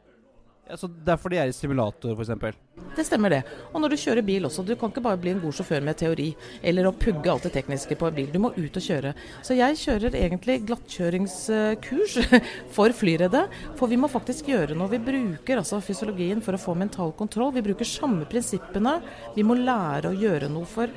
Ja, 0.66 0.76
så 0.76 0.88
Det 0.88 1.12
er 1.12 1.18
fordi 1.20 1.36
jeg 1.38 1.46
er 1.46 1.52
i 1.52 1.54
simulator, 1.54 2.16
f.eks. 2.18 2.56
Det 2.96 3.04
stemmer 3.06 3.30
det. 3.30 3.42
Og 3.70 3.80
når 3.80 3.92
du 3.92 3.96
kjører 4.00 4.24
bil 4.26 4.48
også. 4.48 4.64
Du 4.66 4.74
kan 4.74 4.90
ikke 4.90 5.02
bare 5.04 5.20
bli 5.20 5.30
en 5.34 5.40
god 5.42 5.54
sjåfør 5.54 5.84
med 5.84 5.98
teori, 6.00 6.30
eller 6.62 6.88
å 6.88 6.94
pugge 6.96 7.30
alt 7.30 7.46
det 7.46 7.52
tekniske 7.54 7.98
på 8.00 8.08
en 8.08 8.16
bil. 8.16 8.30
Du 8.32 8.40
må 8.42 8.50
ut 8.56 8.78
og 8.80 8.82
kjøre. 8.82 9.12
Så 9.46 9.54
jeg 9.54 9.78
kjører 9.78 10.16
egentlig 10.18 10.58
glattkjøringskurs 10.66 12.16
for 12.76 12.96
flyredde. 12.96 13.44
For 13.78 13.92
vi 13.92 14.00
må 14.00 14.10
faktisk 14.10 14.50
gjøre 14.50 14.74
noe. 14.74 14.90
Vi 14.90 15.02
bruker 15.06 15.62
altså 15.62 15.78
fysiologien 15.84 16.42
for 16.42 16.58
å 16.58 16.62
få 16.62 16.74
mental 16.74 17.14
kontroll. 17.18 17.54
Vi 17.54 17.64
bruker 17.68 17.86
samme 17.86 18.26
prinsippene. 18.26 18.98
Vi 19.36 19.46
må 19.46 19.58
lære 19.60 20.10
å 20.10 20.18
gjøre 20.18 20.50
noe 20.50 20.66
for 20.66 20.90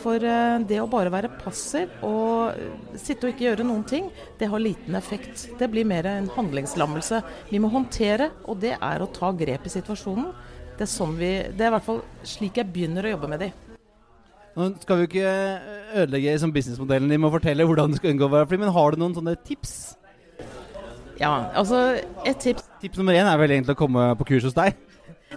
For 0.00 0.24
eh, 0.24 0.58
det 0.68 0.78
å 0.80 0.88
bare 0.90 1.12
være 1.12 1.32
passiv 1.42 1.90
og 2.06 2.56
eh, 2.56 2.96
sitte 3.00 3.26
og 3.26 3.34
ikke 3.34 3.46
gjøre 3.50 3.66
noen 3.68 3.84
ting, 3.88 4.08
det 4.40 4.48
har 4.52 4.62
liten 4.62 4.96
effekt. 4.96 5.48
Det 5.60 5.68
blir 5.72 5.88
mer 5.88 6.08
en 6.08 6.30
handlingslammelse. 6.36 7.20
Vi 7.50 7.60
må 7.62 7.70
håndtere, 7.72 8.30
og 8.48 8.62
det 8.64 8.76
er 8.78 9.04
å 9.04 9.10
ta 9.12 9.32
grep 9.36 9.68
i 9.68 9.72
situasjonen. 9.72 10.30
Det 10.78 10.86
er, 10.86 10.92
sånn 10.92 11.16
vi, 11.18 11.32
det 11.52 11.66
er 11.66 11.72
i 11.72 11.74
hvert 11.76 11.88
fall 11.88 12.00
slik 12.24 12.60
jeg 12.60 12.72
begynner 12.72 13.04
å 13.04 13.14
jobbe 13.14 13.32
med 13.34 13.44
de. 13.44 13.50
Nå 14.56 14.72
skal 14.82 14.98
vi 14.98 15.04
jo 15.04 15.10
ikke 15.12 15.34
ødelegge 16.02 16.38
som 16.42 16.52
businessmodellen 16.54 17.12
din 17.12 17.20
med 17.20 17.28
å 17.28 17.36
fortelle 17.36 17.66
hvordan 17.68 17.92
du 17.92 18.00
skal 18.00 18.14
unngå 18.14 18.26
å 18.26 18.32
være 18.32 18.48
fly, 18.50 18.60
men 18.64 18.72
har 18.74 18.94
du 18.96 19.02
noen 19.02 19.16
sånne 19.18 19.36
tips? 19.46 19.74
Ja, 21.20 21.50
altså 21.52 22.00
et 22.24 22.40
tips 22.40 22.64
Tips 22.80 22.96
nummer 22.96 23.12
én 23.12 23.28
er 23.28 23.36
vel 23.36 23.52
egentlig 23.52 23.76
å 23.76 23.78
komme 23.82 24.06
på 24.16 24.24
kurs 24.30 24.46
hos 24.48 24.56
deg. 24.56 24.78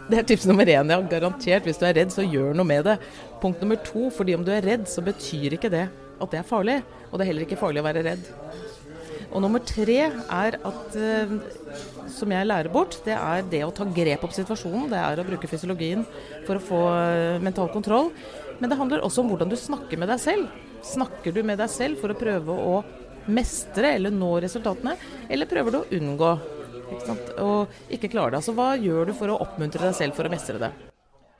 Det 0.09 0.17
er 0.19 0.25
tips 0.27 0.45
nummer 0.49 0.67
én. 0.67 0.89
Ja, 0.89 0.99
garantert. 1.05 1.67
Hvis 1.67 1.77
du 1.79 1.85
er 1.85 1.95
redd, 1.97 2.11
så 2.13 2.23
gjør 2.23 2.55
noe 2.57 2.67
med 2.67 2.87
det. 2.87 2.95
Punkt 3.43 3.59
nummer 3.59 3.79
to, 3.83 4.07
fordi 4.15 4.37
om 4.37 4.45
du 4.45 4.53
er 4.55 4.63
redd, 4.63 4.87
så 4.87 5.03
betyr 5.03 5.57
ikke 5.57 5.71
det 5.73 5.87
at 5.91 6.31
det 6.31 6.39
er 6.39 6.47
farlig. 6.47 6.77
Og 7.09 7.17
det 7.19 7.25
er 7.25 7.31
heller 7.33 7.45
ikke 7.45 7.59
farlig 7.59 7.83
å 7.83 7.87
være 7.89 8.05
redd. 8.05 8.29
Og 9.33 9.41
nummer 9.41 9.63
tre 9.65 9.97
er 10.05 10.57
at 10.69 10.95
eh, 10.95 11.31
som 12.13 12.31
jeg 12.31 12.47
lærer 12.47 12.71
bort, 12.71 12.99
det 13.05 13.15
er 13.17 13.45
det 13.49 13.63
å 13.65 13.73
ta 13.75 13.87
grep 13.89 14.23
opp 14.23 14.35
situasjonen. 14.35 14.91
Det 14.93 14.99
er 15.01 15.19
å 15.19 15.25
bruke 15.27 15.49
fysiologien 15.49 16.05
for 16.45 16.59
å 16.59 16.63
få 16.63 16.81
eh, 16.93 17.41
mental 17.43 17.71
kontroll. 17.73 18.11
Men 18.61 18.69
det 18.69 18.77
handler 18.79 19.03
også 19.03 19.23
om 19.23 19.33
hvordan 19.33 19.51
du 19.51 19.57
snakker 19.59 19.99
med 19.99 20.13
deg 20.13 20.21
selv. 20.21 20.53
Snakker 20.85 21.33
du 21.33 21.41
med 21.43 21.59
deg 21.59 21.71
selv 21.73 21.99
for 21.99 22.13
å 22.13 22.19
prøve 22.19 22.53
å 22.53 22.79
mestre 23.33 23.95
eller 23.97 24.13
nå 24.13 24.35
resultatene, 24.43 24.97
eller 25.31 25.49
prøver 25.49 25.71
du 25.73 25.79
å 25.79 25.85
unngå 25.99 26.33
ikke 26.93 27.19
og 27.41 27.93
ikke 27.95 28.11
klare 28.11 28.35
det? 28.35 28.43
Altså, 28.43 28.55
hva 28.57 28.73
gjør 28.77 29.09
du 29.09 29.15
for 29.17 29.31
å 29.31 29.39
oppmuntre 29.47 29.87
deg 29.87 29.95
selv 29.97 30.19
for 30.19 30.27
å 30.27 30.33
mestre 30.33 30.59
det? 30.61 30.73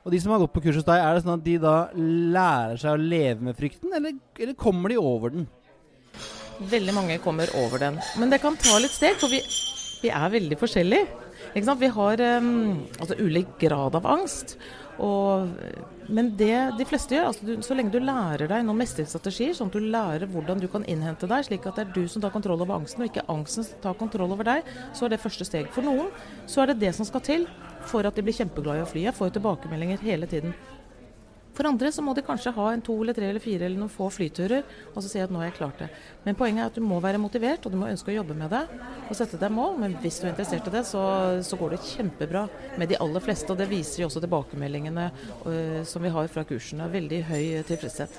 Og 0.04 0.12
de 0.12 0.20
som 0.20 0.34
har 0.34 0.42
gått 0.42 0.52
på 0.52 0.60
kurs 0.66 0.76
hos 0.76 0.84
deg, 0.84 1.00
er 1.00 1.16
det 1.16 1.24
sånn 1.24 1.38
at 1.38 1.44
de 1.46 1.54
da 1.62 1.74
lærer 1.96 2.80
seg 2.80 2.92
å 2.92 3.00
leve 3.00 3.46
med 3.46 3.56
frykten, 3.56 3.92
eller, 3.96 4.18
eller 4.36 4.56
kommer 4.60 4.92
de 4.92 4.98
over 5.00 5.32
den? 5.32 5.46
Veldig 6.70 6.94
mange 6.94 7.16
kommer 7.24 7.50
over 7.56 7.80
den. 7.80 7.96
Men 8.20 8.32
det 8.32 8.42
kan 8.42 8.58
ta 8.60 8.76
litt 8.82 8.92
steg, 8.92 9.16
for 9.18 9.32
vi, 9.32 9.40
vi 10.04 10.12
er 10.12 10.34
veldig 10.36 10.60
forskjellige. 10.60 11.22
Vi 11.54 11.88
har 11.96 12.20
um, 12.20 12.84
altså 12.98 13.16
ulik 13.16 13.56
grad 13.62 13.96
av 13.96 14.06
angst. 14.12 14.58
Og, 15.02 15.48
men 16.06 16.28
det 16.38 16.76
de 16.78 16.86
fleste 16.86 17.16
gjør, 17.16 17.30
altså 17.32 17.46
du, 17.48 17.54
så 17.66 17.74
lenge 17.74 17.94
du 17.94 18.04
lærer 18.04 18.46
deg 18.50 18.62
noen 18.66 18.78
mestringsstrategier, 18.78 19.56
sånn 19.56 19.72
at 19.72 19.78
du 19.78 19.88
lærer 19.90 20.28
hvordan 20.30 20.60
du 20.62 20.68
kan 20.70 20.84
innhente 20.90 21.26
deg, 21.30 21.48
slik 21.48 21.66
at 21.66 21.80
det 21.80 21.88
er 21.88 21.94
du 21.96 22.04
som 22.10 22.22
tar 22.22 22.34
kontroll 22.34 22.62
over 22.62 22.76
angsten, 22.76 23.02
og 23.02 23.10
ikke 23.10 23.24
angsten 23.32 23.66
som 23.66 23.80
tar 23.82 23.96
kontroll 23.98 24.36
over 24.36 24.46
deg, 24.46 24.68
så 24.94 25.08
er 25.08 25.14
det 25.14 25.22
første 25.24 25.48
steg. 25.48 25.72
For 25.74 25.86
noen 25.86 26.12
så 26.46 26.62
er 26.62 26.72
det 26.72 26.82
det 26.84 26.94
som 26.94 27.08
skal 27.08 27.24
til 27.24 27.48
for 27.90 28.06
at 28.06 28.16
de 28.16 28.24
blir 28.24 28.36
kjempeglade 28.36 28.82
i 28.82 28.86
å 28.86 28.88
fly. 28.88 29.04
Jeg 29.08 29.16
får 29.16 29.30
jo 29.30 29.36
tilbakemeldinger 29.38 30.06
hele 30.06 30.30
tiden. 30.30 30.54
For 31.54 31.68
andre 31.68 31.90
så 31.94 32.02
må 32.02 32.16
de 32.16 32.24
kanskje 32.26 32.52
ha 32.56 32.64
en 32.72 32.82
to 32.82 32.96
eller 32.98 33.14
tre 33.14 33.28
eller 33.30 33.42
fire 33.42 33.68
eller 33.68 33.78
noen 33.78 33.92
få 33.92 34.08
flyturer 34.10 34.64
og 34.90 34.96
så 34.98 35.10
si 35.10 35.20
at 35.22 35.30
nå 35.30 35.38
har 35.38 35.52
jeg 35.52 35.58
klart 35.60 35.84
det. 35.84 35.88
Men 36.24 36.38
poenget 36.38 36.64
er 36.64 36.72
at 36.72 36.78
du 36.80 36.82
må 36.82 36.98
være 37.02 37.20
motivert, 37.22 37.62
og 37.62 37.70
du 37.74 37.78
må 37.78 37.90
ønske 37.92 38.10
å 38.10 38.16
jobbe 38.16 38.34
med 38.38 38.50
det 38.50 38.64
og 39.04 39.14
sette 39.14 39.38
deg 39.38 39.54
mål. 39.54 39.78
Men 39.84 39.94
hvis 40.02 40.18
du 40.18 40.26
er 40.26 40.32
interessert 40.32 40.66
i 40.70 40.74
det, 40.74 40.82
så, 40.88 41.04
så 41.46 41.58
går 41.60 41.76
det 41.76 41.84
kjempebra 41.92 42.48
med 42.80 42.90
de 42.90 42.98
aller 43.04 43.22
fleste. 43.22 43.52
Og 43.54 43.60
det 43.60 43.70
viser 43.70 44.02
jo 44.02 44.10
også 44.10 44.24
tilbakemeldingene 44.24 45.06
uh, 45.46 45.78
som 45.86 46.02
vi 46.02 46.12
har 46.16 46.34
fra 46.34 46.46
kursene. 46.48 46.90
Veldig 46.90 47.22
høy 47.30 47.44
tilfredshet. 47.70 48.18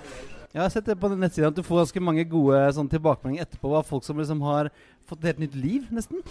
Jeg 0.56 0.64
har 0.64 0.72
sett 0.72 0.86
det 0.88 0.94
på 0.96 1.10
nettsiden 1.12 1.50
at 1.50 1.56
du 1.58 1.66
får 1.68 1.82
ganske 1.82 2.02
mange 2.08 2.24
gode 2.32 2.56
sånn, 2.78 2.88
tilbakemeldinger 2.88 3.44
etterpå 3.44 3.74
av 3.76 3.90
folk 3.90 4.06
som 4.06 4.22
liksom 4.22 4.40
har 4.46 4.70
fått 5.04 5.20
et 5.20 5.34
helt 5.34 5.42
nytt 5.44 5.56
liv, 5.60 5.90
nesten. 5.92 6.22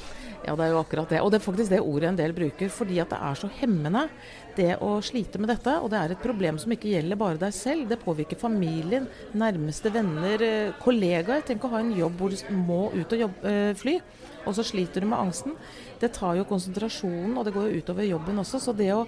Ja, 0.47 0.55
det 0.57 0.65
er 0.65 0.71
jo 0.73 0.79
akkurat 0.79 1.11
det. 1.13 1.19
Og 1.21 1.29
det 1.29 1.37
er 1.37 1.45
faktisk 1.45 1.69
det 1.75 1.81
ordet 1.85 2.09
en 2.09 2.17
del 2.17 2.33
bruker, 2.33 2.71
fordi 2.73 3.03
at 3.03 3.11
det 3.13 3.19
er 3.21 3.37
så 3.37 3.51
hemmende, 3.59 4.07
det 4.57 4.71
å 4.81 4.95
slite 5.05 5.43
med 5.43 5.51
dette. 5.53 5.75
Og 5.77 5.93
det 5.93 5.99
er 6.01 6.15
et 6.15 6.23
problem 6.25 6.57
som 6.63 6.73
ikke 6.73 6.95
gjelder 6.95 7.21
bare 7.21 7.37
deg 7.43 7.53
selv. 7.53 7.85
Det 7.91 7.99
påvirker 8.01 8.41
familien, 8.41 9.11
nærmeste 9.37 9.93
venner, 9.93 10.45
eh, 10.47 10.73
kollegaer. 10.81 11.45
Tenk 11.45 11.67
å 11.69 11.75
ha 11.75 11.83
en 11.85 11.93
jobb 11.93 12.17
hvor 12.17 12.33
du 12.33 12.57
må 12.57 12.81
ut 12.95 13.13
og 13.13 13.25
jobbe, 13.27 13.53
øh, 13.53 13.75
fly, 13.77 13.99
og 14.47 14.57
så 14.57 14.65
sliter 14.65 15.05
du 15.05 15.07
med 15.11 15.19
angsten. 15.19 15.53
Det 16.01 16.15
tar 16.17 16.41
jo 16.41 16.49
konsentrasjonen, 16.49 17.37
og 17.37 17.45
det 17.45 17.53
går 17.53 17.69
jo 17.69 17.85
utover 17.85 18.09
jobben 18.09 18.41
også. 18.41 18.57
Så 18.57 18.73
det 18.73 18.89
å 18.97 19.05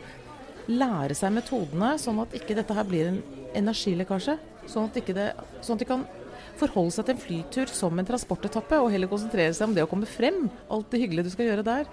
lære 0.69 1.17
seg 1.17 1.33
metodene, 1.33 1.95
sånn 1.97 2.21
at 2.21 2.37
ikke 2.37 2.59
dette 2.61 2.77
her 2.77 2.85
blir 2.85 3.09
en 3.15 3.23
energilekkasje. 3.57 4.37
Sånn 4.71 4.89
at, 4.89 5.01
det, 5.17 5.27
sånn 5.61 5.79
at 5.79 5.85
de 5.85 5.89
kan 5.89 6.07
forholde 6.61 6.95
seg 6.95 7.07
til 7.07 7.17
en 7.17 7.23
flytur 7.23 7.73
som 7.73 7.99
en 7.99 8.09
transportetappe, 8.09 8.81
og 8.81 8.93
heller 8.93 9.11
konsentrere 9.11 9.55
seg 9.57 9.69
om 9.69 9.77
det 9.77 9.85
å 9.85 9.91
komme 9.91 10.09
frem. 10.09 10.47
Alt 10.73 10.91
det 10.93 11.03
hyggelige 11.03 11.29
du 11.29 11.35
skal 11.35 11.51
gjøre 11.51 11.67
der. 11.67 11.91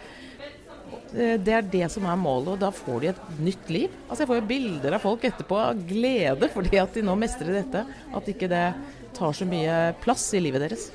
Eh, 1.13 1.38
det 1.41 1.53
er 1.57 1.69
det 1.76 1.91
som 1.93 2.07
er 2.09 2.19
målet, 2.19 2.55
og 2.55 2.63
da 2.63 2.71
får 2.74 2.99
de 3.03 3.11
et 3.11 3.21
nytt 3.43 3.71
liv. 3.74 3.93
Altså 4.07 4.24
Jeg 4.24 4.32
får 4.32 4.41
jo 4.41 4.49
bilder 4.49 4.97
av 4.97 5.05
folk 5.05 5.24
etterpå 5.30 5.59
av 5.61 5.86
glede 5.89 6.49
fordi 6.53 6.82
at 6.82 6.97
de 6.97 7.05
nå 7.05 7.15
mestrer 7.19 7.53
dette. 7.59 7.86
At 8.13 8.30
ikke 8.30 8.51
det 8.51 8.65
tar 9.13 9.38
så 9.38 9.47
mye 9.47 9.93
plass 10.03 10.26
i 10.34 10.41
livet 10.43 10.65
deres. 10.65 10.89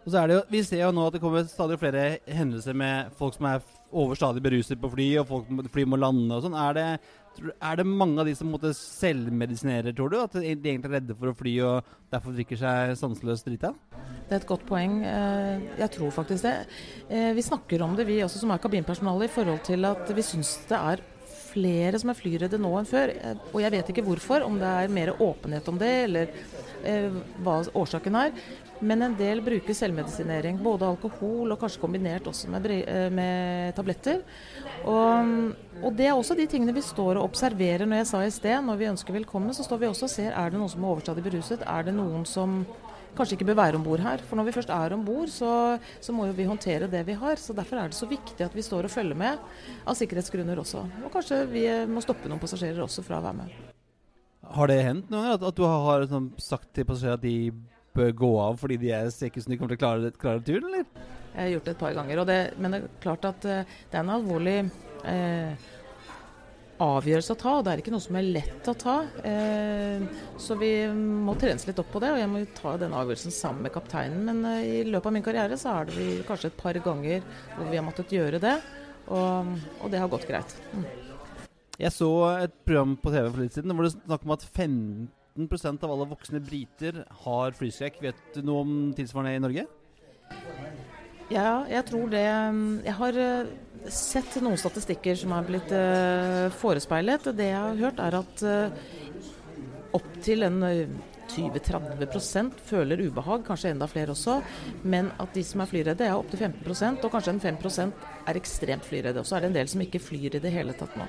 Og 0.00 0.12
så 0.12 0.22
er 0.22 0.30
det 0.30 0.36
jo, 0.38 0.42
Vi 0.50 0.62
ser 0.64 0.84
jo 0.84 0.94
nå 0.94 1.06
at 1.06 1.16
det 1.16 1.22
kommer 1.22 1.44
stadig 1.48 1.78
flere 1.80 2.04
hendelser 2.30 2.76
med 2.76 3.12
folk 3.18 3.36
som 3.36 3.50
er 3.50 3.64
over 3.90 4.14
stadig 4.14 4.42
beruset 4.42 4.78
på 4.80 4.90
fly, 4.92 5.08
og 5.20 5.26
folk, 5.26 5.48
fly 5.74 5.84
må 5.84 5.98
lande 5.98 6.36
og 6.36 6.44
sånn. 6.44 6.54
Er 6.54 6.76
det, 6.76 6.86
er 7.38 7.78
det 7.78 7.86
mange 7.86 8.20
av 8.20 8.28
de 8.28 8.34
som 8.36 8.50
måtte 8.52 8.72
selvmedisinerer, 8.76 9.94
tror 9.96 10.12
du? 10.12 10.18
At 10.20 10.34
de 10.36 10.44
egentlig 10.44 10.90
er 10.90 10.96
redde 10.98 11.16
for 11.16 11.30
å 11.30 11.36
fly 11.36 11.54
og 11.66 11.92
derfor 12.12 12.34
drikker 12.36 12.58
seg 12.60 12.94
sanseløst 13.00 13.48
drita? 13.48 13.72
Det 14.28 14.36
er 14.36 14.40
et 14.42 14.48
godt 14.48 14.66
poeng. 14.68 15.00
Eh, 15.06 15.62
jeg 15.80 15.92
tror 15.96 16.12
faktisk 16.14 16.46
det. 16.46 16.54
Eh, 17.08 17.30
vi 17.36 17.46
snakker 17.46 17.82
om 17.86 17.96
det, 17.98 18.08
vi 18.08 18.20
også 18.24 18.42
som 18.42 18.52
er 18.54 18.62
kabinpersonale, 18.62 19.26
i 19.26 19.32
forhold 19.32 19.62
til 19.66 19.88
at 19.88 20.12
vi 20.16 20.26
syns 20.26 20.56
det 20.70 20.78
er 20.78 21.04
flere 21.50 21.98
som 21.98 22.12
er 22.12 22.18
flyredde 22.18 22.60
nå 22.62 22.72
enn 22.78 22.88
før. 22.88 23.14
Eh, 23.14 23.46
og 23.52 23.60
jeg 23.64 23.74
vet 23.76 23.92
ikke 23.92 24.06
hvorfor, 24.06 24.46
om 24.46 24.58
det 24.60 24.74
er 24.84 24.96
mer 25.00 25.14
åpenhet 25.18 25.70
om 25.72 25.80
det, 25.80 25.94
eller 26.08 26.34
hva 27.44 27.58
årsaken 27.76 28.14
er. 28.16 28.30
Men 28.80 29.04
en 29.04 29.16
del 29.16 29.42
bruker 29.44 29.76
selvmedisinering, 29.76 30.60
både 30.64 30.88
alkohol 30.88 31.52
og 31.52 31.60
kanskje 31.60 31.82
kombinert 31.82 32.28
også 32.30 32.48
med, 32.52 32.68
med 33.12 33.74
tabletter. 33.76 34.22
Og, 34.88 35.34
og, 35.82 35.90
det 35.98 36.06
er 36.08 36.14
også 36.14 36.36
de 36.38 36.46
tingene 36.48 36.74
vi 36.76 36.84
står 36.84 37.18
og 37.18 37.26
observerer 37.28 37.84
når 37.84 38.02
jeg 38.02 38.10
sa 38.12 38.22
i 38.24 38.32
sted, 38.32 38.62
når 38.64 38.80
vi 38.80 38.88
ønsker 38.92 39.18
velkommen, 39.20 39.52
så 39.56 39.66
står 39.66 39.82
vi 39.82 39.90
også 39.90 40.08
og 40.08 40.14
ser 40.14 40.32
er 40.32 40.52
det 40.52 40.60
noen 40.60 40.72
som 40.72 40.86
er 40.86 40.94
overstadig 40.94 41.26
beruset. 41.26 41.66
Er 41.68 41.84
det 41.90 41.96
noen 41.96 42.24
som 42.28 42.62
kanskje 43.16 43.36
ikke 43.36 43.48
bør 43.50 43.58
være 43.60 43.78
om 43.78 43.84
bord 43.84 44.02
her. 44.04 44.22
For 44.26 44.38
når 44.38 44.48
vi 44.48 44.54
først 44.56 44.72
er 44.74 44.94
om 44.94 45.02
bord, 45.06 45.30
så, 45.32 45.52
så, 46.00 46.14
må 46.14 46.28
jo 46.28 46.36
vi 46.36 46.46
håndtere 46.48 46.90
det 46.90 47.02
vi 47.08 47.16
har. 47.18 47.40
Så 47.40 47.56
derfor 47.56 47.80
er 47.80 47.90
det 47.90 47.98
så 47.98 48.08
viktig 48.10 48.44
at 48.46 48.54
vi 48.56 48.64
står 48.64 48.88
og 48.88 48.94
følger 48.94 49.18
med, 49.18 49.42
av 49.84 49.98
sikkerhetsgrunner 49.98 50.62
også. 50.62 50.84
Og 51.04 51.12
kanskje 51.14 51.42
vi 51.50 51.66
må 51.90 52.02
stoppe 52.04 52.30
noen 52.30 52.42
passasjerer 52.42 52.82
også 52.84 53.04
fra 53.06 53.20
å 53.20 53.26
være 53.26 53.42
med. 53.42 53.58
Har 54.50 54.70
det 54.70 54.80
hendt 54.82 55.10
noen 55.10 55.26
ganger 55.26 55.36
at, 55.36 55.48
at 55.50 55.58
du 55.58 55.66
har 55.66 56.06
sånn, 56.10 56.30
sagt 56.40 56.72
til 56.74 56.86
passasjerer 56.88 57.20
at 57.20 57.26
de 57.26 57.36
bør 57.96 58.14
gå 58.22 58.30
av 58.42 58.60
fordi 58.60 58.78
de 58.80 58.92
er 58.94 59.10
ikke 59.10 59.42
som 59.42 59.52
de 59.52 59.58
kommer 59.58 59.74
til 59.74 59.80
å 59.80 59.84
klare, 59.84 60.12
klare 60.20 60.44
turen, 60.46 60.70
eller? 60.70 61.10
Jeg 61.30 61.40
har 61.42 61.52
gjort 61.54 61.68
det 61.68 61.74
et 61.74 61.82
par 61.82 61.98
ganger, 61.98 62.24
det, 62.26 62.38
men 62.58 62.74
det 62.74 62.80
er 62.80 62.94
klart 63.02 63.26
at 63.28 63.44
uh, 63.46 63.76
det 63.90 63.96
er 63.96 64.02
en 64.02 64.16
alvorlig 64.16 64.56
eh, 65.06 65.68
avgjørelse 66.80 67.34
å 67.34 67.38
ta, 67.38 67.52
og 67.58 67.64
det 67.64 67.72
er 67.72 67.82
ikke 67.82 67.92
noe 67.92 68.02
som 68.02 68.16
er 68.16 68.28
lett 68.36 68.68
å 68.70 68.74
ta. 68.78 68.96
Eh, 69.26 70.04
så 70.40 70.56
vi 70.60 70.72
må 70.88 71.34
trenes 71.40 71.66
litt 71.68 71.80
opp 71.82 71.90
på 71.92 72.00
det, 72.02 72.12
og 72.14 72.20
jeg 72.22 72.30
må 72.32 72.42
ta 72.56 72.74
den 72.80 72.96
avgjørelsen 72.96 73.34
sammen 73.36 73.66
med 73.66 73.74
kapteinen. 73.74 74.24
Men 74.26 74.42
eh, 74.54 74.80
i 74.80 74.82
løpet 74.88 75.10
av 75.10 75.16
min 75.16 75.26
karriere 75.26 75.60
så 75.60 75.74
er 75.74 75.88
det 75.88 75.98
vi 75.98 76.08
kanskje 76.28 76.50
et 76.52 76.60
par 76.60 76.80
ganger 76.80 77.22
hvor 77.56 77.68
vi 77.68 77.78
har 77.78 77.86
måttet 77.86 78.16
gjøre 78.16 78.40
det, 78.42 78.56
og, 79.10 79.54
og 79.80 79.92
det 79.92 80.02
har 80.02 80.12
gått 80.12 80.28
greit. 80.30 80.56
Mm. 80.72 80.88
Jeg 81.80 81.96
så 81.96 82.10
et 82.42 82.56
program 82.66 82.96
på 83.00 83.12
TV 83.12 83.30
for 83.30 83.40
litt 83.40 83.56
siden 83.56 83.72
hvor 83.72 83.86
det 83.86 83.94
snakk 83.96 84.26
om 84.26 84.36
at 84.36 84.44
15 84.44 85.08
av 85.36 85.90
alle 85.90 86.08
voksne 86.10 86.40
briter 86.42 87.04
har 87.24 87.52
flyskrekk. 87.56 88.00
Vet 88.02 88.34
du 88.34 88.42
noe 88.42 88.64
om 88.64 88.72
tilsvarende 88.96 89.36
i 89.36 89.42
Norge? 89.42 89.66
Ja, 91.30 91.62
jeg 91.70 91.84
tror 91.86 92.08
det 92.10 92.24
Jeg 92.24 92.94
har 92.98 93.18
eh, 93.22 93.50
sett 93.86 94.34
noen 94.42 94.58
statistikker 94.58 95.14
som 95.14 95.32
er 95.32 95.46
blitt 95.46 95.70
uh, 95.72 96.50
forespeilet. 96.58 97.30
Det 97.36 97.46
jeg 97.46 97.60
har 97.60 97.78
hørt, 97.78 98.02
er 98.02 98.18
at 98.18 98.42
uh, 98.42 99.94
opptil 99.96 100.42
en 100.48 100.58
20-30% 101.30 102.58
føler 102.66 103.00
ubehag, 103.06 103.44
kanskje 103.46 103.70
enda 103.74 103.86
flere 103.90 104.14
også. 104.14 104.40
Men 104.82 105.12
at 105.22 105.34
de 105.34 105.44
som 105.46 105.62
er 105.62 105.70
flyredde, 105.70 106.06
er 106.06 106.18
opptil 106.18 106.42
15% 106.48 107.06
og 107.06 107.14
kanskje 107.14 107.36
en 107.36 107.44
5% 107.46 108.08
er 108.30 108.40
ekstremt 108.40 108.86
flyredde. 108.86 109.22
Og 109.22 109.28
så 109.28 109.38
er 109.38 109.46
det 109.46 109.52
en 109.52 109.58
del 109.60 109.70
som 109.70 109.84
ikke 109.84 110.02
flyr 110.02 110.36
i 110.36 110.42
det 110.42 110.52
hele 110.54 110.74
tatt 110.76 110.98
nå. 110.98 111.06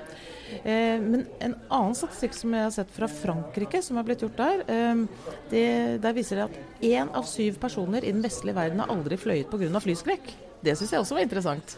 Eh, 0.64 0.97
men 1.02 1.26
en 1.39 1.56
annen 1.70 1.97
statistikk 1.97 2.36
som 2.38 2.56
jeg 2.56 2.68
har 2.68 2.74
sett 2.76 2.93
fra 2.93 3.10
Frankrike, 3.12 3.82
som 3.86 3.99
er 3.99 4.08
blitt 4.08 4.24
gjort 4.26 4.39
der, 4.39 4.64
eh, 4.68 5.04
det, 5.52 5.66
der 6.04 6.18
viser 6.18 6.41
det 6.41 6.47
at 6.49 6.86
én 6.91 7.12
av 7.18 7.28
syv 7.30 7.60
personer 7.62 8.04
i 8.04 8.14
den 8.14 8.24
vestlige 8.26 8.58
verden 8.58 8.84
har 8.84 8.91
aldri 8.93 9.20
fløyet 9.20 9.52
pga. 9.52 9.84
flyskrekk. 9.84 10.34
Det 10.62 10.78
syns 10.78 10.93
jeg 10.93 11.02
også 11.02 11.18
var 11.18 11.26
interessant. 11.26 11.78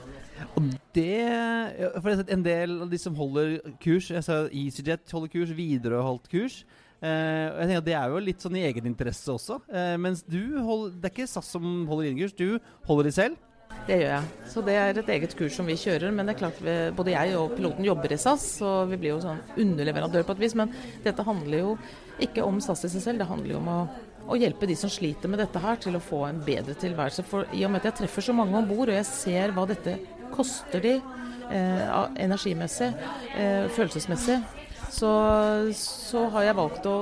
Og 0.57 0.65
det 0.95 1.23
For 2.01 2.09
jeg 2.09 2.17
har 2.17 2.21
sett 2.23 2.33
en 2.33 2.43
del 2.43 2.81
av 2.83 2.89
de 2.91 2.99
som 2.99 3.15
holder 3.15 3.59
kurs, 3.83 4.09
jeg 4.11 4.25
sa 4.25 4.43
EasyJet 4.49 5.13
holder 5.13 5.31
kurs, 5.31 5.53
Widerøe 5.55 6.03
holdt 6.03 6.27
kurs. 6.31 6.63
Uh, 7.03 7.51
jeg 7.59 7.67
tenker 7.67 7.81
at 7.81 7.87
Det 7.87 7.95
er 7.99 8.11
jo 8.11 8.19
litt 8.23 8.43
sånn 8.43 8.55
i 8.55 8.63
egeninteresse 8.63 9.33
også. 9.33 9.59
Uh, 9.67 9.95
mens 9.99 10.21
du 10.23 10.55
holder, 10.63 10.93
Det 10.95 11.09
er 11.09 11.15
ikke 11.17 11.31
SAS 11.31 11.49
som 11.51 11.65
holder 11.89 12.09
inn 12.09 12.21
kurs, 12.21 12.35
du 12.35 12.59
holder 12.87 13.09
de 13.09 13.15
selv. 13.15 13.41
Det 13.83 13.97
gjør 13.99 14.11
jeg. 14.13 14.27
Så 14.47 14.61
det 14.63 14.75
er 14.79 14.99
et 14.99 15.09
eget 15.15 15.33
kurs 15.35 15.57
som 15.57 15.67
vi 15.67 15.75
kjører. 15.79 16.13
Men 16.15 16.27
det 16.27 16.35
er 16.35 16.39
klart 16.39 16.61
vi, 16.63 16.75
både 16.95 17.15
jeg 17.15 17.35
og 17.39 17.57
piloten 17.57 17.87
jobber 17.87 18.15
i 18.15 18.19
SAS, 18.21 18.45
så 18.61 18.71
vi 18.87 18.99
blir 19.01 19.15
jo 19.15 19.23
sånn 19.25 19.41
underleverandør 19.59 20.23
på 20.27 20.37
et 20.37 20.43
vis. 20.45 20.55
Men 20.59 20.71
dette 21.03 21.25
handler 21.27 21.59
jo 21.59 21.75
ikke 22.23 22.45
om 22.45 22.61
SAS 22.63 22.85
i 22.87 22.93
seg 22.93 23.03
selv, 23.07 23.23
det 23.23 23.27
handler 23.27 23.55
jo 23.55 23.59
om 23.59 23.71
å, 23.73 23.79
å 24.31 24.37
hjelpe 24.39 24.69
de 24.69 24.77
som 24.79 24.91
sliter 24.93 25.31
med 25.31 25.41
dette 25.43 25.59
her, 25.59 25.79
til 25.83 25.97
å 25.97 26.03
få 26.03 26.23
en 26.29 26.39
bedre 26.45 26.77
tilværelse. 26.79 27.25
For 27.27 27.49
i 27.51 27.65
og 27.67 27.73
med 27.73 27.83
at 27.83 27.91
jeg 27.91 28.03
treffer 28.03 28.29
så 28.29 28.37
mange 28.37 28.55
om 28.59 28.69
bord, 28.69 28.91
og 28.91 28.99
jeg 28.99 29.09
ser 29.09 29.55
hva 29.55 29.65
dette 29.67 29.97
koster 30.33 30.83
de 30.83 30.93
eh, 30.95 31.83
energimessig, 32.23 32.93
eh, 33.35 33.65
følelsesmessig, 33.73 34.39
så, 34.93 35.11
så 35.75 36.27
har 36.35 36.47
jeg 36.47 36.59
valgt 36.61 36.87
å 36.87 36.97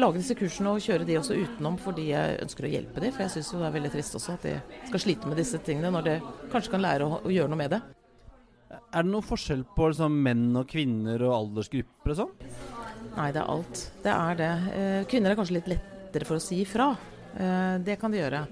lage 0.00 0.20
disse 0.20 0.36
kursene 0.38 0.72
og 0.76 0.84
kjøre 0.84 1.06
de 1.08 1.18
også 1.18 1.36
utenom 1.40 1.76
fordi 1.80 2.10
jeg 2.12 2.38
ønsker 2.44 2.68
å 2.68 2.72
hjelpe 2.72 3.02
dem. 3.02 3.14
For 3.14 3.26
jeg 3.26 3.34
syns 3.36 3.52
det 3.54 3.66
er 3.68 3.76
veldig 3.76 3.92
trist 3.96 4.18
også 4.18 4.36
at 4.36 4.48
de 4.48 4.56
skal 4.90 5.02
slite 5.02 5.30
med 5.30 5.40
disse 5.40 5.60
tingene, 5.66 5.92
når 5.94 6.08
de 6.08 6.16
kanskje 6.52 6.74
kan 6.76 6.84
lære 6.84 7.06
å, 7.06 7.20
å 7.24 7.32
gjøre 7.32 7.52
noe 7.52 7.62
med 7.64 7.76
det. 7.76 7.82
Er 8.70 9.04
det 9.04 9.10
noen 9.12 9.26
forskjell 9.26 9.62
på 9.76 9.90
liksom, 9.90 10.16
menn 10.26 10.48
og 10.58 10.68
kvinner 10.70 11.22
og 11.26 11.34
aldersgrupper 11.40 12.14
og 12.14 12.18
sånn? 12.20 12.32
Nei, 13.16 13.28
det 13.32 13.42
er 13.42 13.50
alt. 13.50 13.82
Det 14.04 14.12
er 14.12 14.40
det. 14.40 14.54
Eh, 14.76 15.02
kvinner 15.10 15.32
er 15.32 15.38
kanskje 15.38 15.58
litt 15.58 15.70
lettere 15.70 16.28
for 16.28 16.38
å 16.38 16.42
si 16.42 16.60
ifra. 16.64 16.90
Eh, 17.36 17.76
det 17.84 17.98
kan 18.00 18.12
de 18.12 18.20
gjøre. 18.20 18.42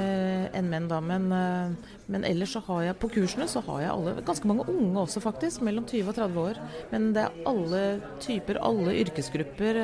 Eh, 0.00 0.46
enn 0.56 0.70
menn, 0.70 0.88
da. 0.88 1.00
Men, 1.04 1.26
men, 1.32 2.28
ellers 2.28 2.54
så 2.56 2.62
har 2.68 2.84
jeg 2.86 2.98
på 3.02 3.10
kursene 3.16 3.48
så 3.50 3.62
har 3.66 3.82
jeg 3.82 3.92
alle, 3.92 4.14
ganske 4.26 4.48
mange 4.48 4.68
unge 4.72 5.02
også, 5.04 5.22
faktisk. 5.24 5.64
Mellom 5.66 5.88
20 5.88 6.12
og 6.12 6.20
30 6.20 6.42
år. 6.44 6.62
Men 6.92 7.10
det 7.16 7.26
er 7.26 7.42
alle 7.52 7.82
typer, 8.24 8.62
alle 8.64 8.96
yrkesgrupper. 9.02 9.82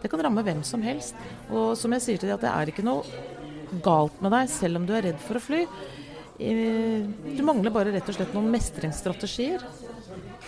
Eh, 0.00 0.02
det 0.02 0.08
kan 0.08 0.22
ramme 0.22 0.42
hvem 0.42 0.62
som 0.64 0.82
helst. 0.82 1.14
Og 1.50 1.76
som 1.76 1.92
jeg 1.92 2.02
sier 2.02 2.20
til 2.20 2.30
deg, 2.30 2.38
at 2.38 2.44
det 2.44 2.52
er 2.52 2.72
ikke 2.72 2.86
noe 2.86 3.04
galt 3.84 4.20
med 4.22 4.32
deg 4.32 4.48
selv 4.50 4.80
om 4.80 4.86
du 4.86 4.94
er 4.96 5.10
redd 5.10 5.20
for 5.20 5.38
å 5.38 5.44
fly. 5.44 5.64
Du 6.40 7.42
mangler 7.44 7.70
bare 7.70 7.92
rett 7.92 8.08
og 8.08 8.16
slett 8.16 8.32
noen 8.34 8.48
mestringsstrategier 8.50 9.60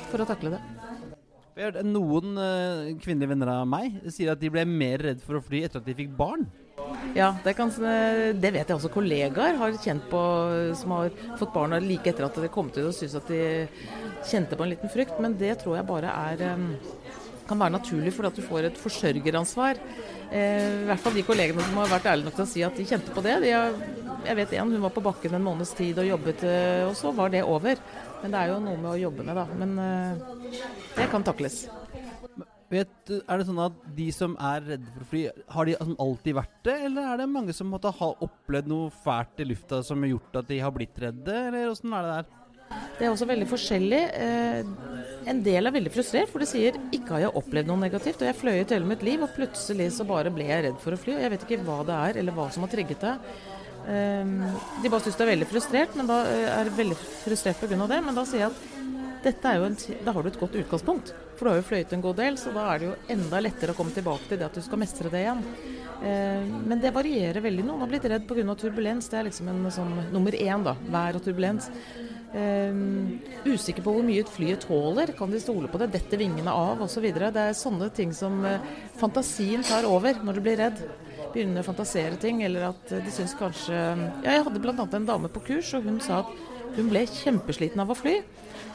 for 0.09 0.23
å 0.23 0.27
takle 0.27 0.55
det. 0.55 0.63
Noen 1.85 2.39
uh, 2.41 2.89
kvinnelige 2.97 3.29
venner 3.35 3.51
av 3.53 3.67
meg 3.69 3.99
sier 4.09 4.33
at 4.33 4.41
de 4.41 4.49
ble 4.51 4.65
mer 4.65 5.05
redd 5.05 5.21
for 5.21 5.37
å 5.37 5.45
fly 5.45 5.67
etter 5.67 5.83
at 5.83 5.87
de 5.87 5.95
fikk 5.99 6.15
barn. 6.17 6.47
Ja, 7.13 7.35
det, 7.45 7.53
kan, 7.59 7.69
det 7.69 8.53
vet 8.55 8.71
jeg 8.71 8.73
også 8.73 8.89
kollegaer 8.95 9.59
har 9.61 9.77
kjent 9.77 10.07
på 10.11 10.23
som 10.81 10.95
har 10.97 11.13
fått 11.37 11.53
barna 11.53 11.77
like 11.83 12.09
etter 12.09 12.25
at 12.25 12.41
de 12.41 12.49
kom 12.51 12.73
til 12.73 12.89
og 12.89 12.97
syns 12.97 13.19
at 13.21 13.29
de 13.29 13.69
kjente 14.25 14.57
på 14.57 14.65
en 14.65 14.73
liten 14.73 14.93
frykt. 14.93 15.21
Men 15.21 15.37
det 15.37 15.59
tror 15.61 15.77
jeg 15.77 15.91
bare 15.93 16.17
er 16.33 16.47
kan 17.53 17.61
være 17.63 17.77
naturlig 17.77 18.15
fordi 18.17 18.33
at 18.33 18.41
du 18.41 18.45
får 18.47 18.69
et 18.69 18.81
forsørgeransvar. 18.81 19.81
Eh, 20.33 20.69
I 20.83 20.87
hvert 20.89 21.05
fall 21.05 21.19
de 21.19 21.27
kollegene 21.27 21.67
som 21.67 21.83
har 21.83 21.93
vært 21.93 22.09
ærlige 22.13 22.31
nok 22.31 22.39
til 22.39 22.47
å 22.47 22.53
si 22.55 22.65
at 22.65 22.79
de 22.79 22.89
kjente 22.89 23.13
på 23.15 23.25
det. 23.25 23.37
De 23.45 23.53
har, 23.53 23.77
jeg 24.25 24.39
vet 24.39 24.57
en, 24.57 24.73
hun 24.73 24.87
var 24.87 24.95
på 24.97 25.05
bakken 25.05 25.37
en 25.37 25.45
måneds 25.45 25.75
tid 25.77 26.01
og 26.01 26.09
jobbet, 26.09 26.47
eh, 26.49 26.87
og 26.89 26.97
så 26.99 27.13
var 27.17 27.33
det 27.35 27.45
over. 27.45 27.85
Men 28.23 28.35
det 28.35 28.41
er 28.41 28.53
jo 28.53 28.59
noe 28.65 28.81
med 28.81 28.91
å 28.95 28.99
jobbe 29.03 29.29
med, 29.29 29.39
da. 29.39 29.47
Men 29.61 29.79
eh, 29.83 30.59
det 30.97 31.09
kan 31.13 31.27
takles. 31.27 31.65
Vet, 32.73 33.11
er 33.13 33.37
det 33.37 33.45
sånn 33.45 33.59
at 33.61 33.75
De 33.93 34.07
som 34.17 34.33
er 34.41 34.63
redde 34.65 34.93
for 34.95 35.05
å 35.05 35.09
fly, 35.11 35.23
har 35.53 35.69
de 35.69 35.75
altså 35.77 35.97
alltid 36.07 36.37
vært 36.39 36.55
det? 36.65 36.77
Eller 36.87 37.11
er 37.11 37.21
det 37.21 37.27
mange 37.29 37.53
som 37.57 37.69
måtte 37.69 37.93
ha 37.99 38.09
opplevd 38.25 38.71
noe 38.73 38.93
fælt 39.05 39.43
i 39.45 39.49
lufta 39.51 39.83
som 39.85 40.01
har 40.01 40.15
gjort 40.15 40.39
at 40.41 40.49
de 40.49 40.63
har 40.65 40.73
blitt 40.73 41.03
redde? 41.03 41.35
Eller 41.51 41.69
åssen 41.69 41.93
er 41.93 42.07
det 42.07 42.15
der? 42.15 42.39
Det 42.99 43.07
er 43.07 43.13
også 43.13 43.27
veldig 43.29 43.49
forskjellig. 43.51 44.03
Eh, 44.15 44.91
en 45.33 45.41
del 45.45 45.69
er 45.69 45.75
veldig 45.75 45.93
frustrert, 45.95 46.31
for 46.31 46.43
de 46.43 46.49
sier 46.51 46.77
ikke 46.95 47.17
har 47.17 47.25
jeg 47.27 47.37
opplevd 47.41 47.71
noe 47.71 47.83
negativt. 47.83 48.23
Og 48.23 48.29
jeg 48.29 48.39
fløy 48.39 48.55
hele 48.61 48.89
mitt 48.89 49.03
liv, 49.07 49.23
og 49.25 49.35
plutselig 49.37 49.89
så 49.97 50.07
bare 50.09 50.33
ble 50.35 50.47
jeg 50.49 50.67
redd 50.69 50.79
for 50.83 50.95
å 50.95 51.01
fly. 51.01 51.17
Og 51.17 51.25
jeg 51.25 51.35
vet 51.35 51.47
ikke 51.49 51.65
hva 51.67 51.81
det 51.89 51.99
er, 51.99 52.21
eller 52.23 52.37
hva 52.37 52.49
som 52.55 52.67
har 52.67 52.73
trigget 52.73 53.03
det. 53.07 53.17
Eh, 53.83 54.37
de 54.83 54.93
bare 54.93 55.05
syns 55.07 55.19
det 55.19 55.27
er 55.27 55.33
veldig 55.33 55.51
frustrert, 55.51 55.99
men 55.99 56.11
da 56.11 56.23
eh, 56.31 56.49
er 56.61 56.75
veldig 56.79 56.99
frustrert 57.25 57.63
pga. 57.63 57.81
det. 57.95 58.03
Men 58.07 58.19
da 58.19 58.27
sier 58.29 58.47
jeg 58.47 58.53
at 58.53 58.69
dette 59.25 59.49
er 59.49 59.61
jo 59.61 59.69
en, 59.69 59.77
da 60.05 60.15
har 60.15 60.23
du 60.23 60.31
et 60.31 60.41
godt 60.41 60.59
utgangspunkt. 60.63 61.13
For 61.37 61.47
du 61.47 61.53
har 61.53 61.61
jo 61.61 61.69
fløyet 61.69 61.93
en 61.97 62.05
god 62.05 62.19
del, 62.21 62.39
så 62.39 62.53
da 62.55 62.69
er 62.73 62.81
det 62.81 62.89
jo 62.89 62.97
enda 63.17 63.41
lettere 63.43 63.75
å 63.75 63.79
komme 63.79 63.95
tilbake 63.95 64.29
til 64.29 64.41
det 64.41 64.49
at 64.49 64.59
du 64.59 64.63
skal 64.65 64.83
mestre 64.83 65.11
det 65.13 65.25
igjen. 65.25 65.45
men 66.67 66.81
det 66.83 66.91
varierer 66.95 67.41
veldig. 67.41 67.65
Noen 67.67 67.81
har 67.85 67.91
blitt 67.91 68.09
redd 68.11 68.27
pga. 68.27 68.55
turbulens. 68.59 69.09
Det 69.09 69.19
er 69.19 69.29
liksom 69.29 69.49
en 69.49 69.71
sånn 69.71 69.93
nummer 70.13 70.35
én, 70.35 70.65
da. 70.65 70.75
Vær 70.91 71.19
og 71.19 71.25
turbulens. 71.25 71.71
Eh, 72.33 72.73
usikker 73.45 73.85
på 73.85 73.93
hvor 73.93 74.05
mye 74.07 74.23
et 74.25 74.33
flyet 74.33 74.65
tåler. 74.65 75.13
Kan 75.19 75.31
de 75.31 75.41
stole 75.41 75.69
på 75.69 75.81
det? 75.81 75.91
Detter 75.93 76.21
vingene 76.21 76.53
av? 76.53 76.81
Osv. 76.85 77.05
Det 77.13 77.45
er 77.45 77.57
sånne 77.57 77.91
ting 77.93 78.15
som 78.17 78.41
eh, 78.49 78.63
fantasien 79.01 79.65
tar 79.67 79.89
over 79.89 80.23
når 80.25 80.39
du 80.39 80.45
blir 80.47 80.61
redd. 80.63 80.81
Begynner 81.33 81.63
å 81.63 81.69
fantasere 81.69 82.17
ting, 82.21 82.43
eller 82.45 82.71
at 82.71 82.91
de 82.93 83.13
syns 83.13 83.35
kanskje 83.39 83.77
Ja, 83.77 84.35
jeg 84.35 84.47
hadde 84.47 84.61
bl.a. 84.61 84.75
en 84.85 85.09
dame 85.09 85.31
på 85.33 85.45
kurs, 85.49 85.73
og 85.77 85.87
hun 85.89 86.01
sa 86.05 86.23
at 86.23 86.33
hun 86.77 86.89
ble 86.89 87.05
kjempesliten 87.09 87.81
av 87.85 87.93
å 87.93 87.97
fly. 87.97 88.19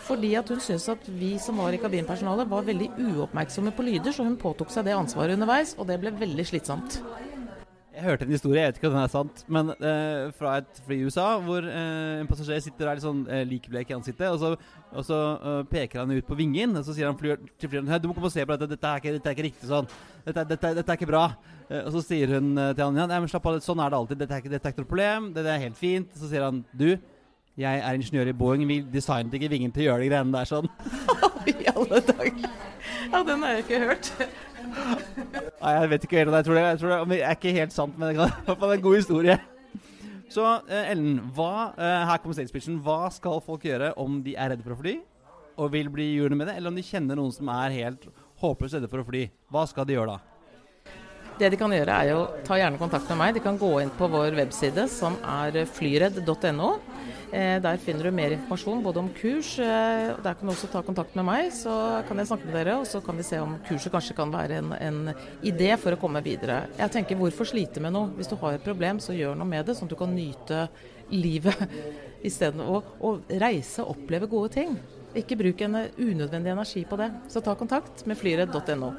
Fordi 0.08 0.34
at 0.40 0.50
hun 0.50 0.60
syntes 0.64 0.88
at 0.94 1.08
vi 1.20 1.34
som 1.42 1.58
var 1.60 1.76
i 1.76 1.80
kabinpersonalet 1.82 2.48
var 2.50 2.68
veldig 2.68 2.94
uoppmerksomme 3.10 3.74
på 3.76 3.84
lyder, 3.90 4.16
så 4.16 4.24
hun 4.24 4.38
påtok 4.40 4.72
seg 4.72 4.88
det 4.88 4.96
ansvaret 4.96 5.36
underveis, 5.36 5.76
og 5.76 5.90
det 5.90 6.00
ble 6.00 6.14
veldig 6.16 6.46
slitsomt. 6.48 7.02
Jeg 7.98 8.06
hørte 8.06 8.28
en 8.28 8.32
historie, 8.32 8.62
jeg 8.62 8.70
vet 8.70 8.78
ikke 8.78 8.90
om 8.92 8.94
den 8.94 9.02
er 9.02 9.10
sant, 9.10 9.40
men 9.50 9.72
eh, 9.74 10.28
fra 10.38 10.60
et 10.62 10.80
fly 10.86 11.00
i 11.00 11.08
USA 11.10 11.26
hvor 11.42 11.66
eh, 11.66 12.20
en 12.22 12.28
passasjer 12.30 12.62
sitter 12.62 12.86
der 12.86 13.00
litt 13.00 13.06
sånn 13.08 13.24
eh, 13.26 13.42
likblek 13.50 13.90
i 13.90 13.96
ansiktet, 13.96 14.28
og 14.30 14.38
så, 14.38 14.52
og 14.94 15.08
så 15.08 15.18
uh, 15.42 15.64
peker 15.66 16.04
han 16.04 16.14
ut 16.14 16.28
på 16.28 16.38
vingen, 16.38 16.78
og 16.78 16.86
så 16.86 16.94
sier 16.94 17.10
han 17.10 17.18
flyr, 17.18 17.42
til 17.58 17.72
flyeren 17.72 17.90
du 17.98 18.06
må 18.12 18.14
komme 18.14 18.30
og 18.30 18.36
se 18.36 18.46
på 18.46 18.54
dette, 18.54 18.70
dette 18.76 18.92
er 18.92 19.02
ikke, 19.02 19.16
dette 19.18 19.32
er 19.32 19.36
ikke 19.36 19.48
riktig 19.48 19.72
sånn. 19.72 19.90
Dette, 20.28 20.46
dette, 20.54 20.72
dette 20.78 20.94
er 20.94 21.00
ikke 21.00 21.10
bra. 21.10 21.24
Uh, 21.66 21.82
og 21.88 21.90
så 21.98 22.06
sier 22.06 22.38
hun 22.38 22.54
uh, 22.54 22.70
til 22.78 22.86
han 22.86 23.02
nei, 23.02 23.18
men 23.18 23.34
slapp 23.34 23.50
av, 23.50 23.58
sånn 23.66 23.82
er 23.82 23.90
det 23.90 24.02
alltid, 24.04 24.22
dette 24.22 24.38
er 24.38 24.46
ikke, 24.46 24.54
dette 24.54 24.70
er 24.70 24.76
ikke 24.76 24.86
noe 24.86 24.94
problem, 24.94 25.32
dette 25.40 25.56
er 25.56 25.66
helt 25.66 25.82
fint. 25.82 26.14
Så 26.22 26.30
sier 26.30 26.46
han 26.46 26.62
du, 26.78 26.92
jeg 27.58 27.82
er 27.82 27.98
ingeniør 27.98 28.30
i 28.30 28.36
Boeing, 28.38 28.68
vi 28.70 28.82
designet 28.94 29.34
ikke 29.34 29.50
vingen 29.50 29.72
til 29.74 29.88
å 29.88 29.90
gjøre 29.90 30.04
de 30.04 30.10
greiene 30.12 30.34
der 30.36 30.50
sånn. 30.50 30.68
I 31.50 31.70
alle 31.72 32.02
dager. 32.06 32.50
Ja, 33.08 33.22
den 33.26 33.44
har 33.44 33.56
jeg 33.56 33.64
ikke 33.66 33.80
hørt. 33.82 34.12
Nei, 34.68 35.74
jeg 35.74 35.90
vet 35.94 36.06
ikke 36.06 36.20
helt 36.20 36.36
jeg 36.38 36.48
tror 36.48 36.58
det. 36.58 36.64
Jeg 36.68 36.80
tror 36.82 36.94
det 37.10 37.20
er 37.22 37.38
ikke 37.38 37.56
helt 37.56 37.74
sant, 37.74 37.98
men 37.98 38.14
det 38.14 38.30
være 38.62 38.78
en 38.78 38.86
god 38.86 38.98
historie. 39.00 39.38
Så 40.30 40.46
eh, 40.68 40.92
Ellen, 40.92 41.22
hva, 41.34 41.72
eh, 41.80 42.00
her 42.10 42.20
kommer 42.22 42.36
sales 42.36 42.70
Hva 42.84 43.00
skal 43.16 43.40
folk 43.42 43.64
gjøre 43.64 43.94
om 43.98 44.20
de 44.22 44.36
er 44.36 44.52
redde 44.52 44.66
for 44.66 44.76
å 44.76 44.82
fly 44.82 44.98
og 45.58 45.72
vil 45.74 45.88
bli 45.90 46.12
gjøre 46.20 46.36
med 46.38 46.52
det, 46.52 46.60
eller 46.60 46.70
om 46.70 46.76
de 46.78 46.86
kjenner 46.86 47.18
noen 47.18 47.32
som 47.34 47.48
er 47.50 47.74
helt 47.74 48.04
håpløst 48.44 48.78
redde 48.78 48.92
for 48.92 49.02
å 49.02 49.08
fly? 49.08 49.24
Hva 49.50 49.64
skal 49.72 49.88
de 49.88 49.96
gjøre 49.96 50.18
da? 50.18 50.37
Det 51.38 51.52
de 51.54 51.58
kan 51.60 51.70
gjøre, 51.70 51.96
er 52.02 52.16
å 52.18 52.22
ta 52.48 52.56
gjerne 52.58 52.80
kontakt 52.82 53.10
med 53.12 53.20
meg. 53.20 53.36
De 53.36 53.42
kan 53.46 53.60
gå 53.62 53.70
inn 53.84 53.92
på 53.94 54.08
vår 54.10 54.34
webside, 54.40 54.88
som 54.90 55.20
er 55.22 55.60
flyredd.no. 55.70 56.70
Eh, 57.28 57.58
der 57.62 57.78
finner 57.84 58.08
du 58.08 58.16
mer 58.16 58.34
informasjon 58.34 58.80
både 58.82 59.02
om 59.04 59.10
kurs. 59.14 59.52
Eh, 59.62 60.16
der 60.24 60.38
kan 60.40 60.48
du 60.48 60.54
også 60.54 60.70
ta 60.72 60.82
kontakt 60.82 61.14
med 61.20 61.28
meg, 61.28 61.52
så 61.54 62.02
kan 62.08 62.18
jeg 62.18 62.30
snakke 62.32 62.50
med 62.50 62.58
dere. 62.58 62.78
Og 62.82 62.88
så 62.90 63.04
kan 63.06 63.20
vi 63.20 63.26
se 63.28 63.38
om 63.44 63.54
kurset 63.68 63.94
kanskje 63.94 64.16
kan 64.18 64.34
være 64.34 64.58
en, 64.64 64.74
en 64.80 65.12
idé 65.46 65.70
for 65.78 65.94
å 65.94 66.00
komme 66.02 66.24
videre. 66.26 66.64
Jeg 66.80 66.96
tenker 66.96 67.20
hvorfor 67.20 67.50
slite 67.52 67.84
med 67.86 67.94
noe? 67.94 68.10
Hvis 68.18 68.32
du 68.32 68.38
har 68.42 68.58
et 68.58 68.66
problem, 68.66 69.02
så 69.04 69.14
gjør 69.14 69.38
noe 69.38 69.50
med 69.50 69.68
det, 69.68 69.78
sånn 69.78 69.92
at 69.92 69.94
du 69.94 70.00
kan 70.00 70.16
nyte 70.16 70.64
livet 71.14 71.68
istedenfor 72.28 72.80
å, 72.80 72.82
å 72.98 73.42
reise 73.44 73.86
og 73.86 73.94
oppleve 73.94 74.32
gode 74.32 74.56
ting. 74.58 74.74
Ikke 75.14 75.38
bruk 75.38 75.62
en 75.68 75.84
unødvendig 75.86 76.56
energi 76.56 76.82
på 76.90 76.98
det. 76.98 77.12
Så 77.30 77.46
ta 77.46 77.54
kontakt 77.60 78.08
med 78.10 78.18
flyredd.no. 78.18 78.96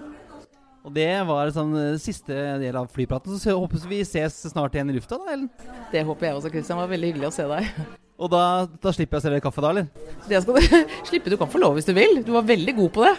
Og 0.88 0.94
Det 0.96 1.10
var 1.28 1.50
sånn 1.52 1.74
siste 2.00 2.32
del 2.62 2.76
av 2.80 2.86
flypraten. 2.88 3.36
Så 3.36 3.52
håper 3.52 3.82
vi 3.90 4.00
ses 4.08 4.38
snart 4.48 4.72
igjen 4.72 4.88
i 4.88 4.94
lufta, 4.96 5.18
da, 5.20 5.34
Ellen? 5.34 5.50
Det 5.92 6.00
håper 6.08 6.30
jeg 6.30 6.38
også, 6.38 6.52
Kristian. 6.54 6.78
Det 6.78 6.86
var 6.86 6.92
veldig 6.94 7.10
hyggelig 7.12 7.28
å 7.28 7.34
se 7.36 7.44
deg. 7.50 7.66
Og 8.24 8.30
da, 8.32 8.44
da 8.82 8.92
slipper 8.96 9.18
jeg 9.18 9.20
å 9.20 9.26
servere 9.26 9.44
kaffe, 9.44 9.62
da, 9.62 9.74
eller? 9.74 9.90
Det 10.30 10.40
skal 10.42 10.56
du 10.56 10.86
slippe. 11.10 11.34
Du 11.34 11.36
kan 11.36 11.52
få 11.52 11.60
lov 11.60 11.76
hvis 11.76 11.90
du 11.90 11.92
vil. 11.92 12.22
Du 12.24 12.32
var 12.34 12.48
veldig 12.48 12.74
god 12.80 12.90
på 12.96 13.04
det. 13.04 13.12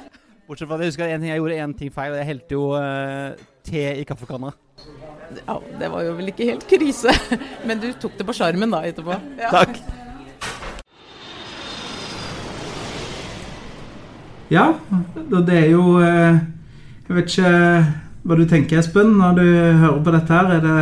Bortsett 0.49 0.65
fra 0.65 0.79
at 0.79 0.81
jeg 0.81 0.95
husker 0.95 1.13
en 1.13 1.21
ting, 1.21 1.29
jeg 1.29 1.43
gjorde 1.43 1.61
én 1.61 1.77
ting 1.77 1.93
feil. 1.93 2.15
og 2.15 2.19
Jeg 2.23 2.29
helte 2.31 2.57
jo 2.57 2.65
uh, 2.73 3.47
te 3.69 3.85
i 4.01 4.09
kaffekanna. 4.09 4.49
Ja, 5.45 5.59
Det 5.77 5.93
var 5.93 6.09
jo 6.09 6.17
vel 6.17 6.33
ikke 6.33 6.49
helt 6.49 6.65
krise. 6.67 7.13
Men 7.69 7.85
du 7.85 7.91
tok 8.01 8.17
det 8.17 8.25
på 8.25 8.33
sjarmen 8.41 8.73
da 8.73 8.81
etterpå. 8.89 9.13
Ja. 9.37 9.53
Takk. 9.53 9.77
Ja, 14.49 14.63
det 15.29 15.53
er 15.53 15.67
jo 15.69 15.99
eh, 16.01 16.39
Jeg 17.09 17.17
vet 17.17 17.31
ikke 17.33 17.53
hva 18.29 18.35
du 18.37 18.43
tenker, 18.45 18.77
Espen, 18.77 19.15
når 19.17 19.37
du 19.39 19.45
hører 19.81 20.01
på 20.05 20.11
dette 20.13 20.35
her. 20.35 20.51
Er 20.59 20.61
det 20.61 20.73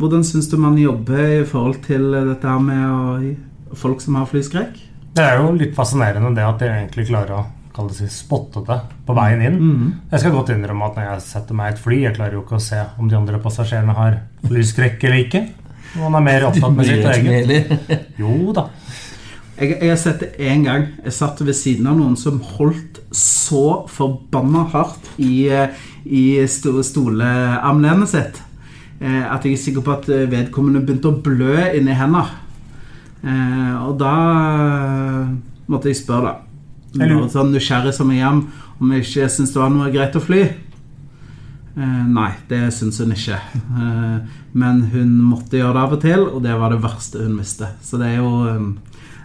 hvordan 0.00 0.24
syns 0.24 0.48
du 0.48 0.56
man 0.60 0.78
jobber 0.80 1.20
i 1.40 1.44
forhold 1.48 1.82
til 1.84 2.08
dette 2.14 2.48
her 2.48 2.62
med 2.64 2.84
å, 2.88 3.76
folk 3.76 4.00
som 4.00 4.16
har 4.16 4.30
flyskrekk? 4.30 4.78
Det 5.16 5.24
er 5.24 5.40
jo 5.40 5.52
litt 5.56 5.76
fascinerende 5.76 6.32
det 6.36 6.44
at 6.44 6.64
de 6.64 6.72
egentlig 6.72 7.06
klarer 7.10 7.36
å 7.36 7.44
det 7.76 8.08
spotte 8.08 8.62
det 8.64 8.78
på 9.04 9.12
veien 9.16 9.42
inn. 9.44 9.56
Mm. 9.60 9.88
Jeg 10.14 10.22
skal 10.22 10.32
godt 10.32 10.54
innrømme 10.54 10.86
at 10.88 10.96
når 10.96 11.08
jeg 11.10 11.24
setter 11.26 11.58
meg 11.58 11.68
i 11.68 11.74
et 11.74 11.82
fly, 11.82 11.98
jeg 12.06 12.16
klarer 12.16 12.38
jo 12.38 12.44
ikke 12.46 12.56
å 12.56 12.64
se 12.64 12.78
om 12.96 13.10
de 13.10 13.18
andre 13.18 13.40
passasjerene 13.44 13.96
har 13.98 14.16
flyskrekk 14.48 15.04
eller 15.04 15.24
ikke. 15.26 15.42
Man 16.00 16.16
er 16.16 16.24
mer 16.24 16.46
opptatt 16.48 16.72
med 16.72 16.88
sitt 16.90 17.04
eget. 17.12 18.08
Jo 18.16 18.54
da. 18.56 18.70
Jeg, 19.56 19.78
jeg, 19.80 19.88
har 19.88 20.00
sett 20.00 20.20
det 20.20 20.32
én 20.36 20.64
gang. 20.66 20.90
Jeg 21.04 21.16
satt 21.16 21.40
ved 21.40 21.56
siden 21.56 21.88
av 21.88 21.96
noen 21.96 22.16
som 22.20 22.42
holdt 22.56 23.00
så 23.16 23.86
forbanna 23.88 24.66
hardt 24.74 25.08
i, 25.16 25.48
i 26.04 26.24
stolearmlenet 26.48 28.12
sitt. 28.12 28.42
Eh, 29.00 29.22
at 29.24 29.44
jeg 29.44 29.56
er 29.56 29.62
sikker 29.62 29.84
på 29.84 29.94
at 29.94 30.10
vedkommende 30.32 30.84
begynte 30.84 31.12
å 31.12 31.20
blø 31.24 31.70
inni 31.76 31.96
hendene. 31.96 32.26
Eh, 33.24 33.74
og 33.86 33.96
da 34.00 34.12
eh, 34.34 35.32
måtte 35.72 35.90
jeg 35.90 36.02
spørre, 36.02 36.36
da. 36.96 37.16
Sånn 37.32 37.52
nysgjerrig 37.52 37.92
som 37.96 38.12
jeg 38.12 38.24
er, 38.24 38.38
om 38.76 38.92
jeg 38.92 39.04
ikke 39.04 39.28
syns 39.32 39.52
det 39.52 39.60
var 39.60 39.72
noe 39.72 39.90
greit 39.92 40.16
å 40.16 40.22
fly. 40.22 40.44
Eh, 41.76 42.04
nei, 42.08 42.30
det 42.48 42.62
syns 42.72 43.00
hun 43.02 43.12
ikke. 43.12 43.36
Eh, 43.36 44.36
men 44.56 44.84
hun 44.92 45.16
måtte 45.20 45.58
gjøre 45.58 45.74
det 45.76 45.82
av 45.82 45.96
og 45.96 46.04
til, 46.04 46.28
og 46.30 46.44
det 46.44 46.54
var 46.56 46.72
det 46.72 46.80
verste 46.84 47.24
hun 47.24 47.36
visste. 47.40 47.72
Så 47.84 48.00
det 48.00 48.14
er 48.14 48.22
jo, 48.22 48.30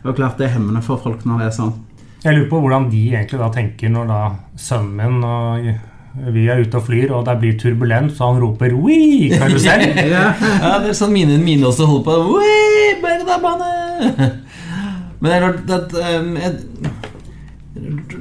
det 0.01 0.09
er 0.09 0.17
klart 0.17 0.37
det 0.39 0.47
er 0.47 0.55
hemmende 0.57 0.81
for 0.85 1.01
folk 1.01 1.23
når 1.25 1.41
det 1.41 1.47
er 1.47 1.55
sånn. 1.59 1.73
Jeg 2.21 2.37
lurer 2.37 2.49
på 2.51 2.59
hvordan 2.61 2.89
de 2.91 3.05
egentlig 3.15 3.39
da 3.41 3.49
tenker 3.53 3.89
når 3.89 4.11
da 4.11 4.19
sønnen 4.61 4.97
min 4.97 5.23
og 5.25 5.71
vi 6.11 6.43
er 6.51 6.59
ute 6.59 6.75
og 6.75 6.83
flyr, 6.89 7.11
og 7.15 7.23
det 7.25 7.37
blir 7.39 7.59
turbulent, 7.59 8.11
så 8.15 8.33
han 8.33 8.41
roper 8.41 8.73
'wii, 8.75 9.31
karusell'. 9.31 9.93
Ja. 10.11 10.33
Ja, 10.35 10.79
det 10.83 10.91
er 10.91 10.97
sånn 10.97 11.13
mine, 11.13 11.37
mine 11.39 11.69
også 11.69 11.87
holder 11.87 12.03
på. 12.03 12.17
Wii, 12.35 12.97
berg-og-dal-bane! 13.03 14.31
Men 15.21 15.29
det 15.29 15.37
er 15.37 15.45
klart 15.45 15.71
at 15.77 15.95
um, 16.19 16.35
jeg, 16.35 16.51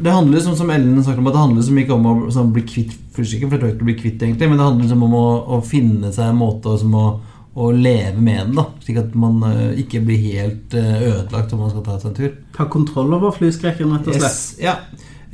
Det 0.04 0.12
handler 0.12 0.40
som, 0.44 0.54
som 0.56 0.70
Ellen 0.70 1.02
snakket 1.02 1.18
om, 1.18 1.26
at 1.26 1.34
det 1.34 1.44
handler 1.44 1.66
som 1.66 1.78
ikke 1.82 1.96
om 1.96 2.06
å 2.06 2.14
sånn, 2.30 2.52
bli 2.54 2.62
kvitt 2.62 2.94
fysikken, 3.16 3.50
for 3.50 3.56
jeg 3.56 3.62
tror 3.62 3.72
ikke 3.72 3.82
du 3.82 3.88
blir 3.88 3.98
kvitt 3.98 4.22
egentlig, 4.22 4.48
men 4.48 4.60
det 4.60 4.68
handler 4.68 4.92
som 4.92 5.02
om 5.02 5.16
å, 5.18 5.26
å 5.56 5.60
finne 5.66 6.12
seg 6.14 6.30
en 6.30 6.38
måte 6.38 6.76
som 6.78 6.94
å, 6.94 7.06
å 7.58 7.70
leve 7.74 8.20
med 8.22 8.44
den, 8.44 8.54
da. 8.60 8.66
Slik 8.84 9.00
at 9.00 9.14
man 9.18 9.40
eh, 9.48 9.78
ikke 9.82 10.02
blir 10.06 10.20
helt 10.22 10.74
eh, 10.78 11.00
ødelagt 11.08 11.54
om 11.54 11.64
man 11.64 11.72
skal 11.72 11.86
ta 11.86 11.96
seg 11.98 12.12
en 12.12 12.18
tur. 12.18 12.34
Ta 12.54 12.66
kontroll 12.70 13.10
over 13.16 13.34
flyskrekken, 13.34 13.90
rett 13.96 14.06
og 14.06 14.18
slett. 14.20 14.28
Yes, 14.28 14.42
ja. 14.62 14.76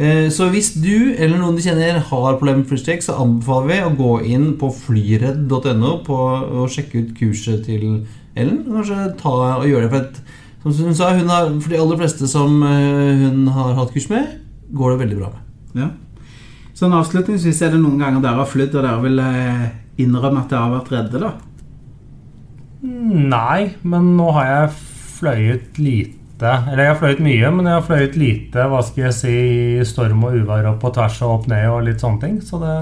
Eh, 0.01 0.29
Så 0.33 0.49
hvis 0.53 0.73
du 0.81 1.13
eller 1.13 1.37
noen 1.37 1.59
du 1.59 1.63
kjenner 1.65 2.01
har 2.01 2.39
problemer 2.39 2.63
med 2.63 2.71
flystrekk, 2.71 3.05
så 3.05 3.19
anbefaler 3.21 3.69
vi 3.69 3.79
å 3.85 3.93
gå 4.01 4.15
inn 4.33 4.49
på 4.61 4.71
flyredd.no 4.79 5.93
og 6.09 6.65
sjekke 6.73 7.05
ut 7.05 7.13
kurset 7.19 7.67
til 7.69 8.07
Ellen. 8.37 8.63
Kanskje 8.65 9.11
ta 9.21 9.37
og 9.61 9.69
gjøre 9.69 9.91
det. 9.91 9.93
For, 9.93 10.09
et 10.67 10.73
som 10.77 10.89
hun 10.89 10.97
sa, 10.99 11.13
hun 11.15 11.31
har, 11.31 11.53
for 11.61 11.73
de 11.73 11.81
aller 11.81 12.01
fleste 12.01 12.29
som 12.33 12.57
hun 12.65 13.45
har 13.55 13.77
hatt 13.79 13.93
kurs 13.95 14.09
med, 14.11 14.39
går 14.77 14.95
det 14.97 15.03
veldig 15.05 15.19
bra 15.21 15.31
med. 15.37 15.43
Ja. 15.85 15.91
Sånn 16.77 16.97
avslutningsvis, 16.97 17.61
er 17.63 17.77
det 17.77 17.81
noen 17.81 18.01
ganger 18.01 18.25
dere 18.25 18.41
har 18.43 18.49
flydd 18.51 18.75
og 18.75 18.83
dere 18.83 19.05
vil 19.05 19.23
innrømme 20.03 20.43
at 20.43 20.51
dere 20.51 20.65
har 20.65 20.75
vært 20.75 20.91
redde, 20.93 21.23
da? 21.23 21.31
Nei, 22.87 23.73
men 23.83 24.13
nå 24.19 24.29
har 24.37 24.47
jeg 24.51 24.77
fløyet 25.17 25.81
lite. 25.81 26.53
Eller 26.71 26.85
jeg 26.85 26.93
har 26.93 27.01
fløyet 27.01 27.25
mye, 27.25 27.51
men 27.57 27.67
jeg 27.67 27.79
har 27.79 27.89
fløyet 27.89 28.21
lite 28.21 28.69
hva 28.71 28.83
skal 28.85 29.09
jeg 29.09 29.17
si, 29.17 29.35
storm 29.89 30.23
og 30.29 30.37
uvær 30.37 30.71
og 30.71 30.79
på 30.83 30.93
tvers 30.95 31.19
og 31.25 31.35
opp 31.41 31.51
ned 31.51 31.67
og 31.73 31.85
litt 31.89 32.05
sånne 32.05 32.23
ting. 32.23 32.39
Så 32.45 32.61
det 32.63 32.77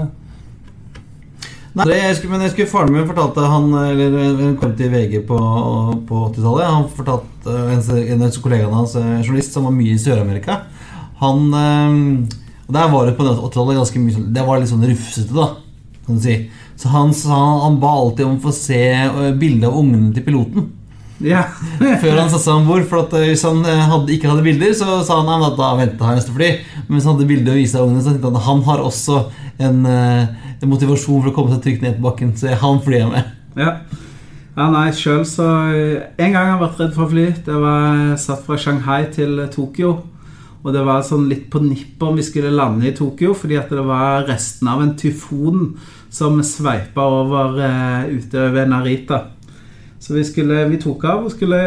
Nei, 1.75 1.89
jeg 1.91 2.15
skulle, 2.15 2.31
men 2.31 2.45
jeg 2.45 2.53
skulle 2.53 2.71
Faren 2.71 2.93
min 2.95 3.03
fortalte 3.03 3.43
han 3.51 3.65
Eller 3.75 4.13
han 4.15 4.53
kom 4.55 4.71
til 4.79 4.93
VG 4.93 5.17
på, 5.27 5.39
på 6.07 6.21
80-tallet. 6.29 6.69
Han 6.71 6.85
fortalte 6.87 7.55
en, 7.73 7.81
en 7.99 8.23
av 8.23 8.37
kollegaene 8.39 8.77
hans, 8.77 8.93
en 8.95 9.17
journalist 9.19 9.57
som 9.57 9.67
var 9.67 9.75
mye 9.75 9.97
i 9.97 9.99
Sør-Amerika. 9.99 10.61
Han 11.19 11.49
eh, 11.59 11.97
Og 12.67 12.77
Der 12.77 12.93
var 12.93 13.09
det 13.09 13.17
på 13.17 13.27
80-tallet 13.27 13.81
ganske 13.81 14.03
mye 14.03 14.15
sånn 14.15 14.31
Det 14.35 14.45
var 14.47 14.61
litt 14.61 14.71
sånn 14.71 14.87
rufsete, 14.87 15.35
da. 15.35 15.49
Kan 16.05 16.21
du 16.21 16.23
si. 16.23 16.37
Så 16.75 16.91
han, 16.91 17.13
sa, 17.15 17.35
han 17.63 17.79
ba 17.79 17.93
alltid 18.01 18.25
om 18.27 18.39
å 18.39 18.45
få 18.47 18.51
se 18.55 18.81
eh, 18.91 19.35
bilde 19.39 19.69
av 19.69 19.77
ungene 19.79 20.11
til 20.15 20.25
piloten. 20.25 20.67
Ja. 21.23 21.45
Før 22.01 22.17
han 22.19 22.31
satte 22.31 22.43
seg 22.43 22.57
om 22.57 22.67
bord. 22.67 22.85
For 22.89 23.05
at 23.05 23.13
hvis 23.29 23.45
han 23.47 23.61
eh, 23.63 23.83
hadde, 23.91 24.11
ikke 24.15 24.31
hadde 24.31 24.45
bilder, 24.45 24.73
så 24.77 24.99
sa 25.07 25.21
han 25.21 25.29
men 25.29 25.55
da 25.57 25.73
venta 25.79 26.11
jeg 26.11 26.21
neste 26.21 26.35
fly. 26.35 26.49
Men 26.85 26.97
hvis 26.97 27.07
han 27.07 27.15
hadde 27.15 27.29
bilder 27.29 27.55
å 27.55 27.59
vise 27.59 27.79
av 27.79 27.87
ungene, 27.87 28.03
så 28.03 28.11
tenkte 28.11 28.31
han 28.31 28.41
at 28.41 28.49
han 28.49 28.65
har 28.67 28.83
også 28.83 29.21
en, 29.65 29.85
eh, 29.89 30.57
en 30.59 30.71
motivasjon 30.71 31.21
for 31.21 31.31
å 31.31 31.35
komme 31.37 31.55
seg 31.55 31.63
trygt 31.63 31.85
ned 31.85 31.99
på 31.99 32.09
bakken. 32.09 32.35
Så 32.39 32.57
han 32.59 32.81
flyr 32.83 33.01
jeg 33.05 33.13
med. 33.13 33.31
Ja. 33.55 33.77
ja 34.57 34.67
nei, 34.73 34.89
sjøl 34.91 35.21
så 35.23 35.45
En 35.47 36.33
gang 36.33 36.41
har 36.41 36.57
jeg 36.57 36.63
vært 36.65 36.83
redd 36.83 36.97
for 36.97 37.07
å 37.07 37.13
fly. 37.13 37.29
Det 37.47 37.61
var 37.63 37.87
jeg 38.01 38.19
satt 38.25 38.43
fra 38.43 38.59
Shanghai 38.59 39.05
til 39.15 39.39
Tokyo. 39.53 39.95
Og 40.65 40.73
det 40.73 40.81
var 40.81 41.03
sånn 41.05 41.27
litt 41.29 41.45
på 41.53 41.61
nippet 41.61 42.03
om 42.07 42.15
vi 42.17 42.23
skulle 42.25 42.49
lande 42.49 42.87
i 42.89 42.95
Tokyo, 42.97 43.35
fordi 43.37 43.59
at 43.59 43.69
det 43.69 43.83
var 43.85 44.25
resten 44.25 44.67
av 44.71 44.81
en 44.81 44.95
tyfon 44.97 45.75
som 46.15 46.39
sveipa 46.43 47.03
over 47.21 47.57
uh, 47.59 48.05
ute 48.07 48.49
ved 48.53 48.71
Narita. 48.71 49.21
Så 49.99 50.13
vi, 50.15 50.23
skulle, 50.27 50.63
vi 50.69 50.79
tok 50.79 51.03
av 51.09 51.25
og 51.25 51.33
skulle 51.33 51.57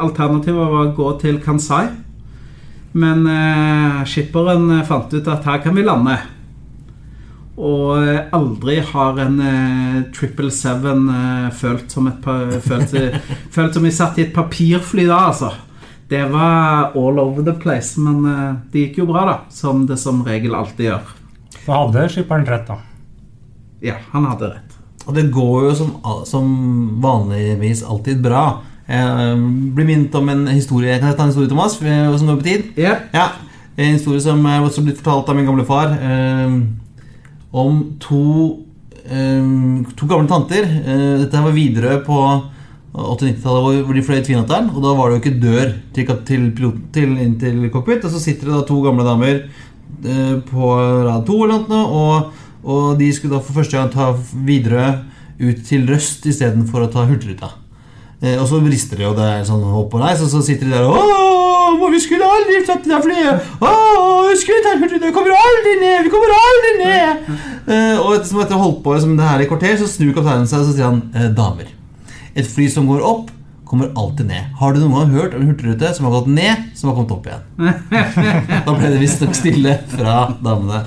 Alternativet 0.00 0.56
var 0.56 0.86
å 0.86 0.94
gå 0.96 1.10
til 1.22 1.38
Kansai. 1.44 1.84
Men 2.96 3.26
uh, 3.28 4.02
skipperen 4.08 4.80
fant 4.88 5.12
ut 5.14 5.30
at 5.30 5.46
her 5.46 5.62
kan 5.62 5.76
vi 5.76 5.84
lande. 5.86 6.16
Og 7.56 8.02
eh, 8.02 8.26
aldri 8.36 8.82
har 8.84 9.16
en 9.22 9.38
Triple 10.12 10.50
uh, 10.50 10.52
Seven 10.52 11.06
uh, 11.08 11.46
følt 11.56 11.88
som 11.88 12.10
et 12.10 12.18
pa 12.20 12.34
følt, 12.60 12.92
følt 13.54 13.78
som 13.78 13.86
vi 13.86 13.92
satt 13.96 14.20
i 14.20 14.26
et 14.26 14.34
papirfly 14.36 15.06
da, 15.08 15.22
altså. 15.30 15.54
Det 16.08 16.24
var 16.24 16.92
all 16.94 17.18
over 17.18 17.42
the 17.42 17.52
place, 17.52 18.00
men 18.00 18.24
eh, 18.24 18.54
det 18.72 18.84
gikk 18.84 19.00
jo 19.02 19.08
bra, 19.10 19.24
da. 19.26 19.38
Som 19.50 19.86
det 19.88 19.98
som 19.98 20.22
regel 20.26 20.54
alltid 20.54 20.92
gjør. 20.92 21.14
Så 21.64 21.72
hadde 21.72 22.04
skipperen 22.12 22.46
rett, 22.46 22.68
da. 22.68 22.78
Ja, 23.86 24.00
han 24.12 24.26
hadde 24.26 24.52
rett. 24.56 24.78
Og 25.06 25.14
det 25.14 25.28
går 25.34 25.68
jo 25.68 25.74
som, 25.78 25.92
som 26.26 26.46
vanligvis 27.02 27.84
alltid 27.86 28.22
bra. 28.24 28.46
Jeg 28.86 29.02
eh, 29.02 29.44
blir 29.74 29.86
minnet 29.88 30.14
om 30.14 30.28
en 30.30 30.44
historie 30.46 30.94
Kan 31.00 31.10
jeg 31.10 31.16
ta 31.18 31.24
en 31.24 31.32
historie, 31.32 31.50
Thomas? 31.50 31.74
Som 31.80 32.28
går 32.30 32.36
på 32.38 32.46
tid? 32.46 32.68
Ja. 32.78 32.92
Ja, 33.14 33.28
En 33.76 33.96
historie 33.96 34.22
som 34.22 34.44
er 34.46 34.62
også 34.62 34.84
blitt 34.86 35.00
fortalt 35.02 35.30
av 35.30 35.38
min 35.38 35.46
gamle 35.48 35.66
far. 35.66 35.90
eh, 35.94 36.58
om 37.56 37.96
to, 38.00 38.64
eh, 39.06 39.46
to 39.96 40.06
gamle 40.06 40.28
tanter. 40.28 40.64
Eh, 40.64 41.18
dette 41.22 41.42
var 41.42 41.54
Widerøe 41.54 42.02
på 42.04 42.18
80-90-tallet, 42.96 43.62
hvor, 43.62 43.78
hvor 43.84 43.94
de 43.96 44.02
fløy 44.04 44.22
Tvinateren. 44.24 44.70
Og 44.74 44.82
da 44.84 44.94
var 44.96 45.10
det 45.10 45.16
jo 45.16 45.22
ikke 45.22 45.40
dør 45.42 45.72
til, 45.96 46.10
til, 46.28 46.50
piloten, 46.56 46.82
til, 46.92 47.14
inn 47.22 47.36
til 47.40 47.70
cockpit. 47.72 48.04
Og 48.04 48.12
så 48.12 48.22
sitter 48.22 48.50
det 48.50 48.58
da 48.58 48.64
to 48.68 48.80
gamle 48.84 49.06
damer 49.06 49.42
eh, 49.44 50.34
på 50.50 50.72
rad 51.06 51.26
to 51.28 51.38
eller 51.44 51.64
noe, 51.70 51.86
og, 51.86 52.42
og 52.66 52.98
de 52.98 53.12
skulle 53.14 53.36
da 53.36 53.42
for 53.44 53.60
første 53.60 53.78
gang 53.78 53.92
ta 53.92 54.10
Widerøe 54.34 54.88
ut 55.38 55.62
til 55.68 55.86
Røst 55.90 56.26
istedenfor 56.26 56.86
å 56.86 56.90
ta 56.90 57.06
Hurtigruta. 57.06 57.52
Eh, 58.22 58.36
og 58.40 58.46
så 58.48 58.60
brister 58.64 58.98
det, 58.98 59.06
og 59.10 59.18
det 59.18 59.26
er 59.28 59.46
sånn 59.46 59.64
hopp 59.70 59.94
og 59.94 60.02
leis, 60.02 60.22
og 60.24 60.32
så 60.32 60.42
sitter 60.44 60.70
de 60.70 60.76
der 60.78 60.86
og 60.86 61.90
vi 61.92 62.00
skulle 62.00 62.26
aldri 62.26 62.60
tatt 62.66 62.84
det 62.86 62.98
flyet! 63.04 63.48
Åh, 63.60 64.26
vi 64.30 64.36
skulle 64.40 64.64
tatt 64.64 64.80
Hurtigruta! 64.80 65.10
Vi 65.10 65.14
kommer 65.16 65.36
aldri 65.36 65.74
ned! 65.82 66.04
Vi 66.06 66.12
kommer 66.12 66.34
aldri 66.36 66.72
ned! 66.80 67.30
Eh, 67.66 67.96
og 68.00 68.12
etter 68.16 68.28
som 68.30 68.42
etter 68.42 68.56
å 68.56 68.60
ha 68.60 68.66
holdt 68.68 68.82
på 68.84 68.98
som 69.02 69.16
det 69.18 69.26
her 69.26 69.42
i 69.42 69.48
kvarter, 69.50 69.78
så 69.80 69.88
snur 69.90 70.14
kapteinen 70.16 70.48
seg 70.50 70.62
og 70.62 70.68
så 70.68 70.76
sier 70.76 70.88
han 70.88 71.02
eh, 71.14 71.30
damer. 71.36 71.72
Et 72.36 72.46
fly 72.48 72.68
som 72.72 72.88
går 72.88 73.04
opp, 73.06 73.32
kommer 73.66 73.90
alltid 73.98 74.30
ned. 74.30 74.52
Har 74.60 74.72
du 74.72 74.80
noen 74.80 74.94
gang 74.94 75.14
hørt 75.16 75.34
om 75.34 75.42
en 75.42 75.50
hurtigrute 75.50 75.90
som 75.96 76.06
har 76.06 76.14
gått 76.20 76.30
ned, 76.30 76.68
som 76.78 76.90
har 76.90 76.96
kommet 76.98 77.16
opp 77.16 77.26
igjen? 77.26 77.44
da 78.68 78.76
ble 78.76 78.92
det 78.94 79.02
visstnok 79.02 79.34
stille 79.36 79.78
fra 79.90 80.20
damene. 80.38 80.84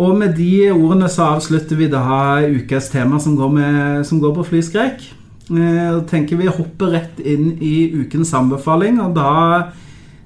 Og 0.00 0.16
med 0.16 0.32
de 0.38 0.70
ordene 0.72 1.10
så 1.12 1.34
avslutter 1.36 1.76
vi 1.76 1.90
da 1.92 2.40
ukas 2.48 2.88
tema 2.92 3.20
som 3.20 3.36
går, 3.36 3.50
med, 3.52 4.04
som 4.08 4.20
går 4.22 4.32
på 4.38 4.46
flyskrekk. 4.54 5.04
Eh, 5.50 5.96
tenker 6.08 6.38
vi 6.38 6.48
hopper 6.48 6.94
rett 6.94 7.20
inn 7.20 7.56
i 7.60 7.90
ukens 8.00 8.32
anbefaling, 8.38 9.00
og 9.02 9.16
da 9.18 9.72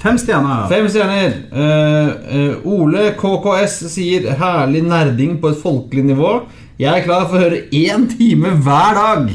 Fem 0.00 0.16
stjerner. 0.16 0.68
fem 0.70 0.86
stjerner. 0.88 1.34
Uh, 1.52 2.12
uh, 2.32 2.68
Ole 2.72 3.10
KKS 3.18 3.74
sier 3.92 4.30
'herlig 4.32 4.80
nerding 4.86 5.34
på 5.40 5.50
et 5.50 5.60
folkelig 5.60 6.04
nivå'. 6.08 6.46
Jeg 6.78 7.00
er 7.00 7.04
klar 7.04 7.26
for 7.28 7.36
å 7.36 7.42
høre 7.42 7.66
én 7.68 8.06
time 8.08 8.54
hver 8.64 8.94
dag. 8.96 9.26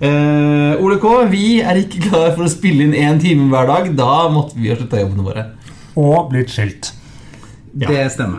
Uh, 0.00 0.82
Ole 0.82 0.96
K, 0.98 1.26
vi 1.30 1.60
er 1.60 1.78
ikke 1.78 2.08
klar 2.08 2.32
for 2.34 2.48
å 2.48 2.50
spille 2.50 2.88
inn 2.88 2.96
én 2.96 3.20
time 3.22 3.46
hver 3.52 3.68
dag. 3.68 3.92
Da 3.94 4.26
måtte 4.32 4.58
vi 4.58 4.72
ha 4.72 4.78
slutta 4.80 4.98
jobbene 4.98 5.22
våre. 5.28 5.44
Og 5.94 6.30
blitt 6.32 6.50
skilt. 6.50 6.90
Det 7.72 8.12
stemmer. 8.12 8.38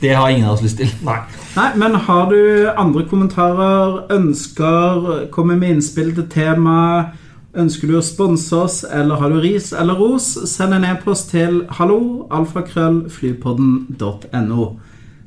Det 0.00 0.14
har 0.14 0.30
ingen 0.30 0.44
av 0.44 0.52
oss 0.52 0.62
lyst 0.62 0.76
til. 0.76 0.88
Nei. 1.06 1.18
Nei, 1.54 1.76
men 1.78 1.94
har 1.94 2.30
du 2.30 2.70
andre 2.70 3.04
kommentarer, 3.06 4.06
ønsker, 4.10 5.26
kommer 5.30 5.56
med 5.56 5.68
innspill 5.76 6.14
til 6.16 6.28
tema, 6.32 7.04
ønsker 7.54 7.86
du 7.86 7.96
å 8.00 8.02
sponse 8.02 8.56
oss, 8.56 8.84
eller 8.88 9.14
har 9.20 9.28
du 9.30 9.40
ris 9.44 9.72
eller 9.72 9.94
ros, 9.94 10.38
send 10.50 10.74
en 10.74 10.84
e-post 10.88 11.30
til 11.30 11.66
hallo, 11.78 12.26
alfakrøllflypodden.no. 12.34 14.80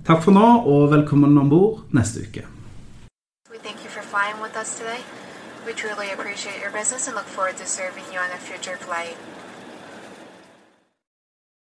Takk 0.06 0.24
for 0.28 0.32
nå, 0.36 0.48
og 0.68 0.92
velkommen 0.92 1.38
om 1.40 1.50
bord 1.50 1.80
neste 1.96 2.20
uke. 2.28 2.44
We 5.66 5.74
truly 5.74 6.12
appreciate 6.14 6.62
your 6.62 6.70
business 6.70 7.08
and 7.08 7.16
look 7.16 7.26
forward 7.26 7.58
to 7.58 7.66
serving 7.66 8.04
you 8.14 8.20
on 8.20 8.30
a 8.30 8.38
future 8.38 8.78
flight. 8.78 9.18